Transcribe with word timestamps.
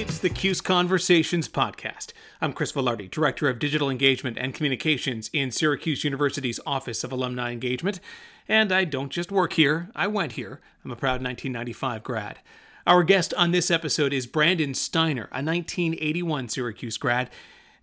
It's 0.00 0.18
the 0.18 0.30
Cuse 0.30 0.62
Conversations 0.62 1.46
podcast. 1.46 2.14
I'm 2.40 2.54
Chris 2.54 2.72
Velarde, 2.72 3.10
Director 3.10 3.50
of 3.50 3.58
Digital 3.58 3.90
Engagement 3.90 4.38
and 4.38 4.54
Communications 4.54 5.28
in 5.34 5.50
Syracuse 5.50 6.04
University's 6.04 6.58
Office 6.64 7.04
of 7.04 7.12
Alumni 7.12 7.52
Engagement. 7.52 8.00
And 8.48 8.72
I 8.72 8.84
don't 8.84 9.10
just 9.10 9.30
work 9.30 9.52
here, 9.52 9.90
I 9.94 10.06
went 10.06 10.32
here. 10.32 10.62
I'm 10.82 10.90
a 10.90 10.96
proud 10.96 11.22
1995 11.22 12.02
grad. 12.02 12.38
Our 12.86 13.04
guest 13.04 13.34
on 13.34 13.50
this 13.50 13.70
episode 13.70 14.14
is 14.14 14.26
Brandon 14.26 14.72
Steiner, 14.72 15.24
a 15.24 15.44
1981 15.44 16.48
Syracuse 16.48 16.96
grad, 16.96 17.28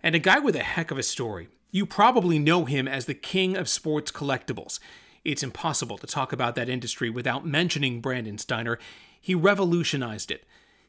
and 0.02 0.16
a 0.16 0.18
guy 0.18 0.40
with 0.40 0.56
a 0.56 0.64
heck 0.64 0.90
of 0.90 0.98
a 0.98 1.04
story. 1.04 1.46
You 1.70 1.86
probably 1.86 2.40
know 2.40 2.64
him 2.64 2.88
as 2.88 3.06
the 3.06 3.14
king 3.14 3.56
of 3.56 3.68
sports 3.68 4.10
collectibles. 4.10 4.80
It's 5.24 5.44
impossible 5.44 5.98
to 5.98 6.06
talk 6.08 6.32
about 6.32 6.56
that 6.56 6.68
industry 6.68 7.10
without 7.10 7.46
mentioning 7.46 8.00
Brandon 8.00 8.38
Steiner. 8.38 8.76
He 9.20 9.36
revolutionized 9.36 10.32
it. 10.32 10.42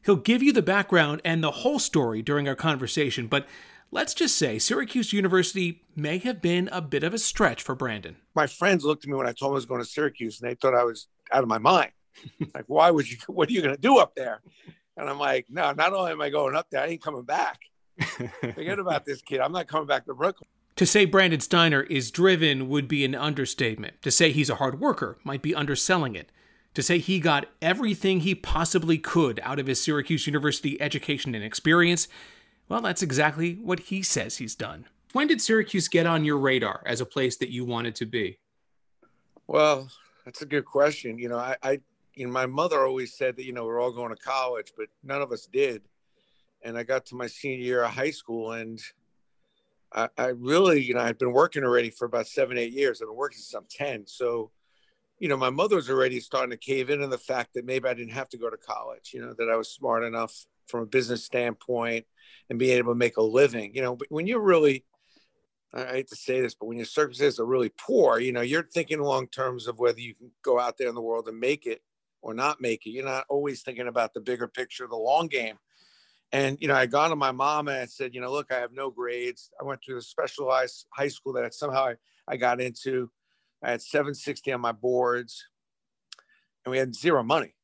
He'll 0.04 0.16
give 0.16 0.42
you 0.42 0.52
the 0.52 0.62
background 0.62 1.20
and 1.24 1.42
the 1.42 1.50
whole 1.50 1.78
story 1.78 2.22
during 2.22 2.48
our 2.48 2.54
conversation, 2.54 3.26
but 3.26 3.46
let's 3.90 4.14
just 4.14 4.36
say 4.36 4.58
Syracuse 4.58 5.12
University 5.12 5.82
may 5.94 6.18
have 6.18 6.40
been 6.40 6.68
a 6.72 6.80
bit 6.80 7.02
of 7.02 7.12
a 7.12 7.18
stretch 7.18 7.62
for 7.62 7.74
Brandon. 7.74 8.16
My 8.34 8.46
friends 8.46 8.84
looked 8.84 9.04
at 9.04 9.10
me 9.10 9.16
when 9.16 9.26
I 9.26 9.32
told 9.32 9.50
them 9.50 9.54
I 9.54 9.56
was 9.56 9.66
going 9.66 9.82
to 9.82 9.88
Syracuse 9.88 10.40
and 10.40 10.50
they 10.50 10.54
thought 10.54 10.74
I 10.74 10.84
was 10.84 11.08
out 11.32 11.42
of 11.42 11.48
my 11.48 11.58
mind. 11.58 11.92
like, 12.54 12.64
why 12.66 12.90
would 12.90 13.10
you, 13.10 13.18
what 13.26 13.48
are 13.48 13.52
you 13.52 13.62
going 13.62 13.74
to 13.74 13.80
do 13.80 13.98
up 13.98 14.14
there? 14.14 14.40
And 14.96 15.08
I'm 15.08 15.18
like, 15.18 15.46
no, 15.48 15.72
not 15.72 15.92
only 15.92 16.12
am 16.12 16.20
I 16.20 16.30
going 16.30 16.56
up 16.56 16.66
there, 16.70 16.82
I 16.82 16.86
ain't 16.86 17.02
coming 17.02 17.22
back. 17.22 17.58
Forget 18.40 18.78
about 18.78 19.04
this 19.04 19.22
kid. 19.22 19.40
I'm 19.40 19.52
not 19.52 19.66
coming 19.66 19.86
back 19.86 20.06
to 20.06 20.14
Brooklyn. 20.14 20.48
To 20.76 20.86
say 20.86 21.04
Brandon 21.04 21.40
Steiner 21.40 21.82
is 21.82 22.10
driven 22.10 22.68
would 22.68 22.88
be 22.88 23.04
an 23.04 23.14
understatement. 23.14 24.00
To 24.02 24.10
say 24.10 24.32
he's 24.32 24.48
a 24.48 24.54
hard 24.54 24.80
worker 24.80 25.18
might 25.24 25.42
be 25.42 25.54
underselling 25.54 26.14
it 26.16 26.30
to 26.74 26.82
say 26.82 26.98
he 26.98 27.20
got 27.20 27.46
everything 27.60 28.20
he 28.20 28.34
possibly 28.34 28.98
could 28.98 29.40
out 29.42 29.58
of 29.58 29.66
his 29.66 29.82
Syracuse 29.82 30.26
University 30.26 30.80
education 30.80 31.34
and 31.34 31.44
experience, 31.44 32.08
well, 32.68 32.80
that's 32.80 33.02
exactly 33.02 33.54
what 33.54 33.80
he 33.80 34.02
says 34.02 34.36
he's 34.36 34.54
done. 34.54 34.86
When 35.12 35.26
did 35.26 35.40
Syracuse 35.40 35.88
get 35.88 36.06
on 36.06 36.24
your 36.24 36.38
radar 36.38 36.82
as 36.86 37.00
a 37.00 37.06
place 37.06 37.36
that 37.38 37.50
you 37.50 37.64
wanted 37.64 37.96
to 37.96 38.06
be? 38.06 38.38
Well, 39.48 39.90
that's 40.24 40.42
a 40.42 40.46
good 40.46 40.64
question. 40.64 41.18
You 41.18 41.30
know, 41.30 41.38
I, 41.38 41.56
I 41.62 41.80
you 42.14 42.26
know, 42.26 42.32
my 42.32 42.46
mother 42.46 42.86
always 42.86 43.14
said 43.14 43.36
that, 43.36 43.44
you 43.44 43.52
know, 43.52 43.64
we're 43.64 43.80
all 43.80 43.92
going 43.92 44.14
to 44.14 44.22
college, 44.22 44.72
but 44.76 44.86
none 45.02 45.22
of 45.22 45.32
us 45.32 45.46
did. 45.46 45.82
And 46.62 46.78
I 46.78 46.84
got 46.84 47.06
to 47.06 47.16
my 47.16 47.26
senior 47.26 47.64
year 47.64 47.82
of 47.82 47.90
high 47.90 48.10
school 48.10 48.52
and 48.52 48.80
I, 49.92 50.08
I 50.16 50.26
really, 50.26 50.80
you 50.80 50.94
know, 50.94 51.00
I'd 51.00 51.18
been 51.18 51.32
working 51.32 51.64
already 51.64 51.90
for 51.90 52.04
about 52.04 52.28
seven, 52.28 52.58
eight 52.58 52.72
years. 52.72 53.02
I've 53.02 53.08
been 53.08 53.16
working 53.16 53.38
since 53.38 53.54
I'm 53.54 53.66
10. 53.68 54.06
So 54.06 54.50
you 55.20 55.28
know, 55.28 55.36
my 55.36 55.50
mother 55.50 55.76
was 55.76 55.90
already 55.90 56.18
starting 56.18 56.50
to 56.50 56.56
cave 56.56 56.88
in 56.88 57.02
on 57.02 57.10
the 57.10 57.18
fact 57.18 57.52
that 57.54 57.66
maybe 57.66 57.86
I 57.86 57.94
didn't 57.94 58.14
have 58.14 58.30
to 58.30 58.38
go 58.38 58.48
to 58.48 58.56
college, 58.56 59.10
you 59.12 59.20
know, 59.20 59.34
that 59.38 59.50
I 59.50 59.56
was 59.56 59.68
smart 59.68 60.02
enough 60.02 60.34
from 60.66 60.80
a 60.80 60.86
business 60.86 61.24
standpoint 61.24 62.06
and 62.48 62.58
being 62.58 62.78
able 62.78 62.92
to 62.92 62.98
make 62.98 63.18
a 63.18 63.22
living, 63.22 63.74
you 63.74 63.82
know, 63.82 63.94
but 63.94 64.08
when 64.10 64.26
you're 64.26 64.40
really, 64.40 64.84
I 65.74 65.84
hate 65.84 66.08
to 66.08 66.16
say 66.16 66.40
this, 66.40 66.54
but 66.54 66.66
when 66.66 66.78
your 66.78 66.86
circumstances 66.86 67.38
are 67.38 67.44
really 67.44 67.68
poor, 67.68 68.18
you 68.18 68.32
know, 68.32 68.40
you're 68.40 68.62
thinking 68.62 68.98
long 68.98 69.26
terms 69.26 69.68
of 69.68 69.78
whether 69.78 70.00
you 70.00 70.14
can 70.14 70.30
go 70.42 70.58
out 70.58 70.78
there 70.78 70.88
in 70.88 70.94
the 70.94 71.02
world 71.02 71.28
and 71.28 71.38
make 71.38 71.66
it 71.66 71.82
or 72.22 72.32
not 72.32 72.62
make 72.62 72.86
it. 72.86 72.90
You're 72.90 73.04
not 73.04 73.26
always 73.28 73.62
thinking 73.62 73.88
about 73.88 74.14
the 74.14 74.20
bigger 74.20 74.48
picture, 74.48 74.86
the 74.86 74.96
long 74.96 75.26
game. 75.26 75.58
And, 76.32 76.56
you 76.60 76.68
know, 76.68 76.74
I 76.74 76.86
gone 76.86 77.10
to 77.10 77.16
my 77.16 77.32
mom 77.32 77.68
and 77.68 77.76
I 77.76 77.86
said, 77.86 78.14
you 78.14 78.22
know, 78.22 78.32
look, 78.32 78.50
I 78.50 78.58
have 78.58 78.72
no 78.72 78.90
grades. 78.90 79.50
I 79.60 79.64
went 79.64 79.82
to 79.82 79.98
a 79.98 80.02
specialized 80.02 80.86
high 80.94 81.08
school 81.08 81.34
that 81.34 81.54
somehow 81.54 81.88
I, 81.88 81.94
I 82.26 82.36
got 82.38 82.60
into. 82.60 83.10
I 83.62 83.70
had 83.70 83.82
760 83.82 84.52
on 84.52 84.60
my 84.60 84.72
boards, 84.72 85.46
and 86.64 86.70
we 86.70 86.78
had 86.78 86.94
zero 86.94 87.22
money. 87.22 87.54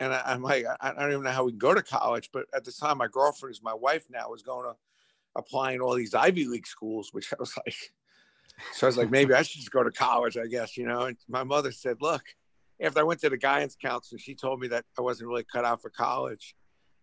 And 0.00 0.12
I, 0.12 0.32
am 0.32 0.42
like, 0.42 0.64
I, 0.80 0.92
don't 0.92 1.10
even 1.10 1.24
know 1.24 1.30
how 1.30 1.44
we 1.44 1.52
can 1.52 1.58
go 1.58 1.74
to 1.74 1.82
college. 1.82 2.30
But 2.32 2.46
at 2.54 2.64
the 2.64 2.72
time, 2.72 2.98
my 2.98 3.08
girlfriend, 3.08 3.50
who's 3.50 3.62
my 3.62 3.74
wife 3.74 4.06
now, 4.10 4.30
was 4.30 4.42
going 4.42 4.64
to 4.64 4.76
applying 5.34 5.80
all 5.80 5.94
these 5.94 6.14
Ivy 6.14 6.46
League 6.46 6.66
schools, 6.66 7.10
which 7.12 7.32
I 7.32 7.36
was 7.38 7.56
like, 7.56 7.92
so 8.72 8.86
I 8.86 8.88
was 8.88 8.96
like, 8.96 9.10
maybe 9.10 9.34
I 9.34 9.42
should 9.42 9.60
just 9.60 9.72
go 9.72 9.82
to 9.82 9.90
college, 9.90 10.36
I 10.36 10.46
guess, 10.46 10.76
you 10.76 10.86
know. 10.86 11.02
And 11.02 11.16
my 11.28 11.44
mother 11.44 11.72
said, 11.72 11.96
look, 12.00 12.22
after 12.80 13.00
I 13.00 13.04
went 13.04 13.20
to 13.20 13.30
the 13.30 13.36
guidance 13.36 13.76
counselor, 13.80 14.18
she 14.18 14.34
told 14.34 14.60
me 14.60 14.68
that 14.68 14.84
I 14.96 15.02
wasn't 15.02 15.28
really 15.28 15.44
cut 15.44 15.64
out 15.64 15.82
for 15.82 15.90
college 15.90 16.54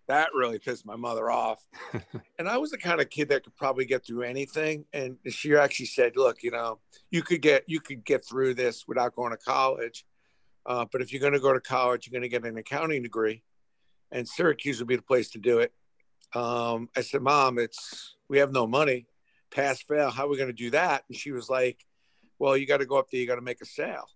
that 0.08 0.30
really 0.34 0.60
pissed 0.60 0.86
my 0.86 0.96
mother 0.96 1.32
off. 1.32 1.66
and 2.40 2.48
I 2.48 2.58
was 2.58 2.72
the 2.72 2.78
kind 2.78 3.02
of 3.02 3.10
kid 3.10 3.30
that 3.30 3.44
could 3.44 3.56
probably 3.56 3.86
get 3.86 4.06
through 4.06 4.24
anything. 4.24 4.86
And 4.94 5.18
she 5.28 5.56
actually 5.56 5.88
said, 5.88 6.14
"Look, 6.16 6.44
you 6.44 6.52
know, 6.52 6.80
you 7.12 7.24
could 7.24 7.42
get 7.42 7.64
you 7.68 7.80
could 7.80 8.06
get 8.06 8.26
through 8.26 8.54
this 8.54 8.88
without 8.88 9.16
going 9.16 9.32
to 9.32 9.38
college, 9.38 10.06
uh, 10.66 10.86
but 10.92 11.02
if 11.02 11.12
you're 11.12 11.22
going 11.22 11.34
to 11.34 11.40
go 11.40 11.54
to 11.54 11.62
college, 11.62 12.08
you're 12.08 12.20
going 12.20 12.30
to 12.30 12.30
get 12.30 12.46
an 12.46 12.58
accounting 12.58 13.04
degree, 13.04 13.44
and 14.12 14.28
Syracuse 14.28 14.80
would 14.80 14.88
be 14.88 14.96
the 14.96 15.02
place 15.02 15.30
to 15.32 15.40
do 15.40 15.60
it." 15.60 15.74
Um, 16.34 16.90
I 16.96 17.02
said, 17.02 17.22
"Mom, 17.22 17.58
it's 17.58 18.16
we 18.30 18.38
have 18.40 18.52
no 18.52 18.68
money, 18.68 19.08
pass 19.52 19.82
fail. 19.82 20.10
How 20.12 20.26
are 20.26 20.30
we 20.30 20.38
going 20.38 20.50
to 20.50 20.54
do 20.54 20.72
that?" 20.72 21.04
And 21.10 21.18
she 21.18 21.32
was 21.32 21.50
like, 21.50 21.86
"Well, 22.40 22.56
you 22.56 22.68
got 22.68 22.78
to 22.78 22.86
go 22.86 22.98
up 22.98 23.10
there. 23.12 23.20
You 23.20 23.28
got 23.28 23.36
to 23.36 23.42
make 23.42 23.62
a 23.62 23.66
sale." 23.66 24.08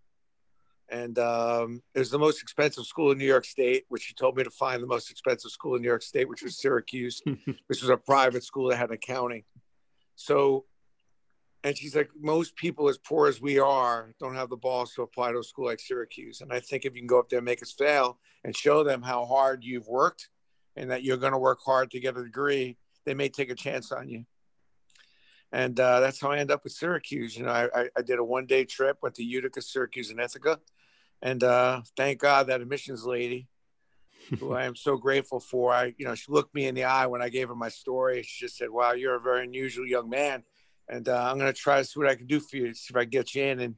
And 0.91 1.19
um, 1.19 1.81
it 1.93 1.99
was 1.99 2.09
the 2.09 2.19
most 2.19 2.41
expensive 2.41 2.85
school 2.85 3.11
in 3.11 3.17
New 3.17 3.25
York 3.25 3.45
State, 3.45 3.85
which 3.89 4.03
she 4.03 4.13
told 4.13 4.35
me 4.35 4.43
to 4.43 4.49
find 4.49 4.81
the 4.81 4.87
most 4.87 5.11
expensive 5.11 5.51
school 5.51 5.75
in 5.75 5.81
New 5.81 5.87
York 5.87 6.01
State, 6.01 6.27
which 6.27 6.41
was 6.41 6.59
Syracuse, 6.59 7.21
which 7.67 7.81
was 7.81 7.89
a 7.89 7.97
private 7.97 8.43
school 8.43 8.69
that 8.69 8.77
had 8.77 8.91
accounting. 8.91 9.43
So, 10.15 10.65
and 11.63 11.77
she's 11.77 11.95
like, 11.95 12.09
most 12.19 12.55
people 12.55 12.89
as 12.89 12.97
poor 12.97 13.27
as 13.27 13.41
we 13.41 13.59
are 13.59 14.13
don't 14.19 14.35
have 14.35 14.49
the 14.49 14.57
balls 14.57 14.93
to 14.93 15.03
apply 15.03 15.31
to 15.31 15.39
a 15.39 15.43
school 15.43 15.65
like 15.65 15.79
Syracuse. 15.79 16.41
And 16.41 16.51
I 16.51 16.59
think 16.59 16.85
if 16.85 16.95
you 16.95 17.01
can 17.01 17.07
go 17.07 17.19
up 17.19 17.29
there 17.29 17.39
and 17.39 17.45
make 17.45 17.61
us 17.61 17.71
fail 17.71 18.17
and 18.43 18.55
show 18.55 18.83
them 18.83 19.01
how 19.01 19.25
hard 19.25 19.63
you've 19.63 19.87
worked 19.87 20.29
and 20.75 20.89
that 20.91 21.03
you're 21.03 21.17
going 21.17 21.33
to 21.33 21.37
work 21.37 21.59
hard 21.63 21.91
to 21.91 21.99
get 21.99 22.17
a 22.17 22.23
degree, 22.23 22.77
they 23.05 23.13
may 23.13 23.29
take 23.29 23.49
a 23.49 23.55
chance 23.55 23.91
on 23.91 24.09
you. 24.09 24.25
And 25.51 25.79
uh, 25.79 25.99
that's 25.99 26.21
how 26.21 26.31
I 26.31 26.37
end 26.37 26.51
up 26.51 26.63
with 26.63 26.73
Syracuse. 26.73 27.35
You 27.35 27.45
know, 27.45 27.51
I, 27.51 27.89
I 27.97 28.01
did 28.03 28.19
a 28.19 28.23
one 28.23 28.45
day 28.45 28.65
trip, 28.65 28.99
went 29.01 29.15
to 29.15 29.23
Utica, 29.23 29.61
Syracuse, 29.61 30.11
and 30.11 30.19
Ithaca 30.19 30.59
and 31.21 31.43
uh, 31.43 31.81
thank 31.97 32.19
God 32.19 32.47
that 32.47 32.61
admissions 32.61 33.05
lady, 33.05 33.47
who 34.39 34.53
I 34.53 34.65
am 34.65 34.75
so 34.75 34.97
grateful 34.97 35.39
for, 35.39 35.73
I, 35.73 35.93
you 35.97 36.05
know, 36.05 36.15
she 36.15 36.31
looked 36.31 36.53
me 36.53 36.67
in 36.67 36.75
the 36.75 36.83
eye 36.85 37.07
when 37.07 37.21
I 37.21 37.29
gave 37.29 37.47
her 37.49 37.55
my 37.55 37.69
story. 37.69 38.23
She 38.23 38.45
just 38.45 38.57
said, 38.57 38.69
"Wow, 38.69 38.93
you're 38.93 39.15
a 39.15 39.21
very 39.21 39.43
unusual 39.43 39.87
young 39.87 40.09
man, 40.09 40.43
and 40.87 41.07
uh, 41.09 41.29
I'm 41.29 41.37
going 41.37 41.51
to 41.51 41.59
try 41.59 41.77
to 41.77 41.85
see 41.85 41.99
what 41.99 42.09
I 42.09 42.15
can 42.15 42.27
do 42.27 42.39
for 42.39 42.57
you, 42.57 42.73
see 42.73 42.91
if 42.91 42.95
I 42.95 43.03
can 43.03 43.09
get 43.09 43.35
you 43.35 43.43
in." 43.43 43.59
And 43.59 43.75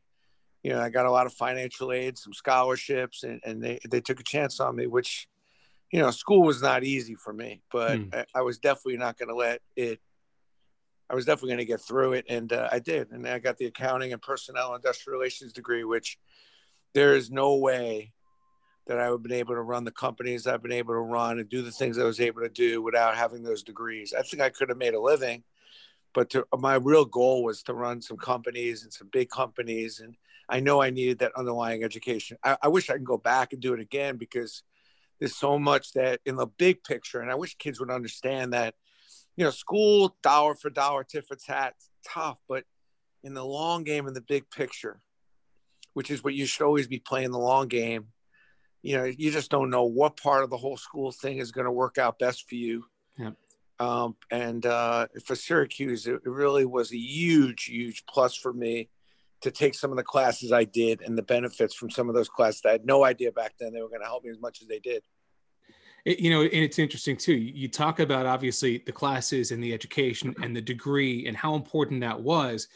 you 0.64 0.72
know, 0.72 0.80
I 0.80 0.90
got 0.90 1.06
a 1.06 1.12
lot 1.12 1.26
of 1.26 1.34
financial 1.34 1.92
aid, 1.92 2.18
some 2.18 2.34
scholarships, 2.34 3.24
and, 3.24 3.40
and 3.44 3.64
they 3.64 3.80
they 3.90 4.02
took 4.02 4.20
a 4.20 4.24
chance 4.24 4.60
on 4.60 4.76
me, 4.76 4.88
which, 4.88 5.28
you 5.92 6.00
know, 6.00 6.12
school 6.12 6.44
was 6.44 6.62
not 6.62 6.84
easy 6.84 7.16
for 7.16 7.34
me, 7.34 7.62
but 7.72 7.98
hmm. 7.98 8.10
I, 8.14 8.26
I 8.36 8.42
was 8.42 8.60
definitely 8.60 8.98
not 8.98 9.18
going 9.18 9.30
to 9.30 9.36
let 9.36 9.62
it 9.76 10.00
I 11.12 11.14
was 11.14 11.26
definitely 11.26 11.50
going 11.50 11.60
to 11.60 11.66
get 11.66 11.82
through 11.82 12.14
it, 12.14 12.26
and 12.30 12.54
uh, 12.54 12.70
I 12.72 12.80
did. 12.80 13.12
And 13.12 13.28
I 13.28 13.38
got 13.38 13.58
the 13.58 13.66
accounting 13.66 14.14
and 14.14 14.22
personnel 14.22 14.74
industrial 14.76 15.20
relations 15.20 15.52
degree, 15.52 15.84
which 15.84 16.18
there 16.94 17.16
is 17.16 17.32
no 17.32 17.56
way 17.56 18.14
that 18.88 19.00
I 19.00 19.10
would 19.10 19.18
have 19.18 19.24
been 19.24 19.32
able 19.34 19.56
to 19.56 19.62
run 19.62 19.84
the 19.86 19.92
companies 19.92 20.48
I've 20.48 20.64
been 20.64 20.72
able 20.72 20.94
to 20.94 21.00
run 21.00 21.40
and 21.40 21.48
do 21.48 21.62
the 21.62 21.72
things 21.72 21.98
I 21.98 22.04
was 22.04 22.20
able 22.20 22.42
to 22.42 22.50
do 22.50 22.82
without 22.82 23.16
having 23.16 23.44
those 23.44 23.64
degrees. 23.64 24.14
I 24.18 24.22
think 24.24 24.42
I 24.42 24.50
could 24.50 24.70
have 24.70 24.78
made 24.78 24.94
a 24.94 25.00
living, 25.00 25.44
but 26.14 26.30
to, 26.32 26.46
my 26.58 26.76
real 26.76 27.06
goal 27.06 27.44
was 27.44 27.64
to 27.64 27.74
run 27.74 28.02
some 28.02 28.18
companies 28.18 28.84
and 28.84 28.92
some 28.92 29.10
big 29.12 29.30
companies. 29.30 30.00
And 30.00 30.16
I 30.50 30.60
know 30.60 30.82
I 30.82 30.90
needed 30.90 31.20
that 31.20 31.32
underlying 31.38 31.84
education. 31.84 32.38
I, 32.44 32.58
I 32.64 32.68
wish 32.68 32.90
I 32.90 32.94
could 32.94 33.06
go 33.06 33.18
back 33.18 33.54
and 33.54 33.62
do 33.62 33.74
it 33.74 33.80
again 33.80 34.18
because 34.18 34.64
there's 35.20 35.38
so 35.38 35.60
much 35.60 35.94
that 35.94 36.20
in 36.26 36.36
the 36.36 36.48
big 36.48 36.84
picture, 36.84 37.22
and 37.22 37.32
I 37.32 37.36
wish 37.36 37.56
kids 37.56 37.80
would 37.80 37.92
understand 37.92 38.54
that, 38.54 38.74
you 39.38 39.46
know, 39.46 39.52
school 39.52 40.18
dollar 40.24 40.56
for 40.56 40.70
dollar, 40.70 41.04
tit 41.04 41.26
for 41.28 41.36
tat, 41.36 41.76
tough, 42.06 42.40
but 42.50 42.66
in 43.24 43.36
the 43.36 43.46
long 43.46 43.84
game, 43.84 44.08
in 44.08 44.16
the 44.16 44.22
big 44.22 44.50
picture, 44.50 45.00
which 45.94 46.12
is 46.12 46.24
what 46.24 46.34
you 46.34 46.46
should 46.46 46.66
always 46.66 46.88
be 46.88 47.00
playing 47.00 47.32
the 47.32 47.40
long 47.40 47.68
game. 47.68 48.08
You 48.82 48.98
know, 48.98 49.04
you 49.04 49.32
just 49.32 49.52
don't 49.52 49.70
know 49.70 49.84
what 49.84 50.18
part 50.18 50.44
of 50.44 50.50
the 50.50 50.58
whole 50.58 50.78
school 50.78 51.12
thing 51.12 51.38
is 51.38 51.52
going 51.52 51.66
to 51.66 51.72
work 51.72 51.98
out 51.98 52.18
best 52.18 52.50
for 52.50 52.56
you. 52.56 52.86
Um, 53.80 54.16
and 54.30 54.64
uh, 54.66 55.08
for 55.26 55.36
Syracuse, 55.36 56.06
it, 56.06 56.14
it 56.14 56.30
really 56.30 56.66
was 56.66 56.92
a 56.92 56.98
huge, 56.98 57.66
huge 57.66 58.06
plus 58.06 58.36
for 58.36 58.54
me 58.54 58.90
to 59.42 59.50
take 59.50 59.74
some 59.74 59.90
of 59.90 59.98
the 59.98 60.04
classes 60.04 60.52
I 60.52 60.66
did 60.66 61.02
and 61.02 61.18
the 61.18 61.24
benefits 61.24 61.74
from 61.74 61.90
some 61.90 62.08
of 62.08 62.14
those 62.14 62.30
classes. 62.30 62.62
I 62.64 62.72
had 62.72 62.86
no 62.86 63.04
idea 63.04 63.32
back 63.32 63.54
then 63.60 63.74
they 63.74 63.82
were 63.82 63.90
going 63.90 64.02
to 64.02 64.08
help 64.08 64.24
me 64.24 64.30
as 64.30 64.40
much 64.40 64.62
as 64.62 64.68
they 64.68 64.78
did. 64.78 65.02
It, 66.06 66.20
you 66.20 66.30
know, 66.30 66.42
and 66.42 66.54
it's 66.54 66.78
interesting 66.78 67.18
too. 67.18 67.34
You 67.34 67.68
talk 67.68 68.00
about 68.00 68.28
obviously 68.28 68.84
the 68.86 68.92
classes 68.92 69.52
and 69.52 69.64
the 69.64 69.74
education 69.74 70.36
and 70.42 70.56
the 70.56 70.62
degree 70.62 71.28
and 71.28 71.36
how 71.36 71.56
important 71.56 72.02
that 72.02 72.20
was, 72.20 72.68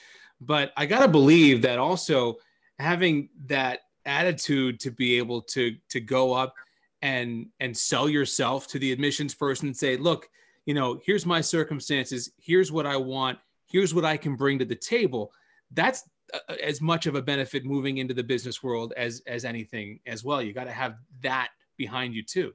but 0.41 0.73
I 0.75 0.87
got 0.87 1.01
to 1.01 1.07
believe 1.07 1.61
that 1.61 1.77
also 1.77 2.37
having 2.79 3.29
that 3.47 3.81
attitude 4.05 4.79
to 4.79 4.91
be 4.91 5.17
able 5.17 5.41
to 5.41 5.75
to 5.89 5.99
go 5.99 6.33
up 6.33 6.53
and 7.01 7.47
and 7.59 7.75
sell 7.75 8.07
yourself 8.07 8.67
to 8.67 8.79
the 8.79 8.91
admissions 8.91 9.33
person 9.33 9.67
and 9.67 9.77
say 9.77 9.97
look 9.97 10.29
you 10.65 10.73
know 10.73 10.99
here's 11.05 11.25
my 11.25 11.41
circumstances. 11.41 12.31
Here's 12.37 12.71
what 12.71 12.85
i 12.85 12.97
want. 12.97 13.39
Here's 13.67 13.93
what 13.93 14.05
i 14.05 14.17
can 14.17 14.35
bring 14.35 14.59
to 14.59 14.65
the 14.65 14.75
table. 14.75 15.31
That's 15.71 16.03
uh, 16.33 16.55
as 16.61 16.81
much 16.81 17.05
of 17.05 17.15
a 17.15 17.21
benefit 17.21 17.65
moving 17.65 17.97
into 17.99 18.13
the 18.13 18.23
business 18.23 18.63
world 18.63 18.93
as 18.97 19.21
as 19.27 19.45
anything 19.45 19.99
as 20.05 20.23
well. 20.23 20.41
You 20.41 20.53
got 20.53 20.65
to 20.65 20.71
have 20.71 20.95
that 21.21 21.49
behind 21.77 22.13
you 22.13 22.23
too. 22.23 22.53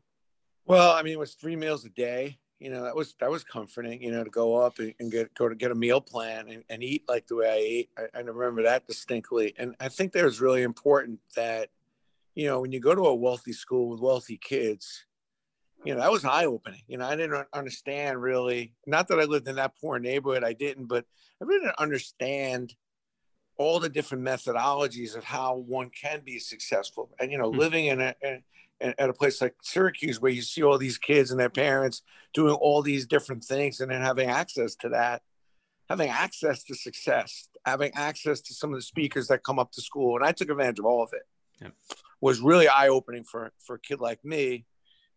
Well 0.66 0.92
i 0.92 1.02
mean 1.02 1.14
it 1.14 1.18
was 1.18 1.34
three 1.34 1.56
meals 1.56 1.84
a 1.84 1.90
day 1.90 2.38
you 2.60 2.70
know, 2.70 2.84
that 2.84 2.94
was 2.94 3.14
that 3.20 3.30
was 3.30 3.42
comforting, 3.42 4.02
you 4.02 4.12
know, 4.12 4.22
to 4.22 4.30
go 4.30 4.56
up 4.56 4.78
and, 4.78 4.94
and 5.00 5.10
get 5.10 5.34
go 5.34 5.48
to 5.48 5.54
get 5.54 5.70
a 5.70 5.74
meal 5.74 6.00
plan 6.00 6.48
and, 6.48 6.62
and 6.68 6.82
eat 6.82 7.04
like 7.08 7.26
the 7.26 7.36
way 7.36 7.48
I 7.48 7.54
ate. 7.54 7.90
I, 7.98 8.18
I 8.18 8.20
remember 8.20 8.62
that 8.64 8.86
distinctly. 8.86 9.54
And 9.58 9.74
I 9.80 9.88
think 9.88 10.12
that 10.12 10.24
was 10.24 10.42
really 10.42 10.62
important 10.62 11.20
that, 11.34 11.70
you 12.34 12.46
know, 12.46 12.60
when 12.60 12.70
you 12.70 12.78
go 12.78 12.94
to 12.94 13.06
a 13.06 13.14
wealthy 13.14 13.54
school 13.54 13.88
with 13.88 14.00
wealthy 14.00 14.36
kids, 14.36 15.06
you 15.84 15.94
know, 15.94 16.00
that 16.00 16.12
was 16.12 16.26
eye 16.26 16.44
opening. 16.44 16.82
You 16.86 16.98
know, 16.98 17.06
I 17.06 17.16
didn't 17.16 17.46
understand 17.54 18.20
really, 18.20 18.74
not 18.86 19.08
that 19.08 19.18
I 19.18 19.24
lived 19.24 19.48
in 19.48 19.56
that 19.56 19.72
poor 19.80 19.98
neighborhood, 19.98 20.44
I 20.44 20.52
didn't, 20.52 20.86
but 20.86 21.06
I 21.40 21.46
really 21.46 21.64
didn't 21.64 21.80
understand 21.80 22.74
all 23.56 23.80
the 23.80 23.88
different 23.88 24.22
methodologies 24.22 25.16
of 25.16 25.24
how 25.24 25.56
one 25.56 25.90
can 25.90 26.20
be 26.24 26.38
successful. 26.38 27.10
And, 27.18 27.32
you 27.32 27.38
know, 27.38 27.50
mm-hmm. 27.50 27.60
living 27.60 27.86
in 27.86 28.00
a, 28.02 28.14
in, 28.20 28.42
at 28.80 29.10
a 29.10 29.12
place 29.12 29.40
like 29.40 29.54
Syracuse, 29.62 30.20
where 30.20 30.32
you 30.32 30.42
see 30.42 30.62
all 30.62 30.78
these 30.78 30.98
kids 30.98 31.30
and 31.30 31.38
their 31.38 31.50
parents 31.50 32.02
doing 32.32 32.54
all 32.54 32.82
these 32.82 33.06
different 33.06 33.44
things, 33.44 33.80
and 33.80 33.90
then 33.90 34.00
having 34.00 34.28
access 34.28 34.74
to 34.76 34.88
that, 34.90 35.22
having 35.88 36.08
access 36.08 36.62
to 36.64 36.74
success, 36.74 37.48
having 37.64 37.92
access 37.94 38.40
to 38.40 38.54
some 38.54 38.70
of 38.70 38.76
the 38.76 38.82
speakers 38.82 39.28
that 39.28 39.44
come 39.44 39.58
up 39.58 39.72
to 39.72 39.82
school, 39.82 40.16
and 40.16 40.24
I 40.24 40.32
took 40.32 40.50
advantage 40.50 40.78
of 40.78 40.86
all 40.86 41.02
of 41.02 41.10
it. 41.12 41.72
Was 42.22 42.40
really 42.40 42.68
eye 42.68 42.88
opening 42.88 43.24
for 43.24 43.52
for 43.58 43.76
a 43.76 43.80
kid 43.80 44.00
like 44.00 44.24
me. 44.24 44.66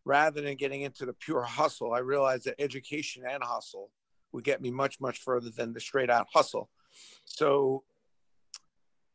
Rather 0.06 0.42
than 0.42 0.56
getting 0.58 0.82
into 0.82 1.06
the 1.06 1.14
pure 1.14 1.44
hustle, 1.44 1.94
I 1.94 2.00
realized 2.00 2.46
that 2.46 2.56
education 2.60 3.24
and 3.26 3.42
hustle 3.42 3.90
would 4.34 4.44
get 4.44 4.62
me 4.62 4.70
much 4.70 5.00
much 5.00 5.20
further 5.20 5.50
than 5.50 5.74
the 5.74 5.80
straight 5.80 6.10
out 6.10 6.28
hustle. 6.34 6.70
So 7.24 7.84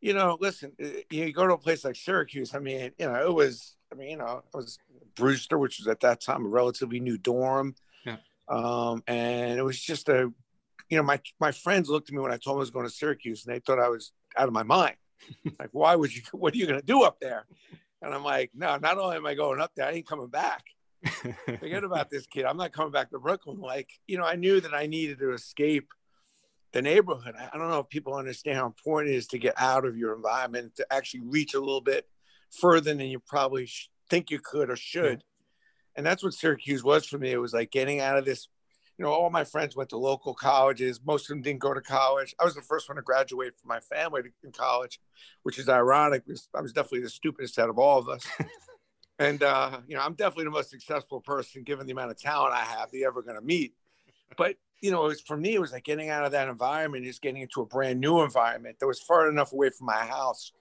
you 0.01 0.15
know, 0.15 0.39
listen, 0.41 0.73
eh, 0.79 1.03
you 1.11 1.33
go 1.33 1.47
to 1.47 1.55
a 1.55 1.59
place 1.59 1.85
like 1.85 1.97
Syracuse. 1.97 2.55
I 2.55 2.59
mean, 2.59 2.93
you 2.99 3.07
know, 3.07 3.27
it 3.27 3.35
was 3.35 3.77
I 3.93 3.95
mean, 3.95 4.11
you 4.11 4.17
know, 4.17 4.43
I 4.55 4.57
was 4.57 4.79
Brewster, 5.15 5.59
which 5.59 5.79
was 5.79 5.89
at 5.89 6.01
that 6.01 6.21
time 6.21 6.45
a 6.45 6.49
relatively 6.49 7.01
new 7.01 7.19
dorm. 7.19 7.75
Yeah. 8.05 8.17
Um, 8.49 9.03
and 9.07 9.59
it 9.59 9.63
was 9.63 9.81
just 9.81 10.09
a, 10.09 10.31
you 10.89 10.97
know, 10.97 11.03
my 11.03 11.21
my 11.41 11.53
friends 11.53 11.89
looked 11.89 12.09
at 12.09 12.15
me 12.15 12.21
when 12.21 12.33
I 12.33 12.37
told 12.37 12.55
them 12.55 12.59
I 12.59 12.61
was 12.61 12.71
going 12.71 12.87
to 12.87 12.93
Syracuse, 12.93 13.45
and 13.45 13.55
they 13.55 13.61
thought 13.61 13.79
I 13.79 13.89
was 13.89 14.13
out 14.37 14.49
of 14.49 14.55
my 14.55 14.63
mind. 14.63 14.97
like, 15.59 15.71
why 15.73 15.97
would 15.97 16.15
you? 16.15 16.23
What 16.33 16.55
are 16.55 16.57
you 16.57 16.67
going 16.67 16.81
to 16.81 16.87
do 16.87 17.03
up 17.03 17.21
there? 17.21 17.47
And 18.01 18.15
I'm 18.15 18.25
like, 18.25 18.51
no, 18.55 18.77
not 18.77 18.99
only 18.99 19.17
am 19.17 19.27
I 19.27 19.35
going 19.35 19.61
up 19.61 19.73
there, 19.75 19.87
I 19.87 19.93
ain't 19.93 20.07
coming 20.07 20.29
back. 20.29 20.65
Forget 21.59 21.85
about 21.85 22.11
this 22.11 22.27
kid. 22.27 22.45
I'm 22.45 22.57
not 22.57 22.73
coming 22.73 22.93
back 22.93 23.11
to 23.11 23.19
Brooklyn. 23.19 23.61
Like, 23.61 23.91
you 24.07 24.19
know, 24.19 24.25
I 24.25 24.37
knew 24.37 24.61
that 24.61 24.75
I 24.75 24.87
needed 24.87 25.19
to 25.19 25.33
escape 25.33 25.89
the 26.73 26.83
neighborhood. 26.83 27.35
I 27.37 27.57
don't 27.57 27.71
know 27.71 27.81
if 27.81 27.89
people 27.89 28.15
understand 28.15 28.57
how 28.57 28.67
important 28.67 29.15
it 29.15 29.17
is 29.17 29.27
to 29.29 29.39
get 29.39 29.55
out 29.57 29.85
of 29.85 29.97
your 29.97 30.15
environment, 30.15 30.77
to 30.77 30.87
actually 30.93 31.21
reach 31.21 31.55
a 31.55 31.61
little 31.61 31.81
bit 31.81 32.07
further 32.51 32.95
than 32.95 33.07
you 33.07 33.21
probably 33.21 33.67
sh- 33.67 33.91
think 34.09 34.31
you 34.31 34.39
could 34.39 34.71
or 34.71 34.77
should. 34.77 35.19
Yeah. 35.19 35.25
And 35.97 36.07
that's 36.07 36.23
what 36.23 36.35
Syracuse 36.35 36.85
was 36.85 37.07
for 37.07 37.19
me. 37.19 37.33
It 37.33 37.39
was 37.39 37.53
like 37.53 37.71
getting 37.71 38.01
out 38.01 38.19
of 38.19 38.25
this. 38.25 38.49
You 38.97 39.05
know, 39.05 39.13
all 39.13 39.31
my 39.31 39.45
friends 39.45 39.77
went 39.77 39.91
to 39.91 39.97
local 39.97 40.35
colleges. 40.35 41.01
Most 41.05 41.25
of 41.25 41.29
them 41.29 41.43
didn't 41.43 41.61
go 41.61 41.73
to 41.73 41.81
college. 41.81 42.35
I 42.41 42.45
was 42.45 42.57
the 42.57 42.63
first 42.63 42.89
one 42.89 42.97
to 42.97 43.03
graduate 43.03 43.53
from 43.57 43.69
my 43.69 43.79
family 43.79 44.23
in 44.43 44.51
college, 44.51 45.01
which 45.45 45.59
is 45.59 45.69
ironic 45.69 46.27
because 46.27 46.49
I 46.53 46.61
was 46.61 46.73
definitely 46.73 47.03
the 47.03 47.11
stupidest 47.11 47.61
out 47.61 47.71
of 47.71 47.79
all 47.79 47.99
of 47.99 48.09
us. 48.09 48.27
and 49.19 49.43
uh, 49.43 49.81
you 49.87 49.97
know, 49.97 50.03
I'm 50.03 50.15
definitely 50.15 50.45
the 50.45 50.51
most 50.51 50.71
successful 50.71 51.21
person 51.21 51.63
given 51.63 51.87
the 51.87 51.93
amount 51.93 52.11
of 52.11 52.19
talent 52.19 52.55
I 52.55 52.65
have 52.65 52.91
that 52.91 52.99
you're 52.99 53.09
ever 53.09 53.23
going 53.23 53.37
to 53.37 53.45
meet. 53.45 53.75
But 54.37 54.57
you 54.81 54.91
know, 54.91 55.05
it 55.05 55.09
was 55.09 55.21
for 55.21 55.37
me, 55.37 55.55
it 55.55 55.61
was 55.61 55.73
like 55.73 55.85
getting 55.85 56.11
out 56.11 56.25
of 56.25 56.33
that 56.33 56.49
environment, 56.49 57.05
just 57.05 57.23
getting 57.23 57.43
into 57.43 57.61
a 57.61 57.67
brand 57.67 58.01
new 58.01 58.23
environment 58.23 58.79
that 58.79 58.87
was 58.87 59.01
far 59.01 59.29
enough 59.29 59.53
away 59.53 59.71
from 59.71 59.87
my 59.87 60.05
house, 60.05 60.53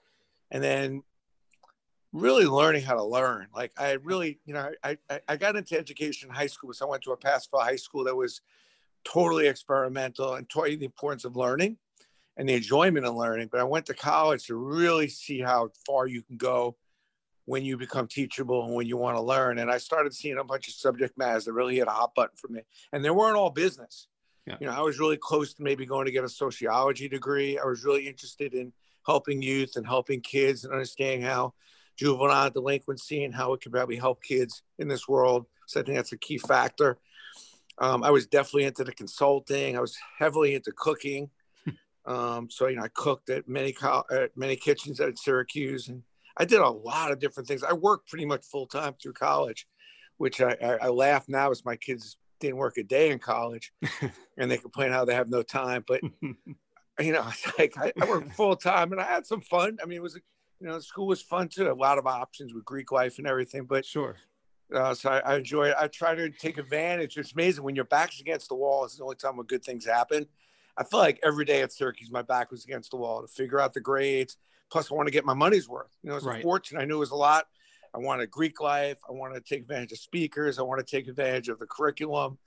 and 0.49 0.63
then 0.63 1.03
really 2.13 2.45
learning 2.45 2.83
how 2.83 2.95
to 2.95 3.03
learn. 3.03 3.47
Like 3.55 3.71
I 3.77 3.93
really, 4.03 4.39
you 4.45 4.53
know, 4.53 4.71
I, 4.83 4.97
I, 5.09 5.19
I 5.27 5.35
got 5.37 5.55
into 5.55 5.77
education 5.77 6.29
in 6.29 6.35
high 6.35 6.47
school. 6.47 6.73
So 6.73 6.87
I 6.87 6.89
went 6.89 7.03
to 7.03 7.11
a 7.11 7.17
Passville 7.17 7.61
high 7.61 7.75
school 7.75 8.03
that 8.05 8.15
was 8.15 8.41
totally 9.03 9.47
experimental 9.47 10.35
and 10.35 10.49
taught 10.49 10.71
you 10.71 10.77
the 10.77 10.85
importance 10.85 11.25
of 11.25 11.35
learning 11.35 11.77
and 12.37 12.47
the 12.47 12.53
enjoyment 12.53 13.05
of 13.05 13.15
learning. 13.15 13.49
But 13.51 13.61
I 13.61 13.65
went 13.65 13.85
to 13.87 13.93
college 13.93 14.47
to 14.47 14.55
really 14.55 15.07
see 15.07 15.39
how 15.39 15.69
far 15.85 16.07
you 16.07 16.21
can 16.21 16.37
go 16.37 16.77
when 17.45 17.63
you 17.63 17.77
become 17.77 18.07
teachable 18.07 18.65
and 18.65 18.73
when 18.73 18.87
you 18.87 18.97
want 18.97 19.15
to 19.17 19.21
learn. 19.21 19.59
And 19.59 19.71
I 19.71 19.77
started 19.77 20.13
seeing 20.13 20.37
a 20.37 20.43
bunch 20.43 20.67
of 20.67 20.73
subject 20.73 21.17
matters 21.17 21.45
that 21.45 21.53
really 21.53 21.77
hit 21.77 21.87
a 21.87 21.91
hot 21.91 22.13
button 22.13 22.35
for 22.35 22.49
me. 22.49 22.61
And 22.91 23.03
they 23.03 23.09
weren't 23.09 23.37
all 23.37 23.49
business. 23.49 24.07
Yeah. 24.45 24.57
You 24.59 24.67
know, 24.67 24.73
I 24.73 24.81
was 24.81 24.99
really 24.99 25.17
close 25.17 25.53
to 25.55 25.63
maybe 25.63 25.85
going 25.85 26.05
to 26.05 26.11
get 26.11 26.23
a 26.23 26.29
sociology 26.29 27.07
degree. 27.07 27.57
I 27.57 27.65
was 27.65 27.83
really 27.83 28.07
interested 28.07 28.53
in 28.53 28.71
helping 29.05 29.41
youth 29.41 29.77
and 29.77 29.85
helping 29.85 30.21
kids 30.21 30.63
and 30.63 30.73
understanding 30.73 31.21
how 31.21 31.53
juvenile 31.97 32.49
delinquency 32.49 33.23
and 33.23 33.33
how 33.33 33.53
it 33.53 33.61
can 33.61 33.71
probably 33.71 33.97
help 33.97 34.23
kids 34.23 34.61
in 34.79 34.87
this 34.87 35.07
world. 35.07 35.45
So 35.65 35.81
I 35.81 35.83
think 35.83 35.97
that's 35.97 36.13
a 36.13 36.17
key 36.17 36.37
factor. 36.37 36.97
Um, 37.79 38.03
I 38.03 38.11
was 38.11 38.25
definitely 38.27 38.65
into 38.65 38.83
the 38.83 38.93
consulting. 38.93 39.77
I 39.77 39.81
was 39.81 39.97
heavily 40.17 40.55
into 40.55 40.71
cooking. 40.71 41.29
Um, 42.05 42.49
so 42.49 42.67
you 42.67 42.77
know, 42.77 42.83
I 42.83 42.87
cooked 42.87 43.29
at 43.29 43.49
many 43.49 43.73
co- 43.73 44.05
at 44.09 44.31
many 44.37 44.55
kitchens 44.55 45.01
at 45.01 45.19
Syracuse, 45.19 45.89
and 45.89 46.03
I 46.37 46.45
did 46.45 46.61
a 46.61 46.69
lot 46.69 47.11
of 47.11 47.19
different 47.19 47.49
things. 47.49 47.63
I 47.63 47.73
worked 47.73 48.07
pretty 48.07 48.23
much 48.23 48.45
full 48.45 48.65
time 48.65 48.93
through 48.93 49.11
college, 49.11 49.67
which 50.15 50.39
I, 50.39 50.55
I, 50.63 50.77
I 50.83 50.87
laugh 50.87 51.25
now 51.27 51.51
as 51.51 51.65
my 51.65 51.75
kids 51.75 52.15
didn't 52.39 52.55
work 52.55 52.77
a 52.77 52.83
day 52.83 53.11
in 53.11 53.19
college, 53.19 53.73
and 54.37 54.49
they 54.49 54.57
complain 54.57 54.93
how 54.93 55.03
they 55.03 55.15
have 55.15 55.27
no 55.27 55.43
time. 55.43 55.83
But 55.85 56.01
you 56.21 57.11
know, 57.11 57.29
like 57.59 57.77
I, 57.77 57.91
I 58.01 58.05
worked 58.05 58.31
full 58.35 58.55
time, 58.55 58.93
and 58.93 59.01
I 59.01 59.05
had 59.05 59.25
some 59.25 59.41
fun. 59.41 59.77
I 59.83 59.85
mean, 59.85 59.97
it 59.97 60.01
was 60.01 60.17
you 60.59 60.67
know, 60.67 60.79
school 60.79 61.07
was 61.07 61.21
fun 61.21 61.47
too. 61.47 61.69
A 61.69 61.73
lot 61.73 61.97
of 61.97 62.07
options 62.07 62.53
with 62.53 62.65
Greek 62.65 62.91
life 62.91 63.17
and 63.17 63.27
everything. 63.27 63.65
But 63.65 63.85
sure. 63.85 64.15
Uh, 64.73 64.93
so 64.93 65.09
I, 65.09 65.19
I, 65.19 65.35
enjoy 65.37 65.69
it. 65.69 65.75
I 65.79 65.87
try 65.87 66.13
to 66.13 66.29
take 66.29 66.57
advantage. 66.57 67.17
It's 67.17 67.31
amazing 67.31 67.63
when 67.63 67.75
your 67.75 67.85
back's 67.85 68.19
against 68.19 68.49
the 68.49 68.55
wall. 68.55 68.83
It's 68.83 68.97
the 68.97 69.03
only 69.03 69.15
time 69.15 69.37
when 69.37 69.45
good 69.47 69.63
things 69.63 69.85
happen. 69.85 70.25
I 70.77 70.83
feel 70.83 70.99
like 70.99 71.19
every 71.23 71.45
day 71.45 71.61
at 71.61 71.71
Syracuse, 71.71 72.11
my 72.11 72.21
back 72.21 72.51
was 72.51 72.65
against 72.65 72.91
the 72.91 72.97
wall 72.97 73.21
to 73.21 73.27
figure 73.27 73.59
out 73.59 73.73
the 73.73 73.79
grades. 73.79 74.37
Plus, 74.69 74.91
I 74.91 74.95
want 74.95 75.07
to 75.07 75.11
get 75.11 75.25
my 75.25 75.33
money's 75.33 75.69
worth. 75.69 75.95
You 76.03 76.09
know, 76.09 76.17
it's 76.17 76.25
right. 76.25 76.39
a 76.39 76.43
fortune. 76.43 76.77
I 76.77 76.85
knew 76.85 76.97
it 76.97 76.99
was 76.99 77.11
a 77.11 77.15
lot. 77.15 77.47
I 77.93 77.99
wanted 77.99 78.29
Greek 78.29 78.59
life. 78.59 78.97
I 79.07 79.13
wanted 79.13 79.35
to 79.35 79.55
take 79.55 79.61
advantage 79.61 79.93
of 79.93 79.99
speakers. 79.99 80.59
I 80.59 80.63
want 80.63 80.85
to 80.85 80.95
take 80.95 81.07
advantage 81.07 81.47
of 81.47 81.59
the 81.59 81.65
curriculum. 81.65 82.37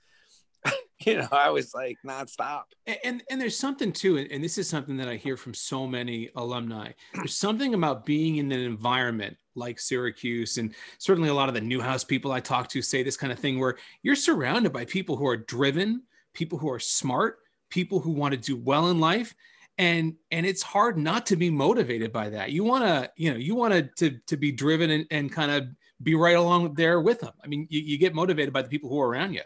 you 1.05 1.17
know, 1.17 1.27
I 1.31 1.49
was 1.49 1.73
like 1.73 1.97
nonstop. 2.05 2.63
And, 3.03 3.23
and 3.29 3.39
there's 3.39 3.57
something 3.57 3.91
too, 3.91 4.17
and 4.17 4.43
this 4.43 4.57
is 4.57 4.67
something 4.67 4.97
that 4.97 5.07
I 5.07 5.15
hear 5.15 5.37
from 5.37 5.53
so 5.53 5.87
many 5.87 6.29
alumni. 6.35 6.91
There's 7.13 7.35
something 7.35 7.73
about 7.73 8.05
being 8.05 8.37
in 8.37 8.51
an 8.51 8.59
environment 8.59 9.37
like 9.55 9.79
Syracuse, 9.79 10.57
and 10.57 10.73
certainly 10.97 11.29
a 11.29 11.33
lot 11.33 11.49
of 11.49 11.55
the 11.55 11.61
Newhouse 11.61 12.03
people 12.03 12.31
I 12.31 12.39
talk 12.39 12.69
to 12.69 12.81
say 12.81 13.03
this 13.03 13.17
kind 13.17 13.31
of 13.33 13.39
thing, 13.39 13.59
where 13.59 13.77
you're 14.03 14.15
surrounded 14.15 14.71
by 14.73 14.85
people 14.85 15.15
who 15.15 15.27
are 15.27 15.37
driven, 15.37 16.03
people 16.33 16.57
who 16.57 16.69
are 16.69 16.79
smart, 16.79 17.39
people 17.69 17.99
who 17.99 18.11
want 18.11 18.33
to 18.33 18.39
do 18.39 18.57
well 18.57 18.89
in 18.89 18.99
life, 18.99 19.35
and 19.77 20.15
and 20.31 20.45
it's 20.45 20.61
hard 20.61 20.97
not 20.97 21.25
to 21.27 21.35
be 21.35 21.49
motivated 21.49 22.11
by 22.11 22.29
that. 22.29 22.51
You 22.51 22.63
want 22.63 22.83
to, 22.85 23.11
you 23.15 23.31
know, 23.31 23.37
you 23.37 23.55
want 23.55 23.95
to 23.97 24.19
to 24.27 24.37
be 24.37 24.51
driven 24.51 24.91
and, 24.91 25.05
and 25.11 25.31
kind 25.31 25.51
of 25.51 25.67
be 26.01 26.15
right 26.15 26.35
along 26.35 26.73
there 26.73 26.99
with 26.99 27.19
them. 27.19 27.33
I 27.43 27.47
mean, 27.47 27.67
you, 27.69 27.79
you 27.81 27.97
get 27.97 28.15
motivated 28.15 28.53
by 28.53 28.61
the 28.61 28.69
people 28.69 28.89
who 28.89 28.99
are 28.99 29.07
around 29.09 29.33
you. 29.33 29.41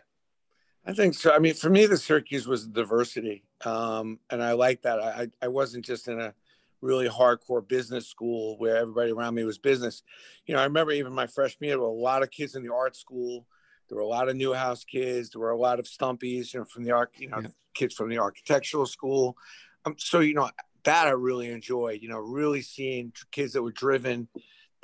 I 0.85 0.93
think 0.93 1.15
so. 1.15 1.33
I 1.33 1.39
mean, 1.39 1.55
for 1.55 1.69
me, 1.69 1.85
the 1.85 1.97
Syracuse 1.97 2.47
was 2.47 2.67
diversity, 2.67 3.43
um, 3.65 4.19
and 4.29 4.43
I 4.43 4.53
like 4.53 4.83
that. 4.83 4.99
I 4.99 5.27
I 5.41 5.47
wasn't 5.47 5.85
just 5.85 6.07
in 6.07 6.19
a 6.19 6.33
really 6.81 7.09
hardcore 7.09 7.67
business 7.67 8.07
school 8.07 8.57
where 8.59 8.77
everybody 8.77 9.11
around 9.11 9.35
me 9.35 9.43
was 9.43 9.57
business. 9.57 10.03
You 10.45 10.53
know, 10.53 10.61
I 10.61 10.65
remember 10.65 10.91
even 10.91 11.13
my 11.13 11.27
freshman 11.27 11.67
year, 11.67 11.77
there 11.77 11.81
were 11.81 11.87
a 11.87 11.91
lot 11.91 12.21
of 12.21 12.29
kids 12.29 12.55
in 12.55 12.63
the 12.63 12.73
art 12.73 12.95
school. 12.95 13.47
There 13.89 13.95
were 13.95 14.03
a 14.03 14.07
lot 14.07 14.29
of 14.29 14.35
Newhouse 14.35 14.83
kids. 14.83 15.31
There 15.31 15.41
were 15.41 15.51
a 15.51 15.57
lot 15.57 15.79
of 15.79 15.85
Stumpies, 15.85 16.53
you 16.53 16.59
know, 16.59 16.65
from 16.65 16.83
the 16.83 16.91
art, 16.91 17.11
you 17.17 17.29
know, 17.29 17.39
yeah. 17.39 17.49
kids 17.73 17.95
from 17.95 18.09
the 18.09 18.19
architectural 18.19 18.85
school. 18.85 19.37
Um, 19.85 19.95
so 19.97 20.19
you 20.19 20.33
know 20.33 20.49
that 20.83 21.07
I 21.07 21.11
really 21.11 21.49
enjoyed. 21.49 22.01
You 22.01 22.09
know, 22.09 22.19
really 22.19 22.61
seeing 22.61 23.11
kids 23.31 23.53
that 23.53 23.63
were 23.63 23.71
driven 23.71 24.27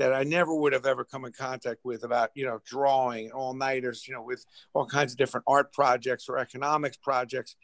that 0.02 0.14
I 0.14 0.24
never 0.24 0.56
would 0.56 0.74
have 0.74 0.88
ever 0.88 1.04
come 1.04 1.26
in 1.26 1.32
contact 1.32 1.82
with 1.84 2.04
about, 2.04 2.32
you 2.34 2.44
know, 2.44 2.60
drawing 2.66 3.32
all 3.32 3.54
nighters, 3.54 4.08
you 4.08 4.16
know, 4.16 4.24
with 4.24 4.44
all 4.74 4.88
kinds 4.88 5.12
of 5.12 5.18
different 5.20 5.44
art 5.48 5.72
projects 5.72 6.28
or 6.28 6.40
economics 6.40 6.98
projects. 6.98 7.56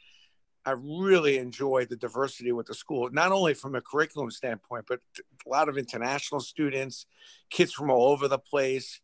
I 0.64 0.76
really 0.78 1.40
enjoyed 1.40 1.90
the 1.90 1.96
diversity 1.96 2.52
with 2.52 2.68
the 2.68 2.76
school, 2.76 3.10
not 3.12 3.32
only 3.32 3.56
from 3.56 3.74
a 3.74 3.82
curriculum 3.82 4.30
standpoint, 4.30 4.86
but 4.88 5.00
a 5.18 5.50
lot 5.50 5.68
of 5.68 5.80
international 5.80 6.40
students, 6.40 7.08
kids 7.50 7.74
from 7.74 7.90
all 7.90 8.12
over 8.12 8.28
the 8.28 8.38
place. 8.38 9.02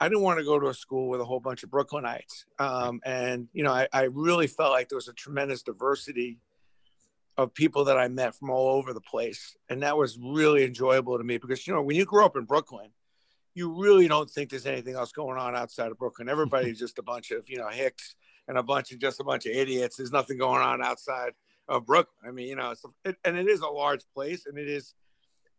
I 0.00 0.08
didn't 0.08 0.24
want 0.24 0.40
to 0.40 0.44
go 0.44 0.58
to 0.58 0.66
a 0.66 0.74
school 0.74 1.08
with 1.08 1.20
a 1.20 1.24
whole 1.24 1.38
bunch 1.38 1.62
of 1.62 1.70
Brooklynites. 1.70 2.46
Um, 2.58 3.00
and, 3.04 3.46
you 3.52 3.62
know, 3.62 3.72
I, 3.72 3.86
I 3.92 4.02
really 4.04 4.48
felt 4.48 4.72
like 4.72 4.88
there 4.88 4.96
was 4.96 5.06
a 5.06 5.12
tremendous 5.12 5.62
diversity 5.62 6.40
of 7.36 7.52
people 7.52 7.84
that 7.84 7.98
I 7.98 8.08
met 8.08 8.34
from 8.34 8.50
all 8.50 8.68
over 8.68 8.92
the 8.92 9.00
place. 9.00 9.56
And 9.68 9.82
that 9.82 9.96
was 9.96 10.18
really 10.18 10.64
enjoyable 10.64 11.18
to 11.18 11.24
me 11.24 11.38
because, 11.38 11.66
you 11.66 11.74
know, 11.74 11.82
when 11.82 11.96
you 11.96 12.04
grow 12.04 12.24
up 12.24 12.36
in 12.36 12.44
Brooklyn, 12.44 12.90
you 13.54 13.80
really 13.80 14.08
don't 14.08 14.30
think 14.30 14.50
there's 14.50 14.66
anything 14.66 14.94
else 14.94 15.12
going 15.12 15.38
on 15.38 15.54
outside 15.54 15.90
of 15.90 15.98
Brooklyn. 15.98 16.28
Everybody's 16.28 16.78
just 16.86 16.98
a 16.98 17.02
bunch 17.02 17.30
of, 17.30 17.48
you 17.48 17.58
know, 17.58 17.68
hicks 17.68 18.14
and 18.48 18.56
a 18.56 18.62
bunch 18.62 18.92
of 18.92 18.98
just 18.98 19.20
a 19.20 19.24
bunch 19.24 19.46
of 19.46 19.52
idiots. 19.52 19.96
There's 19.96 20.12
nothing 20.12 20.38
going 20.38 20.62
on 20.62 20.82
outside 20.82 21.32
of 21.68 21.84
Brooklyn. 21.84 22.28
I 22.28 22.30
mean, 22.30 22.48
you 22.48 22.56
know, 22.56 22.74
it, 23.04 23.16
and 23.24 23.36
it 23.36 23.48
is 23.48 23.60
a 23.60 23.68
large 23.68 24.02
place 24.14 24.46
and 24.46 24.56
it 24.58 24.68
is 24.68 24.94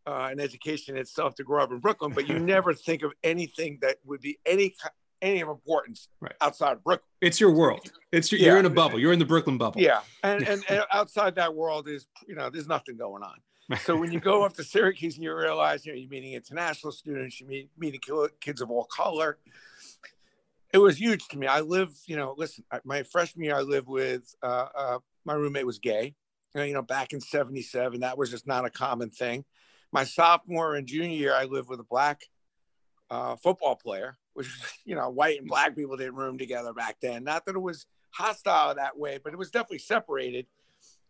uh, 0.07 0.29
an 0.31 0.39
education 0.39 0.98
itself 0.98 1.36
to 1.36 1.43
grow 1.43 1.63
up 1.63 1.72
in 1.72 1.79
Brooklyn, 1.79 2.13
but 2.13 2.29
you 2.29 2.39
never 2.39 2.74
think 2.74 3.03
of 3.03 3.12
anything 3.24 3.77
that 3.81 3.98
would 4.05 4.22
be 4.22 4.39
any 4.46 4.74
any 5.21 5.41
of 5.41 5.50
importance 5.50 6.07
Right. 6.21 6.33
outside 6.41 6.74
of 6.74 6.83
Brooklyn. 6.83 7.07
It's 7.21 7.39
your 7.39 7.51
world. 7.51 7.91
It's 8.12 8.31
your, 8.31 8.39
Yeah. 8.39 8.47
you're 8.47 8.59
in 8.59 8.65
a 8.65 8.69
bubble. 8.69 9.00
You're 9.00 9.13
in 9.13 9.19
the 9.19 9.25
Brooklyn 9.25 9.57
bubble. 9.57 9.81
Yeah, 9.81 10.01
and, 10.24 10.41
and 10.47 10.63
and 10.69 10.83
outside 10.91 11.36
that 11.36 11.53
world 11.55 11.88
is 11.88 12.07
you 12.27 12.36
know 12.36 12.50
there's 12.50 12.67
nothing 12.67 12.97
going 12.97 13.24
on. 13.24 13.36
So 13.79 13.97
when 13.97 14.13
you 14.13 14.21
go 14.21 14.43
up 14.43 14.53
to 14.53 14.63
Syracuse 14.63 15.15
and 15.15 15.24
you 15.24 15.36
realize 15.36 15.86
you 15.86 15.91
know 15.91 15.97
you're 15.97 16.09
meeting 16.09 16.33
international 16.33 16.91
students, 16.93 17.41
you 17.41 17.47
meet 17.47 17.69
meeting 17.77 18.00
kids 18.39 18.62
of 18.62 18.71
all 18.71 18.86
color. 18.86 19.38
It 20.74 20.77
was 20.79 21.00
huge 21.00 21.27
to 21.29 21.38
me. 21.38 21.47
I 21.47 21.62
live, 21.62 21.89
you 22.05 22.17
know, 22.17 22.36
listen. 22.38 22.63
My 22.83 23.03
freshman 23.03 23.45
year, 23.45 23.55
I 23.55 23.62
lived 23.62 23.88
with 23.88 24.33
uh, 24.43 24.67
uh, 24.75 25.00
my 25.25 25.33
roommate 25.33 25.65
was 25.65 25.79
gay. 25.79 26.15
You 26.55 26.74
know, 26.74 26.81
back 26.81 27.13
in 27.13 27.21
'77, 27.21 28.00
that 28.01 28.17
was 28.17 28.31
just 28.31 28.47
not 28.47 28.65
a 28.65 28.69
common 28.69 29.09
thing. 29.09 29.45
My 29.91 30.03
sophomore 30.03 30.75
and 30.75 30.88
junior 30.88 31.15
year, 31.15 31.33
I 31.33 31.45
lived 31.45 31.69
with 31.69 31.79
a 31.79 31.83
black 31.83 32.21
uh, 33.09 33.36
football 33.38 33.75
player, 33.75 34.17
which 34.38 34.50
you 34.86 34.96
know, 34.96 35.10
white 35.10 35.39
and 35.39 35.48
black 35.48 35.75
people 35.75 35.98
didn't 35.98 36.15
room 36.15 36.38
together 36.38 36.72
back 36.72 36.98
then. 37.01 37.24
Not 37.24 37.46
that 37.46 37.56
it 37.56 37.60
was 37.60 37.88
hostile 38.12 38.75
that 38.75 38.98
way, 38.98 39.20
but 39.22 39.34
it 39.34 39.38
was 39.38 39.50
definitely 39.50 39.79
separated. 39.79 40.46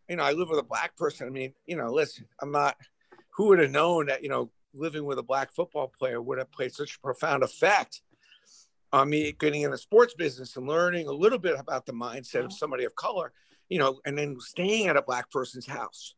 You 0.07 0.15
know, 0.15 0.23
I 0.23 0.31
live 0.31 0.49
with 0.49 0.59
a 0.59 0.63
black 0.63 0.95
person. 0.95 1.27
I 1.27 1.29
mean, 1.29 1.53
you 1.65 1.75
know, 1.75 1.91
listen, 1.91 2.25
I'm 2.41 2.51
not. 2.51 2.77
Who 3.31 3.47
would 3.47 3.59
have 3.59 3.69
known 3.69 4.05
that 4.07 4.23
you 4.23 4.29
know 4.29 4.49
living 4.73 5.03
with 5.03 5.19
a 5.19 5.23
black 5.23 5.51
football 5.51 5.89
player 5.89 6.21
would 6.21 6.37
have 6.37 6.51
played 6.51 6.73
such 6.73 6.95
a 6.95 6.99
profound 6.99 7.43
effect 7.43 8.01
on 8.93 9.09
me 9.09 9.33
getting 9.33 9.63
in 9.63 9.71
the 9.71 9.77
sports 9.77 10.13
business 10.13 10.55
and 10.55 10.65
learning 10.65 11.07
a 11.07 11.11
little 11.11 11.37
bit 11.37 11.59
about 11.59 11.85
the 11.85 11.91
mindset 11.91 12.45
of 12.45 12.53
somebody 12.53 12.85
of 12.85 12.95
color. 12.95 13.33
You 13.67 13.79
know, 13.79 13.99
and 14.05 14.17
then 14.17 14.37
staying 14.39 14.87
at 14.87 14.95
a 14.95 15.01
black 15.01 15.29
person's 15.29 15.67
house. 15.67 16.15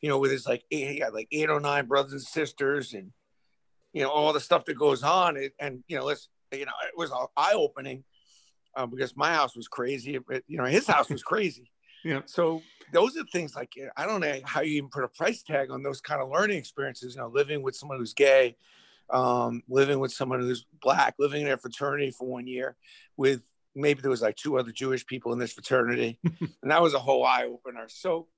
You 0.00 0.08
know, 0.08 0.18
with 0.18 0.30
his 0.30 0.46
like 0.46 0.64
eight, 0.70 0.92
he 0.92 0.98
had 1.00 1.12
like 1.12 1.28
eight 1.30 1.50
or 1.50 1.60
nine 1.60 1.84
brothers 1.84 2.12
and 2.12 2.22
sisters, 2.22 2.94
and 2.94 3.12
you 3.92 4.02
know 4.02 4.10
all 4.10 4.32
the 4.32 4.40
stuff 4.40 4.64
that 4.64 4.78
goes 4.78 5.02
on. 5.02 5.36
It, 5.36 5.52
and 5.60 5.84
you 5.86 5.98
know, 5.98 6.04
let's 6.04 6.30
you 6.52 6.64
know, 6.64 6.72
it 6.86 6.96
was 6.96 7.12
eye 7.36 7.52
opening 7.54 8.04
um, 8.76 8.90
because 8.90 9.16
my 9.16 9.32
house 9.32 9.56
was 9.56 9.68
crazy. 9.68 10.18
But, 10.18 10.42
you 10.46 10.58
know, 10.58 10.64
his 10.64 10.86
house 10.86 11.08
was 11.08 11.22
crazy. 11.22 11.70
Yeah. 12.04 12.20
So 12.26 12.62
those 12.92 13.16
are 13.16 13.24
things 13.32 13.56
like 13.56 13.72
I 13.96 14.06
don't 14.06 14.20
know 14.20 14.38
how 14.44 14.60
you 14.60 14.76
even 14.76 14.90
put 14.90 15.02
a 15.02 15.08
price 15.08 15.42
tag 15.42 15.72
on 15.72 15.82
those 15.82 16.00
kind 16.00 16.22
of 16.22 16.28
learning 16.30 16.56
experiences. 16.56 17.16
You 17.16 17.22
know, 17.22 17.28
living 17.34 17.62
with 17.62 17.74
someone 17.74 17.98
who's 17.98 18.14
gay, 18.14 18.54
um, 19.10 19.64
living 19.68 19.98
with 19.98 20.12
someone 20.12 20.38
who's 20.38 20.66
black, 20.80 21.16
living 21.18 21.42
in 21.42 21.48
a 21.48 21.56
fraternity 21.56 22.12
for 22.12 22.28
one 22.28 22.46
year 22.46 22.76
with 23.16 23.42
maybe 23.74 24.02
there 24.02 24.10
was 24.10 24.22
like 24.22 24.36
two 24.36 24.56
other 24.56 24.70
Jewish 24.70 25.04
people 25.04 25.32
in 25.32 25.40
this 25.40 25.52
fraternity, 25.52 26.20
and 26.62 26.70
that 26.70 26.80
was 26.80 26.94
a 26.94 27.00
whole 27.00 27.24
eye 27.24 27.44
opener. 27.44 27.86
So 27.88 28.28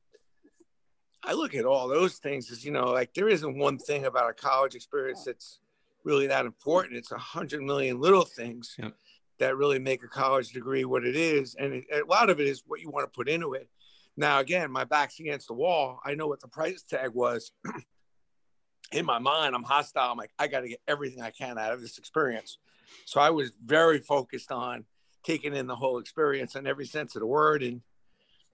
I 1.22 1.32
look 1.32 1.54
at 1.54 1.66
all 1.66 1.88
those 1.88 2.16
things 2.16 2.50
as 2.50 2.64
you 2.64 2.70
know, 2.70 2.86
like 2.86 3.12
there 3.12 3.28
isn't 3.28 3.58
one 3.58 3.76
thing 3.76 4.06
about 4.06 4.30
a 4.30 4.32
college 4.34 4.74
experience 4.74 5.24
that's 5.24 5.60
really 6.04 6.26
that 6.28 6.46
important. 6.46 6.96
It's 6.96 7.12
a 7.12 7.18
hundred 7.18 7.62
million 7.62 8.00
little 8.00 8.24
things 8.24 8.74
Yep. 8.78 8.94
that 9.38 9.56
really 9.56 9.78
make 9.78 10.02
a 10.02 10.08
college 10.08 10.52
degree 10.52 10.84
what 10.84 11.04
it 11.04 11.16
is, 11.16 11.54
and 11.54 11.74
it, 11.74 11.84
a 11.92 12.04
lot 12.06 12.30
of 12.30 12.40
it 12.40 12.46
is 12.46 12.62
what 12.66 12.80
you 12.80 12.90
want 12.90 13.04
to 13.10 13.16
put 13.16 13.28
into 13.28 13.54
it. 13.54 13.68
Now, 14.16 14.40
again, 14.40 14.70
my 14.70 14.84
back's 14.84 15.20
against 15.20 15.46
the 15.48 15.54
wall. 15.54 16.00
I 16.04 16.14
know 16.14 16.26
what 16.26 16.40
the 16.40 16.48
price 16.48 16.82
tag 16.82 17.10
was. 17.14 17.52
In 18.92 19.04
my 19.04 19.18
mind, 19.18 19.54
I'm 19.54 19.62
hostile. 19.64 20.10
I'm 20.10 20.16
like, 20.16 20.32
I 20.38 20.46
got 20.48 20.60
to 20.60 20.68
get 20.68 20.80
everything 20.88 21.22
I 21.22 21.30
can 21.30 21.58
out 21.58 21.72
of 21.72 21.82
this 21.82 21.98
experience. 21.98 22.58
So 23.04 23.20
I 23.20 23.30
was 23.30 23.52
very 23.64 23.98
focused 23.98 24.50
on 24.50 24.86
taking 25.24 25.54
in 25.54 25.66
the 25.66 25.76
whole 25.76 25.98
experience 25.98 26.56
in 26.56 26.66
every 26.66 26.86
sense 26.86 27.14
of 27.14 27.20
the 27.20 27.26
word, 27.26 27.62
and 27.62 27.82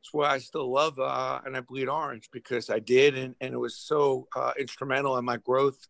it's 0.00 0.12
why 0.12 0.28
I 0.28 0.38
still 0.38 0.70
love 0.70 0.98
uh, 0.98 1.40
and 1.46 1.56
I 1.56 1.60
bleed 1.60 1.88
orange 1.88 2.28
because 2.32 2.68
I 2.68 2.80
did, 2.80 3.16
and, 3.16 3.34
and 3.40 3.54
it 3.54 3.58
was 3.58 3.76
so 3.76 4.26
uh, 4.34 4.52
instrumental 4.58 5.16
in 5.18 5.24
my 5.24 5.36
growth 5.36 5.86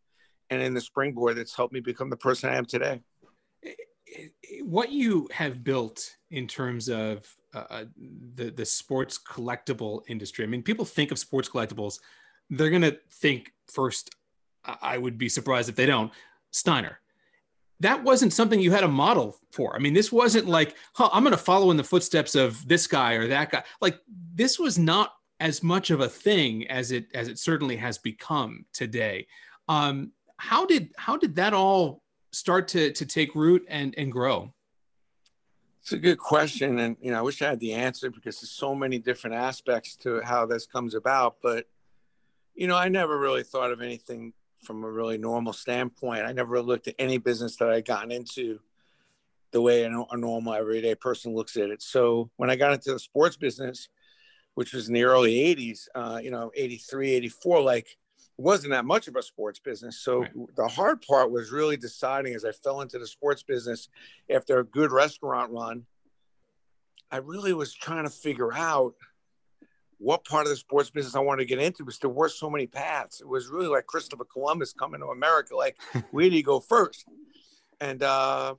and 0.51 0.63
in 0.63 0.75
the 0.75 0.81
springboard 0.81 1.37
that's 1.37 1.55
helped 1.55 1.73
me 1.73 1.81
become 1.81 2.11
the 2.11 2.17
person 2.17 2.51
I 2.51 2.57
am 2.57 2.65
today. 2.65 3.01
What 4.63 4.93
you 4.93 5.29
have 5.33 5.65
built 5.65 6.17
in 6.31 6.47
terms 6.47 6.89
of 6.89 7.27
uh, 7.55 7.85
the 8.35 8.51
the 8.51 8.65
sports 8.65 9.19
collectible 9.19 10.03
industry. 10.09 10.45
I 10.45 10.49
mean, 10.49 10.63
people 10.63 10.85
think 10.85 11.11
of 11.13 11.19
sports 11.19 11.49
collectibles, 11.49 12.01
they're 12.51 12.71
gonna 12.71 12.97
think 13.11 13.53
first. 13.69 14.11
I 14.65 14.77
I 14.83 14.99
would 14.99 15.19
be 15.19 15.29
surprised 15.29 15.69
if 15.69 15.77
they 15.77 15.87
don't. 15.87 16.13
Steiner. 16.51 17.01
That 17.81 18.03
wasn't 18.03 18.33
something 18.33 18.61
you 18.61 18.71
had 18.71 18.85
a 18.85 18.89
model 18.89 19.37
for. 19.53 19.75
I 19.75 19.79
mean, 19.79 19.95
this 19.95 20.13
wasn't 20.13 20.47
like, 20.47 20.77
huh, 20.95 21.11
I'm 21.13 21.25
going 21.25 21.33
to 21.33 21.37
follow 21.37 21.73
in 21.73 21.77
the 21.77 21.85
footsteps 21.85 22.37
of 22.37 22.67
this 22.69 22.87
guy 22.87 23.15
or 23.15 23.27
that 23.27 23.51
guy. 23.51 23.65
Like, 23.81 23.99
this 24.35 24.61
was 24.61 24.79
not 24.79 25.13
as 25.41 25.63
much 25.63 25.91
of 25.91 26.01
a 26.01 26.09
thing 26.09 26.67
as 26.69 26.93
it 26.93 27.07
as 27.15 27.29
it 27.29 27.39
certainly 27.39 27.77
has 27.77 27.99
become 27.99 28.65
today. 28.73 29.27
Um, 29.69 30.13
how 30.45 30.67
did 30.67 30.91
how 30.99 31.17
did 31.17 31.37
that 31.37 31.55
all 31.55 32.03
start 32.33 32.69
to 32.69 32.93
to 32.93 33.07
take 33.07 33.35
root 33.35 33.65
and 33.69 33.95
and 33.97 34.13
grow? 34.13 34.53
It's 35.81 35.93
a 35.93 35.99
good 35.99 36.19
question, 36.19 36.79
and 36.79 36.97
you 37.01 37.11
know, 37.11 37.19
I 37.19 37.23
wish 37.23 37.41
I 37.41 37.49
had 37.49 37.61
the 37.61 37.73
answer 37.73 38.11
because 38.11 38.41
there's 38.41 38.51
so 38.51 38.75
many 38.75 38.99
different 38.99 39.37
aspects 39.37 39.97
to 39.97 40.21
how 40.21 40.45
this 40.45 40.67
comes 40.67 40.95
about. 40.95 41.37
But 41.43 41.67
you 42.55 42.69
know, 42.69 42.77
I 42.77 42.89
never 42.89 43.19
really 43.19 43.43
thought 43.43 43.73
of 43.73 43.81
anything 43.81 44.35
from 44.63 44.85
a 44.85 44.91
really 44.91 45.19
normal 45.19 45.53
standpoint. 45.55 46.27
I 46.27 46.33
never 46.33 46.61
looked 46.61 46.89
at 46.89 46.95
any 46.99 47.19
business 47.19 47.57
that 47.57 47.71
I 47.71 47.81
gotten 47.81 48.13
into 48.13 48.61
the 49.53 49.63
way 49.63 49.85
a, 49.85 49.91
a 50.11 50.17
normal 50.17 50.55
everyday 50.55 50.95
person 50.95 51.35
looks 51.35 51.57
at 51.57 51.71
it. 51.71 51.81
So 51.81 52.31
when 52.37 52.51
I 52.51 52.57
got 52.57 52.73
into 52.73 52.93
the 52.93 52.99
sports 52.99 53.37
business, 53.37 53.89
which 54.55 54.73
was 54.73 54.89
in 54.89 54.95
the 54.95 55.05
early 55.05 55.35
80s, 55.55 55.89
uh, 55.95 56.21
you 56.23 56.31
know, 56.31 56.51
83, 56.55 57.13
84, 57.13 57.63
like 57.63 57.97
wasn't 58.37 58.73
that 58.73 58.85
much 58.85 59.07
of 59.09 59.17
a 59.17 59.23
sports 59.23 59.61
business. 59.61 60.01
So 60.01 60.21
Right. 60.21 60.33
the 60.57 60.69
hard 60.69 61.03
part 61.03 61.31
was 61.31 61.53
really 61.53 61.77
deciding 61.77 62.35
as 62.35 62.45
I 62.45 62.53
fell 62.53 62.81
into 62.81 62.99
the 62.99 63.07
sports 63.07 63.43
business 63.43 63.89
after 64.29 64.59
a 64.59 64.65
good 64.65 64.91
restaurant 64.91 65.53
run, 65.53 65.87
I 67.11 67.19
really 67.19 67.53
was 67.53 67.73
trying 67.73 68.05
to 68.05 68.11
figure 68.11 68.53
out 68.53 68.95
what 69.99 70.25
part 70.25 70.47
of 70.47 70.51
the 70.51 70.57
sports 70.57 70.91
business 70.91 71.15
I 71.15 71.21
wanted 71.21 71.43
to 71.43 71.49
get 71.49 71.61
into 71.61 71.85
because 71.85 72.01
there 72.01 72.11
were 72.11 72.29
so 72.29 72.51
many 72.51 72.67
paths. 72.67 73.21
It 73.21 73.29
was 73.29 73.49
really 73.49 73.69
like 73.69 73.87
Christopher 73.87 74.25
Columbus 74.25 74.73
coming 74.73 75.01
to 75.01 75.07
America. 75.07 75.55
Like, 75.57 75.81
where 76.11 76.29
do 76.29 76.37
you 76.37 76.43
go 76.43 76.59
first? 76.59 77.07
And 77.81 78.03
uh, 78.03 78.57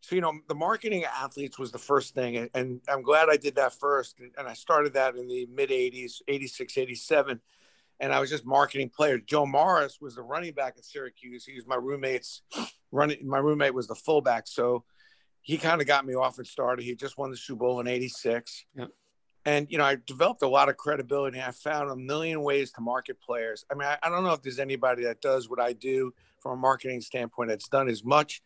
so, 0.00 0.14
you 0.16 0.20
know, 0.20 0.32
the 0.48 0.54
marketing 0.54 1.04
of 1.04 1.10
athletes 1.16 1.58
was 1.58 1.70
the 1.70 1.78
first 1.78 2.14
thing. 2.14 2.36
And, 2.36 2.50
and 2.54 2.80
I'm 2.88 3.02
glad 3.02 3.28
I 3.30 3.36
did 3.36 3.54
that 3.54 3.74
first. 3.74 4.20
And 4.36 4.48
I 4.48 4.54
started 4.54 4.94
that 4.94 5.14
in 5.14 5.28
the 5.28 5.46
mid 5.46 5.70
80s, 5.70 6.20
86, 6.26 6.76
87. 6.76 7.40
And 8.00 8.12
I 8.12 8.20
was 8.20 8.30
just 8.30 8.44
marketing 8.44 8.90
players. 8.94 9.22
Joe 9.26 9.46
Morris 9.46 9.98
was 10.00 10.16
the 10.16 10.22
running 10.22 10.52
back 10.52 10.74
at 10.76 10.84
Syracuse. 10.84 11.44
He 11.44 11.54
was 11.54 11.66
my 11.66 11.76
roommate's 11.76 12.42
running. 12.90 13.26
My 13.26 13.38
roommate 13.38 13.74
was 13.74 13.86
the 13.86 13.94
fullback. 13.94 14.48
So 14.48 14.84
he 15.42 15.58
kind 15.58 15.80
of 15.80 15.86
got 15.86 16.04
me 16.06 16.14
off 16.14 16.38
and 16.38 16.46
started. 16.46 16.84
He 16.84 16.94
just 16.94 17.18
won 17.18 17.30
the 17.30 17.36
Super 17.36 17.60
Bowl 17.60 17.80
in 17.80 17.86
86. 17.86 18.64
Yep. 18.76 18.88
And, 19.44 19.66
you 19.70 19.78
know, 19.78 19.84
I 19.84 19.96
developed 20.06 20.42
a 20.42 20.48
lot 20.48 20.68
of 20.68 20.76
credibility. 20.76 21.40
I 21.40 21.50
found 21.50 21.90
a 21.90 21.96
million 21.96 22.42
ways 22.42 22.70
to 22.72 22.80
market 22.80 23.20
players. 23.20 23.64
I 23.70 23.74
mean, 23.74 23.88
I, 23.88 23.98
I 24.02 24.08
don't 24.08 24.22
know 24.22 24.32
if 24.32 24.42
there's 24.42 24.60
anybody 24.60 25.02
that 25.04 25.20
does 25.20 25.50
what 25.50 25.60
I 25.60 25.72
do 25.72 26.14
from 26.38 26.52
a 26.52 26.56
marketing 26.56 27.00
standpoint 27.00 27.48
that's 27.48 27.68
done 27.68 27.88
as 27.88 28.04
much 28.04 28.40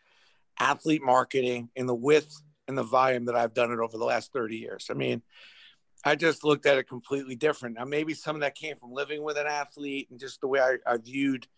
athlete 0.59 1.03
marketing 1.03 1.69
in 1.77 1.87
the 1.87 1.95
width 1.95 2.43
and 2.67 2.79
the 2.79 2.83
volume 2.83 3.27
that 3.27 3.37
I've 3.37 3.53
done 3.53 3.73
it 3.73 3.79
over 3.79 3.99
the 3.99 4.05
last 4.05 4.33
30 4.33 4.57
years. 4.57 4.89
I 4.91 4.95
mean, 4.95 5.23
I 6.07 6.15
just 6.15 6.45
looked 6.45 6.67
at 6.67 6.79
it 6.79 6.89
completely 6.89 7.35
different. 7.35 7.75
Now, 7.75 7.85
maybe 7.85 8.15
some 8.15 8.37
of 8.37 8.43
that 8.43 8.55
came 8.55 8.77
from 8.77 8.93
living 8.93 9.25
with 9.25 9.37
an 9.37 9.49
athlete 9.49 10.07
and 10.09 10.21
just 10.21 10.41
the 10.41 10.47
way 10.47 10.61
I, 10.61 10.77
I 10.87 10.99
viewed 10.99 11.49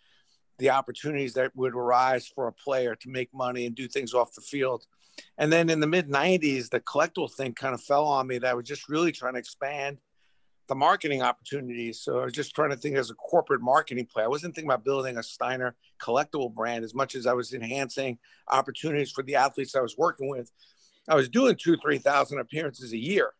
the 0.57 0.71
opportunities 0.71 1.35
that 1.35 1.55
would 1.55 1.75
arise 1.75 2.26
for 2.26 2.49
a 2.49 2.52
player 2.52 2.97
to 2.97 3.11
make 3.11 3.28
money 3.35 3.67
and 3.67 3.75
do 3.75 3.87
things 3.87 4.14
off 4.14 4.35
the 4.35 4.40
field. 4.40 4.87
And 5.37 5.52
then 5.52 5.69
in 5.69 5.81
the 5.81 5.87
mid 5.87 6.09
90s, 6.09 6.71
the 6.71 6.81
collectible 6.81 7.31
thing 7.31 7.52
kind 7.52 7.75
of 7.75 7.83
fell 7.83 8.07
on 8.07 8.26
me 8.26 8.38
that 8.38 8.50
I 8.50 8.55
was 8.55 8.67
just 8.67 8.88
really 8.88 9.12
trying 9.12 9.35
to 9.35 9.38
expand 9.38 9.99
the 10.67 10.75
marketing 10.75 11.21
opportunities. 11.21 12.00
So 12.00 12.21
I 12.21 12.25
was 12.25 12.33
just 12.33 12.55
trying 12.55 12.71
to 12.71 12.76
think 12.76 12.97
as 12.97 13.11
a 13.11 13.14
corporate 13.17 13.61
marketing 13.61 14.07
play. 14.07 14.25
I 14.25 14.28
wasn't 14.28 14.55
thinking 14.55 14.71
about 14.71 14.83
building 14.83 15.19
a 15.19 15.23
Steiner 15.23 15.76
collectible 16.00 16.55
brand 16.55 16.85
as 16.85 16.95
much 16.95 17.14
as 17.17 17.26
I 17.26 17.35
was 17.35 17.52
enhancing 17.52 18.19
opportunities 18.50 19.11
for 19.11 19.23
the 19.23 19.35
athletes 19.35 19.76
I 19.76 19.83
was 19.83 19.99
working 19.99 20.31
with. 20.31 20.50
I 21.07 21.17
was 21.17 21.28
doing 21.28 21.55
two, 21.55 21.76
3,000 21.76 22.38
appearances 22.38 22.95
a 22.95 22.99
year. 22.99 23.35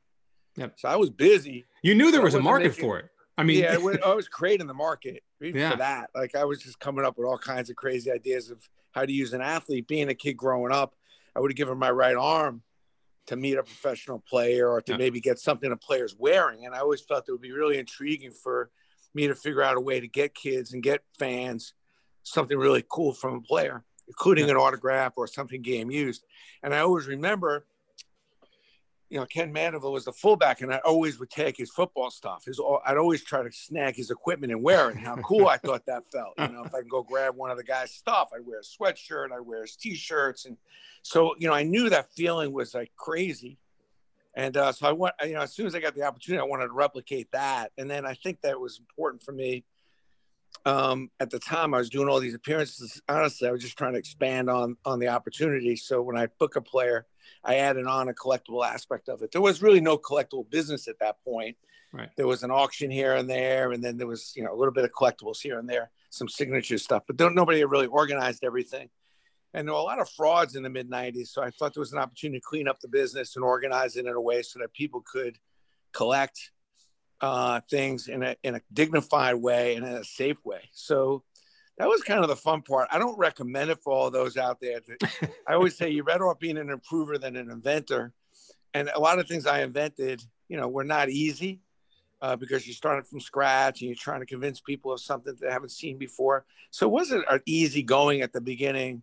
Yep. 0.59 0.75
So 0.81 0.89
I 0.89 0.97
was 0.97 1.11
busy. 1.11 1.67
You 1.83 1.95
knew 1.95 2.11
there 2.11 2.23
was 2.23 2.35
a 2.35 2.41
market 2.41 2.69
making- 2.71 2.85
for 2.85 2.99
it. 2.99 3.07
I 3.37 3.45
mean, 3.45 3.61
yeah, 3.63 3.75
I 3.75 3.79
was, 3.79 3.99
I 4.05 4.13
was 4.15 4.27
creating 4.29 4.67
the 4.67 4.75
market 4.75 5.23
even 5.41 5.61
Yeah. 5.61 5.71
for 5.71 5.77
that. 5.79 6.11
Like 6.15 6.35
I 6.35 6.45
was 6.45 6.61
just 6.61 6.81
coming 6.81 7.05
up 7.05 7.17
with 7.17 7.27
all 7.27 7.39
kinds 7.39 7.71
of 7.71 7.77
crazy 7.77 8.11
ideas 8.11 8.51
of 8.51 8.69
how 8.93 9.05
to 9.07 9.13
use 9.13 9.33
an 9.33 9.41
athlete. 9.41 9.87
Being 9.87 10.09
a 10.09 10.15
kid 10.15 10.35
growing 10.35 10.73
up, 10.73 10.97
I 11.37 11.41
would 11.41 11.51
have 11.53 11.57
given 11.57 11.79
my 11.79 11.91
right 11.91 12.17
arm 12.17 12.63
to 13.27 13.37
meet 13.37 13.57
a 13.57 13.63
professional 13.63 14.19
player 14.29 14.69
or 14.69 14.81
to 14.81 14.93
Yeah. 14.93 14.99
maybe 14.99 15.21
get 15.21 15.39
something 15.39 15.71
a 15.71 15.77
player's 15.77 16.17
wearing. 16.19 16.67
And 16.67 16.75
I 16.75 16.79
always 16.79 17.01
felt 17.03 17.29
it 17.29 17.33
would 17.33 17.41
be 17.41 17.53
really 17.53 17.79
intriguing 17.79 18.33
for 18.33 18.71
me 19.15 19.29
to 19.29 19.35
figure 19.37 19.63
out 19.63 19.77
a 19.77 19.81
way 19.81 20.01
to 20.01 20.09
get 20.09 20.35
kids 20.35 20.73
and 20.73 20.83
get 20.83 21.03
fans 21.19 21.75
something 22.25 22.59
really 22.59 22.85
cool 22.89 23.13
from 23.13 23.35
a 23.35 23.41
player, 23.41 23.85
including 24.09 24.47
Yeah. 24.47 24.53
an 24.53 24.57
autograph 24.57 25.13
or 25.17 25.27
something 25.29 25.63
game 25.63 25.91
used. 25.93 26.27
And 26.65 26.75
I 26.75 26.81
always 26.81 27.07
remember 27.07 27.67
you 29.11 29.19
know, 29.19 29.27
Ken 29.27 29.53
Mandeville 29.53 29.93
was 29.93 30.05
the 30.05 30.13
fullback, 30.13 30.61
and 30.61 30.73
I 30.73 30.79
always 30.79 31.19
would 31.19 31.31
take 31.31 31.57
his 31.57 31.71
football 31.71 32.11
stuff. 32.11 32.45
His, 32.45 32.61
I'd 32.85 32.99
always 32.99 33.25
try 33.25 33.43
to 33.43 33.51
snag 33.51 33.97
his 33.97 34.11
equipment 34.11 34.53
and 34.53 34.63
wear 34.63 34.91
it. 34.91 34.97
And 34.97 35.05
how 35.05 35.17
cool 35.23 35.49
I 35.49 35.57
thought 35.57 35.87
that 35.87 36.05
felt. 36.13 36.35
You 36.39 36.49
know, 36.49 36.65
if 36.65 36.75
I 36.75 36.81
can 36.81 36.89
go 36.89 37.03
grab 37.03 37.35
one 37.35 37.51
of 37.51 37.57
the 37.57 37.65
guy's 37.65 37.93
stuff, 37.93 38.31
I'd 38.35 38.47
wear 38.47 38.61
a 38.61 38.63
sweatshirt, 38.63 39.33
I'd 39.33 39.41
wear 39.41 39.63
his 39.63 39.77
t-shirts, 39.77 40.45
and 40.45 40.57
so 41.03 41.35
you 41.39 41.49
know, 41.49 41.55
I 41.55 41.63
knew 41.63 41.89
that 41.91 42.13
feeling 42.13 42.53
was 42.53 42.75
like 42.75 42.93
crazy. 42.97 43.59
And 44.35 44.57
uh, 44.57 44.73
so 44.73 44.87
I 44.87 44.93
went, 44.93 45.15
you 45.25 45.33
know, 45.33 45.41
as 45.41 45.53
soon 45.53 45.67
as 45.67 45.75
I 45.75 45.81
got 45.81 45.97
the 45.97 46.05
opportunity, 46.05 46.41
I 46.41 46.45
wanted 46.45 46.67
to 46.67 46.73
replicate 46.73 47.33
that. 47.33 47.73
And 47.77 47.91
then 47.91 48.07
I 48.07 48.15
think 48.15 48.41
that 48.43 48.61
was 48.61 48.79
important 48.79 49.23
for 49.23 49.33
me. 49.33 49.65
Um, 50.67 51.11
at 51.21 51.31
the 51.31 51.39
time, 51.39 51.75
I 51.75 51.79
was 51.79 51.91
doing 51.91 52.09
all 52.09 52.21
these 52.21 52.35
appearances. 52.35 53.01
Honestly, 53.09 53.49
I 53.49 53.53
was 53.53 53.63
just 53.63 53.79
trying 53.79 53.93
to 53.93 53.99
expand 53.99 54.51
on 54.51 54.77
on 54.85 54.99
the 54.99 55.09
opportunity. 55.09 55.77
So 55.77 56.03
when 56.03 56.17
I 56.17 56.27
book 56.39 56.57
a 56.57 56.61
player 56.61 57.07
I 57.45 57.57
added 57.57 57.87
on 57.87 58.09
a 58.09 58.15
collectible 58.15 58.67
aspect 58.67 59.09
of 59.09 59.23
it. 59.23 59.33
There 59.33 59.41
was 59.41 59.63
really 59.63 59.81
no 59.81 59.97
collectible 59.99 60.49
business 60.49 60.89
at 60.89 60.99
that 61.01 61.23
point. 61.25 61.57
Right. 61.93 62.11
There 62.17 62.27
was 62.27 62.43
an 62.43 62.51
auction 62.51 62.91
here 62.91 63.15
and 63.15 63.29
there, 63.29 63.73
and 63.73 63.83
then 63.83 63.97
there 63.97 64.07
was 64.07 64.33
you 64.37 64.45
know 64.45 64.53
a 64.53 64.57
little 64.57 64.73
bit 64.73 64.85
of 64.85 64.93
collectibles 64.93 65.41
here 65.41 65.59
and 65.59 65.69
there, 65.69 65.91
some 66.11 66.29
signature 66.29 66.79
stuff, 66.79 67.05
but 67.07 67.19
nobody 67.33 67.65
really 67.65 67.87
organized 67.87 68.45
everything. 68.45 68.91
And 69.55 69.67
there 69.67 69.73
were 69.73 69.81
a 69.81 69.85
lot 69.85 69.99
of 69.99 70.11
frauds 70.11 70.55
in 70.55 70.63
the 70.63 70.69
mid 70.69 70.91
'90s, 70.91 71.29
so 71.29 71.43
I 71.43 71.51
thought 71.51 71.73
there 71.73 71.81
was 71.81 71.93
an 71.93 71.99
opportunity 71.99 72.41
to 72.41 72.45
clean 72.45 72.69
up 72.69 72.81
the 72.81 72.89
business 72.89 73.37
and 73.37 73.45
organize 73.45 73.97
it 73.97 74.05
in 74.05 74.13
a 74.13 74.21
way 74.21 74.43
so 74.43 74.59
that 74.59 74.75
people 74.75 75.03
could 75.11 75.39
collect 75.93 76.51
uh, 77.21 77.61
things 77.71 78.09
in 78.09 78.23
a 78.23 78.37
in 78.43 78.55
a 78.55 78.61
dignified 78.73 79.37
way 79.37 79.77
and 79.77 79.87
in 79.87 79.93
a 79.93 80.05
safe 80.05 80.37
way. 80.45 80.61
So 80.73 81.25
that 81.79 81.89
was 81.89 82.03
kind 82.03 82.23
of 82.23 82.29
the 82.29 82.37
fun 82.37 82.63
part. 82.63 82.89
I 82.91 82.99
don't 82.99 83.19
recommend 83.19 83.71
it 83.71 83.79
for 83.83 83.93
all 83.93 84.11
those 84.11 84.37
out 84.37 84.61
there. 84.61 84.81
I 85.47 85.55
always 85.55 85.77
say 85.77 85.91
you're 85.91 86.05
better 86.05 86.29
off 86.29 86.39
being 86.39 86.59
an 86.59 86.71
improver 86.71 87.19
than 87.19 87.37
an 87.37 87.51
inventor. 87.51 88.13
And 88.75 88.91
a 88.95 89.01
lot 89.01 89.19
of 89.19 89.29
things 89.29 89.47
I 89.47 89.63
invented, 89.63 90.23
you 90.49 90.57
know, 90.57 90.69
were 90.69 90.85
not 90.85 91.09
easy 91.09 91.61
uh, 92.21 92.37
because 92.37 92.67
you 92.67 92.73
started 92.73 93.07
from 93.07 93.21
scratch 93.21 93.81
and 93.81 93.89
you're 93.89 93.97
trying 93.97 94.21
to 94.21 94.27
convince 94.27 94.61
people 94.61 94.93
of 94.93 95.01
something 95.01 95.35
they 95.41 95.51
haven't 95.51 95.71
seen 95.71 95.99
before. 95.99 96.45
So 96.71 96.87
it 96.87 96.93
wasn't 96.93 97.25
easy 97.47 97.83
going 97.83 98.23
at 98.23 98.33
the 98.33 98.41
beginning 98.41 99.03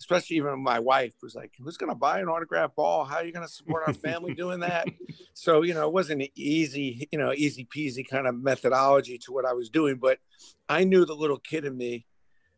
especially 0.00 0.36
even 0.36 0.62
my 0.62 0.78
wife 0.78 1.14
was 1.22 1.34
like, 1.34 1.52
"Who's 1.58 1.76
going 1.76 1.90
to 1.90 1.96
buy 1.96 2.20
an 2.20 2.28
autograph 2.28 2.74
ball? 2.74 3.04
How 3.04 3.16
are 3.16 3.24
you 3.24 3.32
going 3.32 3.46
to 3.46 3.52
support 3.52 3.84
our 3.86 3.94
family 3.94 4.34
doing 4.34 4.60
that?" 4.60 4.88
so 5.34 5.62
you 5.62 5.74
know, 5.74 5.86
it 5.86 5.92
wasn't 5.92 6.22
an 6.22 6.28
easy, 6.34 7.08
you 7.10 7.18
know, 7.18 7.32
easy 7.32 7.66
peasy 7.74 8.06
kind 8.08 8.26
of 8.26 8.34
methodology 8.36 9.18
to 9.18 9.32
what 9.32 9.44
I 9.44 9.52
was 9.52 9.70
doing, 9.70 9.96
but 9.96 10.18
I 10.68 10.84
knew 10.84 11.04
the 11.04 11.14
little 11.14 11.38
kid 11.38 11.64
in 11.64 11.76
me 11.76 12.06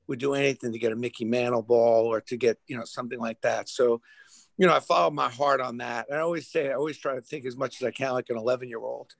would 0.06 0.18
do 0.18 0.34
anything 0.34 0.72
to 0.72 0.78
get 0.78 0.92
a 0.92 0.96
Mickey 0.96 1.24
Mantle 1.24 1.62
ball 1.62 2.06
or 2.06 2.20
to 2.22 2.36
get 2.36 2.58
you 2.66 2.76
know 2.76 2.84
something 2.84 3.18
like 3.18 3.40
that. 3.42 3.68
So. 3.68 4.00
You 4.58 4.66
know, 4.66 4.74
I 4.74 4.80
followed 4.80 5.14
my 5.14 5.30
heart 5.30 5.62
on 5.62 5.78
that. 5.78 6.04
And 6.10 6.18
I 6.18 6.20
always 6.20 6.46
say, 6.46 6.68
I 6.68 6.74
always 6.74 6.98
try 6.98 7.14
to 7.14 7.22
think 7.22 7.46
as 7.46 7.56
much 7.56 7.80
as 7.80 7.86
I 7.86 7.92
can 7.92 8.12
like 8.12 8.28
an 8.28 8.36
11 8.36 8.68
year 8.68 8.80
old. 8.80 9.10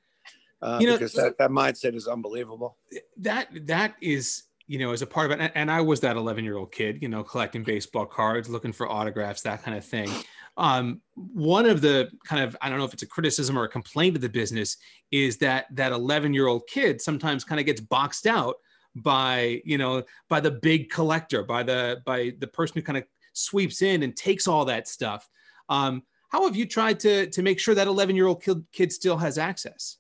Uh, 0.62 0.79
you 0.81 0.87
know, 0.87 0.93
because 0.93 1.15
that, 1.15 1.39
that 1.39 1.50
mindset 1.50 1.95
is 1.95 2.07
unbelievable. 2.07 2.77
That 3.17 3.49
that 3.67 3.95
is 4.03 4.43
you 4.71 4.79
know, 4.79 4.93
as 4.93 5.03
a 5.03 5.07
part 5.07 5.33
of 5.33 5.41
it. 5.41 5.50
And 5.57 5.69
I 5.69 5.81
was 5.81 5.99
that 6.03 6.17
11 6.17 6.45
year 6.45 6.57
old 6.57 6.71
kid, 6.71 7.03
you 7.03 7.09
know, 7.09 7.25
collecting 7.25 7.65
baseball 7.65 8.07
cards, 8.07 8.49
looking 8.49 8.73
for 8.73 8.89
autographs, 8.89 9.43
that 9.43 9.65
kind 9.65 9.77
of 9.77 9.85
thing. 9.85 10.09
Um, 10.57 11.00
one 11.17 11.67
of 11.67 11.81
the 11.81 12.09
kind 12.25 12.45
of, 12.45 12.57
I 12.62 12.69
don't 12.69 12.79
know 12.79 12.85
if 12.85 12.93
it's 12.93 13.03
a 13.03 13.09
criticism 13.09 13.59
or 13.59 13.65
a 13.65 13.69
complaint 13.69 14.15
of 14.15 14.23
the 14.23 14.29
business 14.29 14.77
is 15.11 15.39
that 15.39 15.67
that 15.73 15.91
11 15.91 16.33
year 16.33 16.47
old 16.47 16.69
kid 16.69 17.00
sometimes 17.00 17.43
kind 17.43 17.59
of 17.59 17.67
gets 17.67 17.81
boxed 17.81 18.29
out 18.29 18.59
by, 18.95 19.61
you 19.65 19.77
know, 19.77 20.05
by 20.29 20.39
the 20.39 20.53
big 20.53 20.89
collector, 20.89 21.43
by 21.43 21.65
the, 21.65 22.00
by 22.07 22.33
the 22.39 22.47
person 22.47 22.75
who 22.77 22.83
kind 22.83 22.99
of 22.99 23.05
sweeps 23.33 23.83
in 23.83 24.05
and 24.05 24.15
takes 24.15 24.47
all 24.47 24.65
that 24.67 24.87
stuff. 24.87 25.29
Um, 25.69 26.05
how 26.29 26.45
have 26.45 26.55
you 26.55 26.65
tried 26.65 27.00
to, 27.00 27.27
to 27.27 27.43
make 27.43 27.59
sure 27.59 27.75
that 27.75 27.89
11 27.89 28.15
year 28.15 28.29
old 28.29 28.41
kid, 28.41 28.65
kid 28.71 28.93
still 28.93 29.17
has 29.17 29.37
access? 29.37 29.97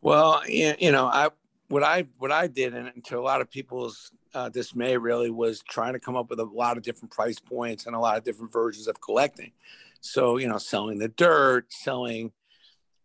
Well, 0.00 0.42
you 0.48 0.90
know, 0.90 1.04
I, 1.06 1.28
what 1.72 1.82
I 1.82 2.06
what 2.18 2.30
I 2.30 2.48
did, 2.48 2.74
and 2.74 3.02
to 3.06 3.18
a 3.18 3.22
lot 3.22 3.40
of 3.40 3.50
people's 3.50 4.12
uh, 4.34 4.50
dismay, 4.50 4.98
really 4.98 5.30
was 5.30 5.62
trying 5.66 5.94
to 5.94 5.98
come 5.98 6.16
up 6.16 6.28
with 6.28 6.38
a 6.38 6.44
lot 6.44 6.76
of 6.76 6.82
different 6.82 7.10
price 7.10 7.38
points 7.38 7.86
and 7.86 7.96
a 7.96 7.98
lot 7.98 8.18
of 8.18 8.24
different 8.24 8.52
versions 8.52 8.88
of 8.88 9.00
collecting. 9.00 9.52
So 10.02 10.36
you 10.36 10.48
know, 10.48 10.58
selling 10.58 10.98
the 10.98 11.08
dirt, 11.08 11.72
selling. 11.72 12.32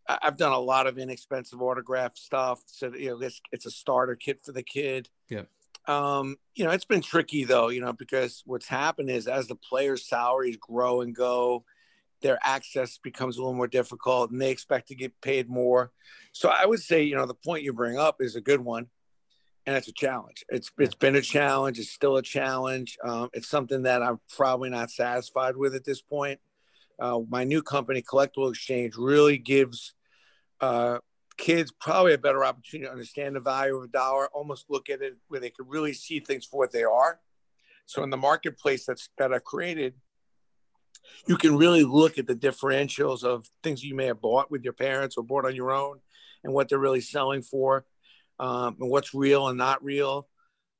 I've 0.06 0.36
done 0.36 0.52
a 0.52 0.58
lot 0.58 0.86
of 0.86 0.98
inexpensive 0.98 1.62
autograph 1.62 2.16
stuff. 2.16 2.60
So 2.66 2.92
you 2.94 3.10
know, 3.10 3.20
it's 3.20 3.40
it's 3.52 3.64
a 3.64 3.70
starter 3.70 4.16
kit 4.16 4.44
for 4.44 4.52
the 4.52 4.62
kid. 4.62 5.08
Yeah. 5.30 5.44
Um, 5.86 6.36
you 6.54 6.64
know, 6.64 6.70
it's 6.70 6.84
been 6.84 7.00
tricky 7.00 7.44
though, 7.44 7.68
you 7.68 7.80
know, 7.80 7.94
because 7.94 8.42
what's 8.44 8.68
happened 8.68 9.08
is 9.08 9.26
as 9.28 9.48
the 9.48 9.56
players' 9.56 10.06
salaries 10.06 10.58
grow 10.58 11.00
and 11.00 11.14
go, 11.14 11.64
their 12.20 12.38
access 12.42 12.98
becomes 12.98 13.36
a 13.36 13.40
little 13.40 13.54
more 13.54 13.68
difficult 13.68 14.30
and 14.30 14.40
they 14.40 14.50
expect 14.50 14.88
to 14.88 14.94
get 14.94 15.20
paid 15.20 15.48
more. 15.48 15.92
So 16.32 16.48
I 16.48 16.66
would 16.66 16.80
say, 16.80 17.02
you 17.02 17.16
know, 17.16 17.26
the 17.26 17.34
point 17.34 17.62
you 17.62 17.72
bring 17.72 17.98
up 17.98 18.16
is 18.20 18.36
a 18.36 18.40
good 18.40 18.60
one. 18.60 18.86
And 19.66 19.76
it's 19.76 19.88
a 19.88 19.92
challenge. 19.92 20.46
It's 20.48 20.70
it's 20.78 20.94
been 20.94 21.16
a 21.16 21.20
challenge. 21.20 21.78
It's 21.78 21.90
still 21.90 22.16
a 22.16 22.22
challenge. 22.22 22.96
Um, 23.04 23.28
it's 23.34 23.48
something 23.48 23.82
that 23.82 24.02
I'm 24.02 24.18
probably 24.34 24.70
not 24.70 24.90
satisfied 24.90 25.58
with 25.58 25.74
at 25.74 25.84
this 25.84 26.00
point. 26.00 26.40
Uh, 26.98 27.20
my 27.28 27.44
new 27.44 27.62
company, 27.62 28.00
Collectible 28.00 28.48
Exchange, 28.48 28.96
really 28.96 29.36
gives 29.36 29.92
uh, 30.62 31.00
kids 31.36 31.70
probably 31.70 32.14
a 32.14 32.18
better 32.18 32.46
opportunity 32.46 32.86
to 32.86 32.92
understand 32.92 33.36
the 33.36 33.40
value 33.40 33.76
of 33.76 33.84
a 33.84 33.88
dollar. 33.88 34.28
Almost 34.28 34.70
look 34.70 34.88
at 34.88 35.02
it 35.02 35.16
where 35.28 35.40
they 35.40 35.50
can 35.50 35.66
really 35.68 35.92
see 35.92 36.20
things 36.20 36.46
for 36.46 36.58
what 36.58 36.72
they 36.72 36.84
are. 36.84 37.20
So 37.84 38.02
in 38.02 38.10
the 38.10 38.16
marketplace 38.16 38.86
that's 38.86 39.10
that 39.18 39.34
I've 39.34 39.44
created, 39.44 39.94
you 41.26 41.36
can 41.36 41.56
really 41.56 41.84
look 41.84 42.18
at 42.18 42.26
the 42.26 42.34
differentials 42.34 43.24
of 43.24 43.46
things 43.62 43.82
you 43.82 43.94
may 43.94 44.06
have 44.06 44.20
bought 44.20 44.50
with 44.50 44.64
your 44.64 44.72
parents 44.72 45.16
or 45.16 45.24
bought 45.24 45.44
on 45.44 45.54
your 45.54 45.72
own 45.72 46.00
and 46.44 46.52
what 46.52 46.68
they're 46.68 46.78
really 46.78 47.00
selling 47.00 47.42
for 47.42 47.84
um, 48.38 48.76
and 48.80 48.90
what's 48.90 49.14
real 49.14 49.48
and 49.48 49.58
not 49.58 49.82
real. 49.82 50.28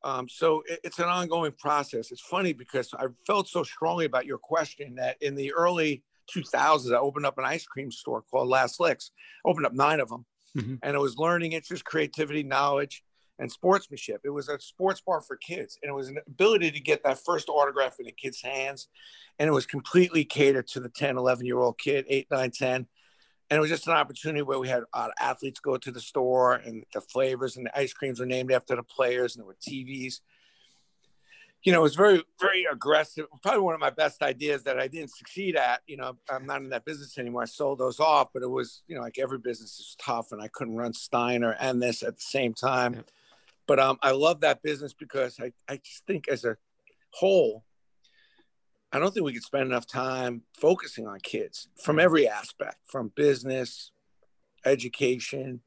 Um, 0.04 0.28
so 0.28 0.62
it, 0.66 0.80
it's 0.84 0.98
an 0.98 1.06
ongoing 1.06 1.52
process. 1.52 2.12
It's 2.12 2.20
funny 2.20 2.52
because 2.52 2.94
I 2.94 3.06
felt 3.26 3.48
so 3.48 3.62
strongly 3.62 4.04
about 4.04 4.26
your 4.26 4.38
question 4.38 4.94
that 4.96 5.16
in 5.20 5.34
the 5.34 5.52
early 5.52 6.04
2000s, 6.34 6.94
I 6.94 6.98
opened 6.98 7.26
up 7.26 7.38
an 7.38 7.44
ice 7.44 7.66
cream 7.66 7.90
store 7.90 8.22
called 8.22 8.48
Last 8.48 8.80
Licks, 8.80 9.10
opened 9.44 9.66
up 9.66 9.72
nine 9.72 10.00
of 10.00 10.08
them. 10.08 10.24
Mm-hmm. 10.56 10.74
And 10.82 10.96
it 10.96 11.00
was 11.00 11.16
learning, 11.16 11.52
interest, 11.52 11.84
creativity, 11.84 12.42
knowledge, 12.42 13.02
and 13.38 13.50
sportsmanship. 13.50 14.22
It 14.24 14.30
was 14.30 14.48
a 14.48 14.58
sports 14.60 15.00
bar 15.00 15.20
for 15.20 15.36
kids, 15.36 15.78
and 15.82 15.90
it 15.90 15.94
was 15.94 16.08
an 16.08 16.18
ability 16.26 16.70
to 16.72 16.80
get 16.80 17.02
that 17.04 17.18
first 17.24 17.48
autograph 17.48 18.00
in 18.00 18.06
a 18.06 18.12
kid's 18.12 18.42
hands. 18.42 18.88
And 19.38 19.48
it 19.48 19.52
was 19.52 19.66
completely 19.66 20.24
catered 20.24 20.66
to 20.68 20.80
the 20.80 20.88
10, 20.88 21.16
11 21.16 21.46
year 21.46 21.58
old 21.58 21.78
kid, 21.78 22.04
8, 22.08 22.26
9, 22.30 22.50
10. 22.50 22.86
And 23.50 23.56
it 23.56 23.60
was 23.60 23.70
just 23.70 23.86
an 23.86 23.94
opportunity 23.94 24.42
where 24.42 24.58
we 24.58 24.68
had 24.68 24.82
uh, 24.92 25.08
athletes 25.18 25.60
go 25.60 25.76
to 25.78 25.90
the 25.90 26.00
store, 26.00 26.54
and 26.54 26.84
the 26.92 27.00
flavors 27.00 27.56
and 27.56 27.66
the 27.66 27.78
ice 27.78 27.92
creams 27.92 28.20
were 28.20 28.26
named 28.26 28.52
after 28.52 28.76
the 28.76 28.82
players, 28.82 29.36
and 29.36 29.42
there 29.42 29.46
were 29.46 29.56
TVs. 29.66 30.20
You 31.64 31.72
know, 31.72 31.80
it 31.80 31.82
was 31.82 31.96
very, 31.96 32.22
very 32.40 32.66
aggressive. 32.70 33.26
Probably 33.42 33.60
one 33.60 33.74
of 33.74 33.80
my 33.80 33.90
best 33.90 34.22
ideas 34.22 34.62
that 34.64 34.78
I 34.78 34.86
didn't 34.86 35.16
succeed 35.16 35.56
at. 35.56 35.80
You 35.86 35.96
know, 35.96 36.16
I'm 36.30 36.46
not 36.46 36.60
in 36.60 36.68
that 36.68 36.84
business 36.84 37.18
anymore. 37.18 37.42
I 37.42 37.46
sold 37.46 37.78
those 37.78 37.98
off, 37.98 38.28
but 38.32 38.42
it 38.42 38.50
was, 38.50 38.82
you 38.86 38.94
know, 38.94 39.02
like 39.02 39.18
every 39.18 39.38
business 39.38 39.80
is 39.80 39.96
tough, 40.00 40.30
and 40.32 40.42
I 40.42 40.48
couldn't 40.48 40.76
run 40.76 40.92
Steiner 40.92 41.56
and 41.58 41.82
this 41.82 42.02
at 42.02 42.16
the 42.16 42.22
same 42.22 42.54
time. 42.54 42.94
Yeah 42.94 43.02
but 43.68 43.78
um, 43.78 43.98
I 44.02 44.12
love 44.12 44.40
that 44.40 44.62
business 44.62 44.94
because 44.94 45.38
I, 45.38 45.52
I 45.68 45.76
just 45.76 46.04
think 46.06 46.26
as 46.26 46.44
a 46.44 46.56
whole, 47.10 47.64
I 48.90 48.98
don't 48.98 49.12
think 49.12 49.26
we 49.26 49.34
could 49.34 49.42
spend 49.42 49.66
enough 49.66 49.86
time 49.86 50.42
focusing 50.58 51.06
on 51.06 51.20
kids 51.20 51.68
from 51.84 52.00
every 52.00 52.26
aspect, 52.26 52.78
from 52.86 53.12
business, 53.14 53.92
education, 54.64 55.60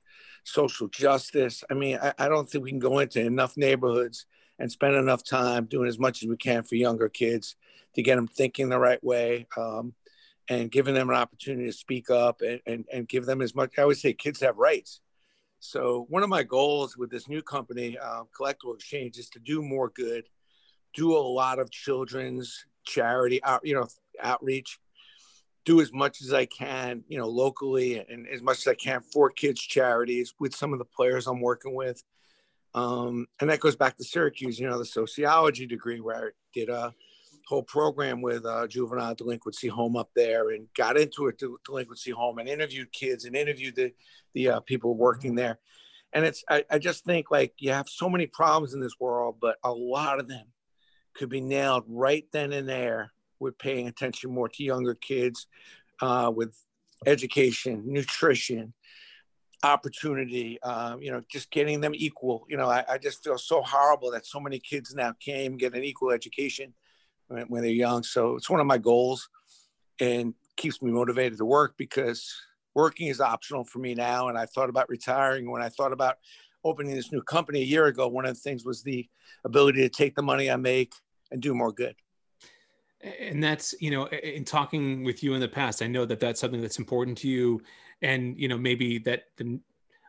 social 0.43 0.87
justice. 0.87 1.63
I 1.69 1.75
mean, 1.75 1.99
I, 2.01 2.13
I 2.17 2.27
don't 2.27 2.49
think 2.49 2.63
we 2.63 2.71
can 2.71 2.79
go 2.79 2.97
into 2.97 3.21
enough 3.21 3.55
neighborhoods 3.55 4.25
and 4.57 4.71
spend 4.71 4.95
enough 4.95 5.23
time 5.23 5.65
doing 5.65 5.87
as 5.87 5.99
much 5.99 6.23
as 6.23 6.27
we 6.27 6.37
can 6.37 6.63
for 6.63 6.75
younger 6.75 7.07
kids 7.07 7.55
to 7.93 8.01
get 8.01 8.15
them 8.15 8.27
thinking 8.27 8.69
the 8.69 8.79
right 8.79 9.03
way 9.03 9.47
um, 9.55 9.93
and 10.49 10.71
giving 10.71 10.95
them 10.95 11.09
an 11.11 11.15
opportunity 11.15 11.67
to 11.67 11.73
speak 11.73 12.09
up 12.09 12.41
and, 12.41 12.59
and, 12.65 12.85
and 12.91 13.07
give 13.07 13.27
them 13.27 13.43
as 13.43 13.53
much. 13.53 13.77
I 13.77 13.83
always 13.83 14.01
say 14.01 14.13
kids 14.13 14.39
have 14.39 14.57
rights 14.57 15.01
so 15.61 16.07
one 16.09 16.23
of 16.23 16.29
my 16.29 16.41
goals 16.41 16.97
with 16.97 17.11
this 17.11 17.29
new 17.29 17.43
company, 17.43 17.95
uh, 17.95 18.23
Collectible 18.37 18.73
Exchange, 18.73 19.19
is 19.19 19.29
to 19.29 19.39
do 19.39 19.61
more 19.61 19.89
good, 19.89 20.27
do 20.95 21.15
a 21.15 21.19
lot 21.19 21.59
of 21.59 21.69
children's 21.69 22.65
charity, 22.83 23.43
out, 23.43 23.61
you 23.63 23.75
know, 23.75 23.87
outreach, 24.19 24.79
do 25.63 25.79
as 25.79 25.93
much 25.93 26.23
as 26.23 26.33
I 26.33 26.47
can, 26.47 27.03
you 27.07 27.19
know, 27.19 27.27
locally 27.27 27.99
and 27.99 28.27
as 28.27 28.41
much 28.41 28.57
as 28.57 28.67
I 28.69 28.73
can 28.73 29.01
for 29.13 29.29
kids 29.29 29.61
charities 29.61 30.33
with 30.39 30.55
some 30.55 30.73
of 30.73 30.79
the 30.79 30.85
players 30.85 31.27
I'm 31.27 31.41
working 31.41 31.75
with. 31.75 32.03
Um, 32.73 33.27
and 33.39 33.51
that 33.51 33.59
goes 33.59 33.75
back 33.75 33.97
to 33.97 34.03
Syracuse, 34.03 34.59
you 34.59 34.67
know, 34.67 34.79
the 34.79 34.85
sociology 34.85 35.67
degree 35.67 35.99
where 35.99 36.15
I 36.15 36.29
did 36.55 36.69
a 36.69 36.91
whole 37.47 37.63
program 37.63 38.21
with 38.21 38.45
a 38.45 38.67
juvenile 38.69 39.15
delinquency 39.15 39.67
home 39.67 39.95
up 39.95 40.09
there 40.15 40.51
and 40.51 40.67
got 40.75 40.97
into 40.97 41.27
a 41.27 41.31
delinquency 41.65 42.11
home 42.11 42.39
and 42.39 42.47
interviewed 42.47 42.91
kids 42.91 43.25
and 43.25 43.35
interviewed 43.35 43.75
the, 43.75 43.93
the 44.33 44.49
uh, 44.49 44.59
people 44.61 44.95
working 44.95 45.35
there. 45.35 45.59
And 46.13 46.25
it's, 46.25 46.43
I, 46.49 46.65
I 46.69 46.79
just 46.79 47.05
think 47.05 47.31
like 47.31 47.53
you 47.57 47.71
have 47.71 47.87
so 47.87 48.09
many 48.09 48.27
problems 48.27 48.73
in 48.73 48.79
this 48.81 48.99
world, 48.99 49.37
but 49.41 49.57
a 49.63 49.71
lot 49.71 50.19
of 50.19 50.27
them 50.27 50.45
could 51.13 51.29
be 51.29 51.41
nailed 51.41 51.83
right 51.87 52.25
then 52.31 52.53
and 52.53 52.67
there 52.67 53.11
with 53.39 53.57
paying 53.57 53.87
attention 53.87 54.33
more 54.33 54.49
to 54.49 54.63
younger 54.63 54.95
kids, 54.95 55.47
uh, 56.01 56.31
with 56.33 56.55
education, 57.05 57.83
nutrition, 57.85 58.73
opportunity, 59.63 60.61
um, 60.63 61.01
you 61.01 61.11
know, 61.11 61.21
just 61.29 61.51
getting 61.51 61.81
them 61.81 61.93
equal. 61.95 62.45
You 62.49 62.57
know, 62.57 62.69
I, 62.69 62.83
I, 62.89 62.97
just 62.97 63.23
feel 63.23 63.37
so 63.37 63.61
horrible 63.61 64.11
that 64.11 64.25
so 64.25 64.39
many 64.39 64.59
kids 64.59 64.95
now 64.95 65.13
came 65.19 65.57
get 65.57 65.75
an 65.75 65.83
equal 65.83 66.11
education 66.11 66.73
when, 67.47 67.61
they're 67.63 67.71
young. 67.71 68.03
So 68.03 68.35
it's 68.35 68.49
one 68.49 68.59
of 68.59 68.67
my 68.67 68.77
goals 68.77 69.29
and 69.99 70.33
keeps 70.57 70.81
me 70.81 70.91
motivated 70.91 71.37
to 71.37 71.45
work 71.45 71.75
because 71.77 72.31
working 72.75 73.07
is 73.07 73.21
optional 73.21 73.63
for 73.63 73.79
me 73.79 73.93
now. 73.93 74.29
And 74.29 74.37
I 74.37 74.45
thought 74.45 74.69
about 74.69 74.89
retiring 74.89 75.49
when 75.49 75.61
I 75.61 75.69
thought 75.69 75.93
about 75.93 76.17
opening 76.63 76.95
this 76.95 77.11
new 77.11 77.21
company 77.21 77.61
a 77.61 77.65
year 77.65 77.87
ago. 77.87 78.07
One 78.07 78.25
of 78.25 78.35
the 78.35 78.39
things 78.39 78.65
was 78.65 78.83
the 78.83 79.07
ability 79.45 79.81
to 79.81 79.89
take 79.89 80.15
the 80.15 80.21
money 80.21 80.51
I 80.51 80.55
make 80.55 80.93
and 81.31 81.41
do 81.41 81.53
more 81.53 81.71
good 81.71 81.95
and 83.03 83.43
that's 83.43 83.73
you 83.79 83.91
know 83.91 84.05
in 84.07 84.45
talking 84.45 85.03
with 85.03 85.23
you 85.23 85.33
in 85.33 85.39
the 85.39 85.47
past 85.47 85.81
i 85.81 85.87
know 85.87 86.05
that 86.05 86.19
that's 86.19 86.39
something 86.39 86.61
that's 86.61 86.79
important 86.79 87.17
to 87.17 87.27
you 87.27 87.61
and 88.01 88.37
you 88.37 88.47
know 88.47 88.57
maybe 88.57 88.99
that 88.99 89.23
the 89.37 89.59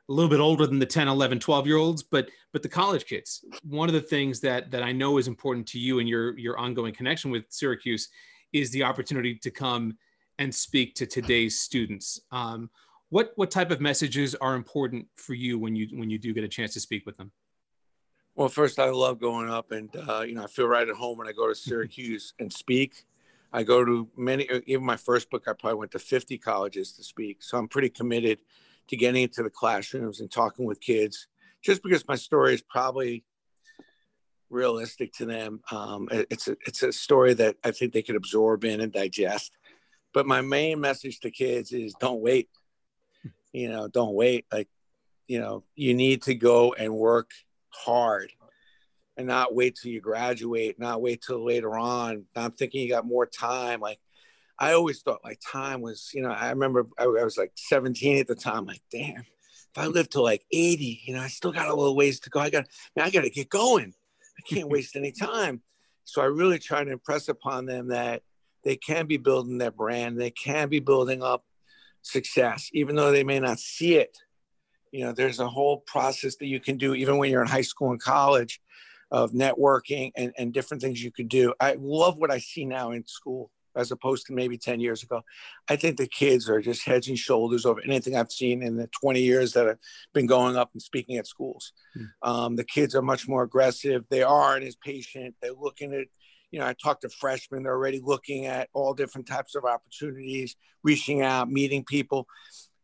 a 0.09 0.13
little 0.13 0.29
bit 0.29 0.41
older 0.41 0.67
than 0.67 0.79
the 0.79 0.87
10 0.87 1.09
11 1.09 1.39
12 1.39 1.67
year 1.67 1.77
olds 1.77 2.03
but 2.03 2.29
but 2.53 2.63
the 2.63 2.69
college 2.69 3.05
kids 3.07 3.45
one 3.63 3.89
of 3.89 3.95
the 3.95 4.01
things 4.01 4.41
that 4.41 4.71
that 4.71 4.83
i 4.83 4.93
know 4.93 5.19
is 5.19 5.29
important 5.29 5.67
to 5.67 5.79
you 5.79 5.99
and 5.99 6.09
your 6.09 6.37
your 6.39 6.59
ongoing 6.59 6.95
connection 6.95 7.31
with 7.31 7.45
syracuse 7.49 8.09
is 8.53 8.71
the 8.71 8.83
opportunity 8.83 9.35
to 9.35 9.51
come 9.51 9.97
and 10.39 10.55
speak 10.55 10.95
to 10.95 11.07
today's 11.07 11.61
students 11.61 12.21
um, 12.33 12.69
what 13.11 13.33
what 13.37 13.51
type 13.51 13.71
of 13.71 13.81
messages 13.81 14.35
are 14.37 14.55
important 14.55 15.07
for 15.17 15.35
you 15.35 15.59
when 15.59 15.77
you 15.77 15.89
when 15.99 16.11
you 16.11 16.19
do 16.19 16.33
get 16.33 16.45
a 16.45 16.49
chance 16.49 16.73
to 16.73 16.81
speak 16.81 17.07
with 17.07 17.17
them 17.17 17.31
well, 18.35 18.49
first, 18.49 18.79
I 18.79 18.89
love 18.89 19.21
going 19.21 19.51
up, 19.51 19.73
and 19.73 19.95
uh, 20.09 20.23
you 20.23 20.35
know, 20.35 20.45
I 20.45 20.47
feel 20.47 20.67
right 20.67 20.89
at 20.89 20.95
home 20.95 21.19
when 21.19 21.29
I 21.29 21.33
go 21.33 21.49
to 21.49 21.55
Syracuse 21.55 22.33
and 22.39 22.53
speak. 22.53 23.05
I 23.53 23.63
go 23.63 23.85
to 23.85 24.09
many, 24.17 24.49
even 24.67 24.85
my 24.85 24.97
first 24.97 25.29
book, 25.29 25.45
I 25.47 25.53
probably 25.53 25.79
went 25.79 25.93
to 25.93 25.99
50 25.99 26.39
colleges 26.39 26.93
to 26.93 27.05
speak. 27.05 27.43
So 27.43 27.59
I'm 27.59 27.69
pretty 27.69 27.91
committed 27.91 28.39
to 28.89 28.97
getting 28.97 29.23
into 29.23 29.43
the 29.43 29.51
classrooms 29.51 30.21
and 30.21 30.31
talking 30.31 30.65
with 30.65 30.81
kids, 30.81 31.29
just 31.63 31.83
because 31.83 32.07
my 32.09 32.17
story 32.17 32.55
is 32.55 32.63
probably 32.63 33.25
realistic 34.51 35.13
to 35.15 35.25
them. 35.25 35.61
Um, 35.71 36.09
it's 36.13 36.49
a, 36.49 36.57
it's 36.67 36.83
a 36.83 36.93
story 36.93 37.35
that 37.35 37.57
I 37.65 37.71
think 37.71 37.93
they 37.93 38.03
could 38.03 38.17
absorb 38.17 38.65
in 38.65 38.81
and 38.81 38.93
digest. 38.93 39.53
But 40.13 40.27
my 40.27 40.43
main 40.43 40.81
message 40.81 41.21
to 41.21 41.31
kids 41.31 41.73
is 41.73 41.95
don't 41.99 42.21
wait. 42.21 42.49
You 43.53 43.69
know, 43.69 43.89
don't 43.89 44.15
wait. 44.15 44.47
Like, 44.53 44.69
you 45.27 45.41
know, 45.41 45.65
you 45.75 45.95
need 45.95 46.23
to 46.23 46.35
go 46.35 46.75
and 46.75 46.95
work 46.95 47.31
hard 47.71 48.31
and 49.17 49.27
not 49.27 49.55
wait 49.55 49.77
till 49.81 49.91
you 49.91 50.01
graduate, 50.01 50.79
not 50.79 51.03
wait 51.03 51.23
till 51.23 51.45
later 51.45 51.77
on. 51.77 52.25
I'm 52.37 52.53
thinking 52.53 52.83
you 52.83 52.89
got 52.89 53.07
more 53.07 53.27
time. 53.27 53.81
Like 53.81 53.99
I 54.63 54.75
always 54.75 55.03
thought 55.03 55.19
my 55.25 55.35
time 55.45 55.81
was, 55.81 56.11
you 56.15 56.23
know, 56.23 56.31
I 56.31 56.51
remember 56.51 56.87
I, 56.97 57.03
I 57.03 57.25
was 57.25 57.37
like 57.37 57.51
17 57.57 58.19
at 58.19 58.29
the 58.29 58.37
time. 58.37 58.65
Like, 58.65 58.81
damn, 58.93 59.19
if 59.19 59.77
I 59.77 59.87
live 59.89 60.09
to 60.11 60.23
like 60.23 60.45
80, 60.53 61.03
you 61.05 61.15
know, 61.15 61.21
I 61.21 61.27
still 61.27 61.51
got 61.51 61.69
a 61.69 61.75
little 61.75 61.97
ways 61.97 62.21
to 62.21 62.31
go. 62.31 62.39
I 62.39 62.49
got, 62.49 62.67
man, 62.95 63.05
I 63.05 63.11
got 63.11 63.25
to 63.25 63.31
get 63.31 63.49
going. 63.49 63.93
I 64.39 64.55
can't 64.55 64.69
waste 64.71 64.95
any 64.95 65.11
time. 65.11 65.63
So 66.05 66.23
I 66.23 66.27
really 66.27 66.61
try 66.61 66.85
to 66.85 66.93
impress 66.93 67.29
upon 67.29 67.67
them 67.67 67.89
that 67.89 68.23
they 68.63 68.77
can 68.77 69.07
be 69.07 69.17
building 69.17 69.59
their 69.59 69.73
brand. 69.73 70.21
They 70.21 70.31
can 70.31 70.69
be 70.69 70.79
building 70.79 71.25
up 71.25 71.45
success, 72.03 72.71
even 72.73 72.95
though 72.95 73.11
they 73.11 73.25
may 73.25 73.41
not 73.41 73.59
see 73.59 73.97
it 73.97 74.17
you 74.93 75.05
know 75.05 75.13
there's 75.13 75.41
a 75.41 75.49
whole 75.49 75.79
process 75.79 76.37
that 76.37 76.47
you 76.47 76.61
can 76.61 76.77
do 76.77 76.95
even 76.95 77.17
when 77.17 77.31
you're 77.31 77.43
in 77.43 77.49
high 77.49 77.63
school 77.63 77.91
and 77.91 78.01
college 78.01 78.61
of 79.11 79.33
networking 79.33 80.13
and, 80.17 80.33
and 80.39 80.53
different 80.53 80.83
things 80.83 81.03
you 81.03 81.11
could 81.11 81.29
do 81.29 81.53
i 81.61 81.77
love 81.81 82.19
what 82.19 82.31
i 82.31 82.39
see 82.39 82.65
now 82.65 82.93
in 82.93 83.05
school 83.07 83.51
as 83.77 83.91
opposed 83.91 84.27
to 84.27 84.33
maybe 84.33 84.59
10 84.59 84.81
years 84.81 85.03
ago 85.03 85.23
i 85.69 85.77
think 85.77 85.97
the 85.97 86.07
kids 86.07 86.49
are 86.49 86.61
just 86.61 86.85
heads 86.85 87.09
and 87.09 87.19
shoulders 87.19 87.67
over 87.67 87.81
anything 87.85 88.17
i've 88.17 88.33
seen 88.33 88.63
in 88.63 88.77
the 88.77 88.89
20 89.01 89.21
years 89.21 89.53
that 89.53 89.69
i've 89.69 89.79
been 90.13 90.27
going 90.27 90.57
up 90.57 90.71
and 90.73 90.83
speaking 90.83 91.17
at 91.17 91.27
schools 91.27 91.73
hmm. 91.95 92.05
um, 92.29 92.57
the 92.57 92.65
kids 92.65 92.95
are 92.95 93.03
much 93.03 93.29
more 93.29 93.43
aggressive 93.43 94.05
they 94.11 94.23
aren't 94.23 94.65
as 94.65 94.77
patient 94.77 95.35
they're 95.41 95.53
looking 95.53 95.95
at 95.95 96.07
you 96.53 96.59
know, 96.59 96.67
I 96.67 96.75
talked 96.75 97.03
to 97.03 97.09
freshmen, 97.09 97.63
they're 97.63 97.73
already 97.73 98.01
looking 98.05 98.47
at 98.47 98.69
all 98.75 98.93
different 98.93 99.27
types 99.27 99.55
of 99.55 99.65
opportunities, 99.65 100.55
reaching 100.85 101.23
out, 101.23 101.51
meeting 101.51 101.83
people. 101.83 102.29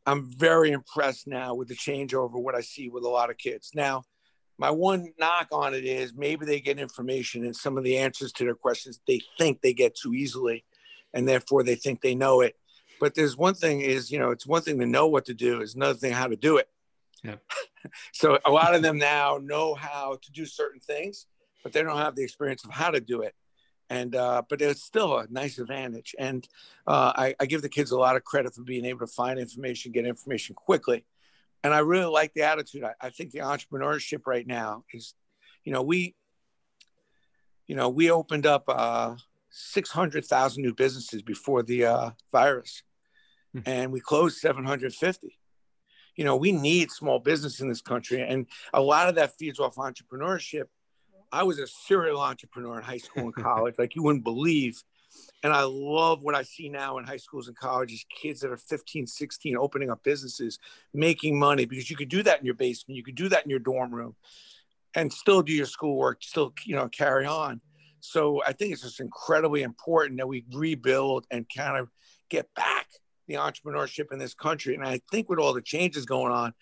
I'm 0.07 0.25
very 0.25 0.73
impressed 0.73 1.27
now 1.27 1.55
with 1.55 1.69
the 1.69 1.77
changeover, 1.77 2.43
what 2.43 2.55
I 2.55 2.63
see 2.63 2.89
with 2.89 3.05
a 3.05 3.09
lot 3.09 3.29
of 3.29 3.37
kids. 3.37 3.73
Now, 3.75 4.05
my 4.57 4.71
one 4.71 5.13
knock 5.19 5.49
on 5.53 5.75
it 5.75 5.85
is 5.85 6.15
maybe 6.17 6.47
they 6.47 6.61
get 6.61 6.81
information 6.81 7.45
and 7.45 7.55
some 7.55 7.77
of 7.77 7.85
the 7.85 7.99
answers 7.99 8.33
to 8.33 8.45
their 8.45 8.55
questions 8.55 9.01
they 9.07 9.21
think 9.39 9.61
they 9.61 9.75
get 9.75 9.95
too 9.95 10.15
easily, 10.15 10.65
and 11.15 11.29
therefore 11.29 11.63
they 11.63 11.75
think 11.75 12.01
they 12.01 12.15
know 12.15 12.41
it. 12.41 12.57
But 13.01 13.15
there's 13.15 13.37
one 13.37 13.55
thing 13.55 13.81
is, 13.81 14.11
you 14.11 14.19
know, 14.19 14.31
it's 14.31 14.47
one 14.47 14.63
thing 14.63 14.79
to 14.81 14.87
know 14.87 15.07
what 15.07 15.27
to 15.27 15.35
do, 15.35 15.61
is 15.61 15.75
another 15.75 15.99
thing 15.99 16.13
how 16.13 16.27
to 16.27 16.37
do 16.37 16.57
it. 16.57 16.69
Yeah. 17.23 17.37
so 18.13 18.39
a 18.45 18.51
lot 18.51 18.75
of 18.75 18.83
them 18.83 18.99
now 18.99 19.39
know 19.43 19.75
how 19.75 20.19
to 20.21 20.33
do 20.33 20.47
certain 20.47 20.81
things, 20.81 21.27
but 21.63 21.73
they 21.73 21.83
don't 21.83 21.99
have 21.99 22.17
the 22.17 22.25
experience 22.25 22.65
of 22.65 22.71
how 22.71 22.91
to 22.91 23.01
do 23.01 23.23
it 23.23 23.35
and 23.91 24.15
uh, 24.15 24.43
but 24.49 24.61
it's 24.61 24.83
still 24.83 25.19
a 25.19 25.27
nice 25.31 25.59
advantage. 25.59 26.15
And 26.19 26.47
uh, 26.87 27.13
I, 27.17 27.35
I, 27.41 27.47
give 27.47 27.63
the 27.63 27.69
kids 27.69 27.91
a 27.91 27.99
lot 27.99 28.17
of 28.17 28.25
credit 28.25 28.55
for 28.55 28.63
being 28.63 28.85
able 28.85 29.01
to 29.01 29.07
find 29.07 29.39
information, 29.39 29.93
get 29.93 30.07
information 30.07 30.55
quickly. 30.55 31.05
And 31.65 31.75
I 31.75 31.79
really 31.79 32.07
like 32.07 32.33
the 32.35 32.43
attitude. 32.43 32.85
I, 32.85 32.95
I 33.01 33.11
think 33.11 33.33
the 33.33 33.41
entrepreneurship 33.41 34.27
right 34.27 34.47
now 34.47 34.85
is, 34.93 35.15
you 35.65 35.73
know, 35.73 35.83
we, 35.83 36.15
you 37.67 37.77
know, 37.77 37.89
we 37.89 38.11
opened 38.11 38.47
up 38.47 38.65
uh, 38.69 39.17
600,000 39.51 40.63
new 40.63 40.75
businesses 40.75 41.23
before 41.23 41.63
the 41.63 41.87
uh, 41.87 42.11
virus, 42.33 42.83
hmm. 43.53 43.61
and 43.67 43.93
we 43.93 44.01
closed 44.01 44.39
750. 44.39 45.39
You 46.17 46.25
know, 46.25 46.37
we 46.37 46.51
need 46.51 46.91
small 46.91 47.21
business 47.21 47.61
in 47.61 47.69
this 47.69 47.81
country, 47.81 48.21
and 48.23 48.47
a 48.75 48.83
lot 48.83 49.09
of 49.09 49.15
that 49.17 49.37
feeds 49.39 49.61
off 49.61 49.77
entrepreneurship 49.77 50.65
I 51.33 51.43
was 51.43 51.59
a 51.59 51.67
serial 51.67 52.21
entrepreneur 52.21 52.79
in 52.79 52.85
high 52.85 52.99
school 52.99 53.25
and 53.25 53.35
college, 53.45 53.75
like 53.79 53.95
you 53.95 54.03
wouldn't 54.03 54.25
believe. 54.25 54.83
And 55.43 55.53
I 55.53 55.63
love 55.63 56.23
what 56.23 56.35
I 56.35 56.43
see 56.43 56.69
now 56.69 56.99
in 56.99 57.05
high 57.05 57.17
schools 57.17 57.49
and 57.49 57.57
colleges 57.57 58.05
kids 58.11 58.41
that 58.41 58.51
are 58.51 58.57
15, 58.57 59.07
16 59.07 59.57
opening 59.57 59.91
up 59.91 60.03
businesses, 60.03 60.59
making 60.93 61.39
money 61.39 61.65
because 61.65 61.91
you 61.91 61.97
could 61.97 62.09
do 62.09 62.23
that 62.23 62.41
in 62.41 62.45
your 62.45 62.55
basement, 62.55 62.97
you 62.97 63.05
could 63.05 63.15
do 63.15 63.29
that 63.29 63.45
in 63.45 63.51
your 63.51 63.59
dorm 63.59 63.95
room 63.95 64.15
and 64.95 65.13
still 65.13 65.43
do 65.43 65.53
your 65.53 65.67
schoolwork, 65.67 66.23
still, 66.23 66.53
you 66.65 66.77
know, 66.77 66.89
carry 66.89 67.27
on. 67.27 67.61
So 68.01 68.43
I 68.45 68.53
think 68.53 68.73
it's 68.73 68.83
just 68.83 69.01
incredibly 69.01 69.63
important 69.63 70.19
that 70.19 70.29
we 70.29 70.45
rebuild 70.53 71.27
and 71.31 71.47
kind 71.55 71.77
of 71.77 71.89
get 72.29 72.53
back 72.55 72.87
the 73.27 73.35
entrepreneurship 73.35 74.13
in 74.13 74.19
this 74.19 74.35
country. 74.35 74.75
And 74.75 74.85
I 74.85 75.01
think 75.11 75.29
with 75.29 75.39
all 75.39 75.53
the 75.53 75.63
changes 75.63 76.07
going 76.07 76.33
on, 76.33 76.55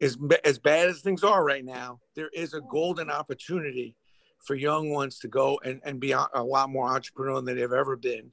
as, 0.00 0.16
as 0.44 0.58
bad 0.58 0.88
as 0.88 1.00
things 1.00 1.24
are 1.24 1.44
right 1.44 1.64
now, 1.64 2.00
there 2.14 2.30
is 2.32 2.54
a 2.54 2.60
golden 2.60 3.10
opportunity 3.10 3.96
for 4.38 4.54
young 4.54 4.90
ones 4.90 5.18
to 5.18 5.28
go 5.28 5.60
and, 5.64 5.80
and 5.84 6.00
be 6.00 6.12
a, 6.12 6.26
a 6.34 6.42
lot 6.42 6.70
more 6.70 6.88
entrepreneurial 6.88 7.44
than 7.44 7.56
they've 7.56 7.72
ever 7.72 7.96
been. 7.96 8.32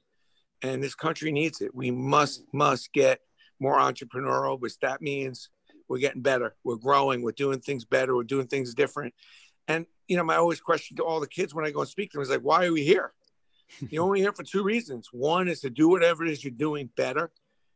And 0.62 0.82
this 0.82 0.94
country 0.94 1.30
needs 1.30 1.60
it. 1.60 1.74
We 1.74 1.90
must, 1.90 2.42
must 2.52 2.92
get 2.92 3.20
more 3.60 3.78
entrepreneurial, 3.78 4.58
which 4.58 4.78
that 4.80 5.02
means 5.02 5.50
we're 5.88 5.98
getting 5.98 6.22
better. 6.22 6.54
We're 6.64 6.76
growing. 6.76 7.22
We're 7.22 7.32
doing 7.32 7.60
things 7.60 7.84
better. 7.84 8.14
We're 8.14 8.22
doing 8.22 8.46
things 8.46 8.74
different. 8.74 9.14
And, 9.68 9.86
you 10.08 10.16
know, 10.16 10.24
my 10.24 10.36
always 10.36 10.60
question 10.60 10.96
to 10.96 11.04
all 11.04 11.20
the 11.20 11.28
kids 11.28 11.54
when 11.54 11.64
I 11.64 11.70
go 11.70 11.80
and 11.80 11.88
speak 11.88 12.10
to 12.10 12.16
them 12.16 12.22
is 12.22 12.30
like, 12.30 12.40
why 12.40 12.66
are 12.66 12.72
we 12.72 12.82
here? 12.82 13.12
You're 13.90 14.02
only 14.02 14.20
here 14.20 14.32
for 14.32 14.42
two 14.42 14.62
reasons. 14.62 15.10
One 15.12 15.46
is 15.46 15.60
to 15.60 15.70
do 15.70 15.88
whatever 15.88 16.24
it 16.24 16.30
is 16.30 16.42
you're 16.42 16.50
doing 16.50 16.88
better 16.96 17.30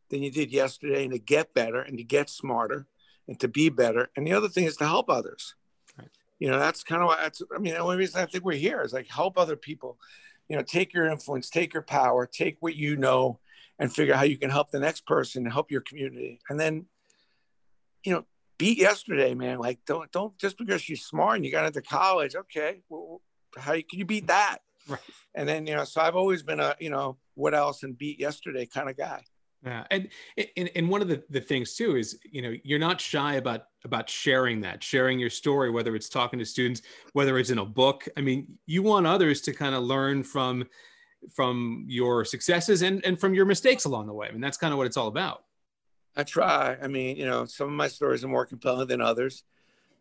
than 0.09 0.23
you 0.23 0.31
did 0.31 0.51
yesterday 0.51 1.05
and 1.05 1.13
to 1.13 1.19
get 1.19 1.53
better 1.53 1.83
and 1.83 1.99
to 1.99 2.05
get 2.05 2.31
smarter 2.31 2.87
and 3.29 3.39
to 3.41 3.49
be 3.49 3.69
better. 3.69 4.11
And 4.17 4.27
the 4.27 4.33
other 4.33 4.49
thing 4.49 4.65
is 4.65 4.77
to 4.79 4.87
help 4.87 5.11
others. 5.11 5.55
Right. 5.99 6.09
You 6.39 6.51
know, 6.51 6.59
that's 6.59 6.83
kind 6.83 7.03
of 7.03 7.09
why 7.09 7.19
that's, 7.21 7.43
I 7.55 7.59
mean, 7.59 7.75
the 7.75 7.81
only 7.81 7.99
reason 7.99 8.21
I 8.21 8.27
think 8.27 8.43
we're 8.43 8.57
here 8.57 8.81
is 8.81 8.95
like 8.95 9.07
help 9.09 9.39
other 9.39 9.57
people. 9.57 9.99
You 10.49 10.57
know, 10.57 10.63
take 10.63 10.95
your 10.95 11.07
influence, 11.07 11.51
take 11.51 11.75
your 11.75 11.83
power, 11.83 12.27
take 12.27 12.57
what 12.61 12.75
you 12.75 12.97
know, 12.97 13.39
and 13.79 13.93
figure 13.93 14.15
out 14.15 14.19
how 14.19 14.25
you 14.25 14.39
can 14.39 14.51
help 14.51 14.71
the 14.71 14.81
next 14.81 15.07
person, 15.07 15.45
help 15.45 15.71
your 15.71 15.83
community. 15.83 16.41
And 16.49 16.59
then, 16.59 16.87
you 18.05 18.13
know, 18.13 18.25
beat 18.63 18.79
yesterday, 18.79 19.35
man. 19.35 19.59
Like, 19.59 19.81
don't, 19.87 20.11
don't 20.13 20.39
just 20.39 20.57
because 20.57 20.89
you're 20.89 20.97
smart 20.97 21.37
and 21.37 21.45
you 21.45 21.51
got 21.51 21.67
into 21.67 21.83
college, 21.83 22.37
okay, 22.37 22.83
well, 22.89 23.21
how 23.59 23.73
can 23.73 23.99
you 23.99 24.05
beat 24.05 24.29
that? 24.29 24.59
Right. 24.89 25.01
And 25.35 25.49
then, 25.49 25.67
you 25.67 25.75
know, 25.75 25.85
so 25.85 26.01
I've 26.01 26.17
always 26.17 26.43
been 26.43 26.61
a, 26.61 26.77
you 26.79 26.91
know, 26.91 27.17
what 27.35 27.55
else 27.55 27.83
and 27.83 27.99
beat 27.99 28.21
yesterday 28.21 28.67
kind 28.67 28.89
of 28.89 28.97
guy. 28.97 29.25
Yeah, 29.65 29.85
and, 29.93 30.09
and 30.57 30.71
and 30.75 30.89
one 30.89 31.03
of 31.03 31.09
the, 31.09 31.23
the 31.31 31.41
things 31.41 31.77
too 31.77 31.95
is 31.97 32.19
you 32.29 32.43
know 32.43 32.53
you're 32.65 32.81
not 32.81 33.01
shy 33.01 33.35
about 33.35 33.67
about 33.85 34.11
sharing 34.11 34.61
that, 34.63 34.83
sharing 34.83 35.21
your 35.21 35.31
story, 35.31 35.71
whether 35.71 35.95
it's 35.95 36.09
talking 36.09 36.41
to 36.41 36.45
students, 36.45 36.83
whether 37.13 37.39
it's 37.39 37.51
in 37.51 37.59
a 37.59 37.65
book. 37.65 38.09
I 38.17 38.23
mean, 38.23 38.59
you 38.67 38.83
want 38.83 39.07
others 39.07 39.41
to 39.43 39.53
kind 39.53 39.77
of 39.77 39.85
learn 39.85 40.25
from 40.25 40.67
from 41.33 41.85
your 41.87 42.25
successes 42.25 42.83
and 42.83 43.05
and 43.05 43.21
from 43.21 43.35
your 43.35 43.45
mistakes 43.45 43.85
along 43.85 44.09
the 44.09 44.13
way. 44.13 44.27
I 44.27 44.33
mean, 44.33 44.41
that's 44.41 44.59
kind 44.59 44.73
of 44.73 44.79
what 44.79 44.89
it's 44.89 44.97
all 44.97 45.07
about. 45.07 45.45
I 46.17 46.25
try. 46.25 46.77
I 46.81 46.89
mean, 46.89 47.17
you 47.17 47.27
know, 47.27 47.45
some 47.47 47.69
of 47.69 47.75
my 47.75 47.89
stories 47.89 48.25
are 48.25 48.29
more 48.29 48.47
compelling 48.47 48.89
than 48.89 49.01
others. 49.01 49.45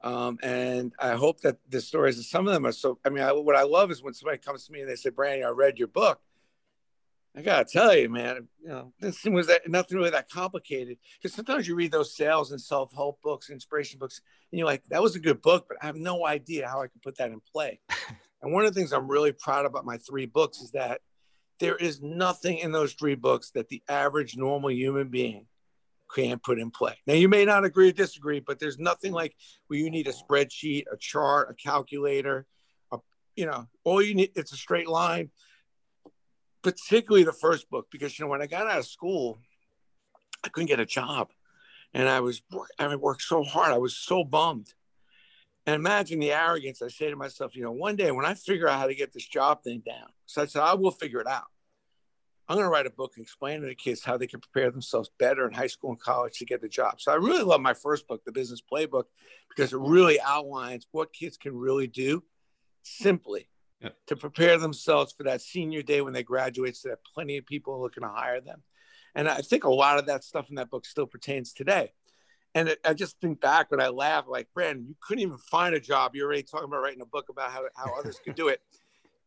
Um, 0.03 0.39
and 0.41 0.93
I 0.99 1.11
hope 1.11 1.41
that 1.41 1.57
the 1.69 1.79
stories, 1.79 2.27
some 2.29 2.47
of 2.47 2.53
them 2.53 2.65
are 2.65 2.71
so. 2.71 2.99
I 3.05 3.09
mean, 3.09 3.23
I, 3.23 3.31
what 3.33 3.55
I 3.55 3.63
love 3.63 3.91
is 3.91 4.01
when 4.01 4.13
somebody 4.13 4.39
comes 4.39 4.65
to 4.65 4.71
me 4.73 4.81
and 4.81 4.89
they 4.89 4.95
say, 4.95 5.11
"Brandy, 5.11 5.43
I 5.43 5.49
read 5.49 5.77
your 5.77 5.87
book," 5.89 6.19
I 7.35 7.41
gotta 7.41 7.65
tell 7.65 7.95
you, 7.95 8.09
man, 8.09 8.47
you 8.61 8.69
know, 8.69 8.93
this 8.99 9.23
was 9.23 9.47
that, 9.47 9.69
nothing 9.69 9.97
really 9.97 10.09
that 10.09 10.29
complicated. 10.29 10.97
Because 11.17 11.33
sometimes 11.33 11.67
you 11.67 11.75
read 11.75 11.91
those 11.91 12.15
sales 12.15 12.51
and 12.51 12.59
self-help 12.59 13.21
books, 13.21 13.49
inspiration 13.49 13.99
books, 13.99 14.21
and 14.51 14.59
you're 14.59 14.67
like, 14.67 14.83
that 14.89 15.01
was 15.01 15.15
a 15.15 15.19
good 15.19 15.41
book, 15.41 15.65
but 15.69 15.77
I 15.81 15.85
have 15.85 15.95
no 15.95 16.25
idea 16.25 16.67
how 16.67 16.81
I 16.81 16.87
can 16.87 16.99
put 17.01 17.17
that 17.17 17.31
in 17.31 17.39
play. 17.39 17.79
and 18.41 18.51
one 18.51 18.65
of 18.65 18.73
the 18.73 18.79
things 18.79 18.91
I'm 18.91 19.07
really 19.07 19.31
proud 19.31 19.65
about 19.65 19.85
my 19.85 19.97
three 19.97 20.25
books 20.25 20.59
is 20.59 20.71
that 20.71 20.99
there 21.59 21.77
is 21.77 22.01
nothing 22.01 22.57
in 22.57 22.73
those 22.73 22.93
three 22.93 23.15
books 23.15 23.51
that 23.51 23.69
the 23.69 23.81
average 23.87 24.35
normal 24.35 24.71
human 24.71 25.07
being 25.07 25.45
can't 26.15 26.43
put 26.43 26.59
in 26.59 26.71
play. 26.71 26.97
Now 27.07 27.13
you 27.13 27.29
may 27.29 27.45
not 27.45 27.65
agree 27.65 27.89
or 27.89 27.93
disagree, 27.93 28.39
but 28.39 28.59
there's 28.59 28.79
nothing 28.79 29.11
like 29.11 29.35
where 29.67 29.79
you 29.79 29.89
need 29.89 30.07
a 30.07 30.13
spreadsheet, 30.13 30.85
a 30.91 30.97
chart, 30.97 31.49
a 31.49 31.53
calculator, 31.53 32.45
a, 32.91 32.99
you 33.35 33.45
know, 33.45 33.67
all 33.83 34.01
you 34.01 34.15
need, 34.15 34.31
it's 34.35 34.53
a 34.53 34.57
straight 34.57 34.87
line 34.87 35.29
particularly 36.61 37.23
the 37.23 37.33
first 37.33 37.69
book 37.69 37.87
because 37.91 38.17
you 38.17 38.25
know 38.25 38.29
when 38.29 38.41
I 38.41 38.47
got 38.47 38.67
out 38.67 38.79
of 38.79 38.85
school, 38.85 39.39
I 40.43 40.49
couldn't 40.49 40.67
get 40.67 40.79
a 40.79 40.85
job, 40.85 41.29
and 41.93 42.07
I 42.07 42.19
was 42.19 42.41
I 42.79 42.95
worked 42.95 43.23
so 43.23 43.43
hard. 43.43 43.73
I 43.73 43.77
was 43.77 43.95
so 43.95 44.23
bummed. 44.23 44.73
And 45.67 45.75
imagine 45.75 46.19
the 46.19 46.31
arrogance. 46.31 46.81
I 46.81 46.87
say 46.87 47.11
to 47.11 47.15
myself, 47.15 47.55
you 47.55 47.61
know, 47.61 47.71
one 47.71 47.95
day 47.95 48.11
when 48.11 48.25
I 48.25 48.33
figure 48.33 48.67
out 48.67 48.79
how 48.79 48.87
to 48.87 48.95
get 48.95 49.13
this 49.13 49.27
job 49.27 49.63
thing 49.63 49.83
down, 49.85 50.07
so 50.25 50.41
I 50.41 50.45
said 50.45 50.63
I 50.63 50.73
will 50.73 50.91
figure 50.91 51.19
it 51.19 51.27
out. 51.27 51.45
I'm 52.47 52.57
going 52.57 52.65
to 52.65 52.69
write 52.69 52.85
a 52.85 52.91
book 52.91 53.13
and 53.15 53.23
explain 53.23 53.61
to 53.61 53.67
the 53.67 53.75
kids 53.75 54.03
how 54.03 54.17
they 54.17 54.27
can 54.27 54.41
prepare 54.41 54.71
themselves 54.71 55.09
better 55.19 55.47
in 55.47 55.53
high 55.53 55.67
school 55.67 55.91
and 55.91 55.99
college 55.99 56.37
to 56.39 56.45
get 56.45 56.61
the 56.61 56.67
job. 56.67 56.99
So 56.99 57.11
I 57.11 57.15
really 57.15 57.43
love 57.43 57.61
my 57.61 57.73
first 57.73 58.07
book, 58.07 58.25
The 58.25 58.31
Business 58.31 58.61
Playbook, 58.61 59.05
because 59.49 59.71
it 59.71 59.79
really 59.79 60.19
outlines 60.19 60.85
what 60.91 61.13
kids 61.13 61.37
can 61.37 61.55
really 61.55 61.87
do 61.87 62.23
simply 62.83 63.47
yeah. 63.79 63.89
to 64.07 64.15
prepare 64.15 64.57
themselves 64.57 65.13
for 65.13 65.23
that 65.23 65.41
senior 65.41 65.81
day 65.81 66.01
when 66.01 66.13
they 66.13 66.23
graduate 66.23 66.75
so 66.75 66.89
that 66.89 66.99
plenty 67.13 67.37
of 67.37 67.45
people 67.45 67.75
are 67.75 67.79
looking 67.79 68.03
to 68.03 68.09
hire 68.09 68.41
them. 68.41 68.63
And 69.15 69.29
I 69.29 69.41
think 69.41 69.63
a 69.63 69.69
lot 69.69 69.97
of 69.97 70.07
that 70.07 70.23
stuff 70.23 70.49
in 70.49 70.55
that 70.55 70.69
book 70.69 70.85
still 70.85 71.07
pertains 71.07 71.53
today. 71.53 71.93
And 72.53 72.67
it, 72.69 72.79
I 72.83 72.93
just 72.93 73.19
think 73.21 73.39
back 73.39 73.71
when 73.71 73.79
I 73.79 73.87
laugh, 73.87 74.25
like, 74.27 74.47
Brandon, 74.53 74.85
you 74.87 74.95
couldn't 74.99 75.21
even 75.21 75.37
find 75.37 75.73
a 75.73 75.79
job. 75.79 76.15
You're 76.15 76.27
already 76.27 76.43
talking 76.43 76.65
about 76.65 76.81
writing 76.81 77.01
a 77.01 77.05
book 77.05 77.29
about 77.29 77.51
how, 77.51 77.63
how 77.75 77.97
others 77.97 78.19
could 78.23 78.35
do 78.35 78.49
it. 78.49 78.61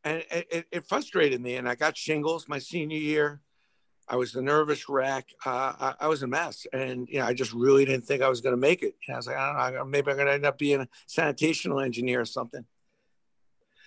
And 0.05 0.23
it, 0.31 0.67
it, 0.71 0.87
frustrated 0.87 1.40
me. 1.40 1.57
And 1.57 1.67
I 1.67 1.75
got 1.75 1.97
shingles 1.97 2.47
my 2.47 2.59
senior 2.59 2.99
year. 2.99 3.40
I 4.07 4.17
was 4.17 4.35
a 4.35 4.43
nervous 4.43 4.87
wreck. 4.88 5.27
Uh, 5.47 5.73
I, 5.81 5.95
I, 6.01 6.09
was 6.09 6.23
a 6.23 6.27
mess. 6.27 6.67
And, 6.75 7.09
you 7.09 7.21
know, 7.21 7.25
I 7.25 7.33
just 7.33 7.55
really 7.55 7.87
didn't 7.87 8.05
think 8.05 8.23
I 8.23 8.29
was 8.29 8.43
going 8.43 8.53
to 8.55 8.61
make 8.61 8.83
it. 8.83 8.95
And 9.07 9.14
I 9.14 9.17
was 9.17 9.27
like, 9.27 9.37
I 9.37 9.71
don't 9.71 9.79
know, 9.79 9.85
maybe 9.87 10.11
I'm 10.11 10.17
going 10.19 10.27
to 10.27 10.35
end 10.35 10.45
up 10.45 10.59
being 10.59 10.83
a 10.83 10.88
sanitational 11.09 11.83
engineer 11.83 12.21
or 12.21 12.27
something. 12.27 12.67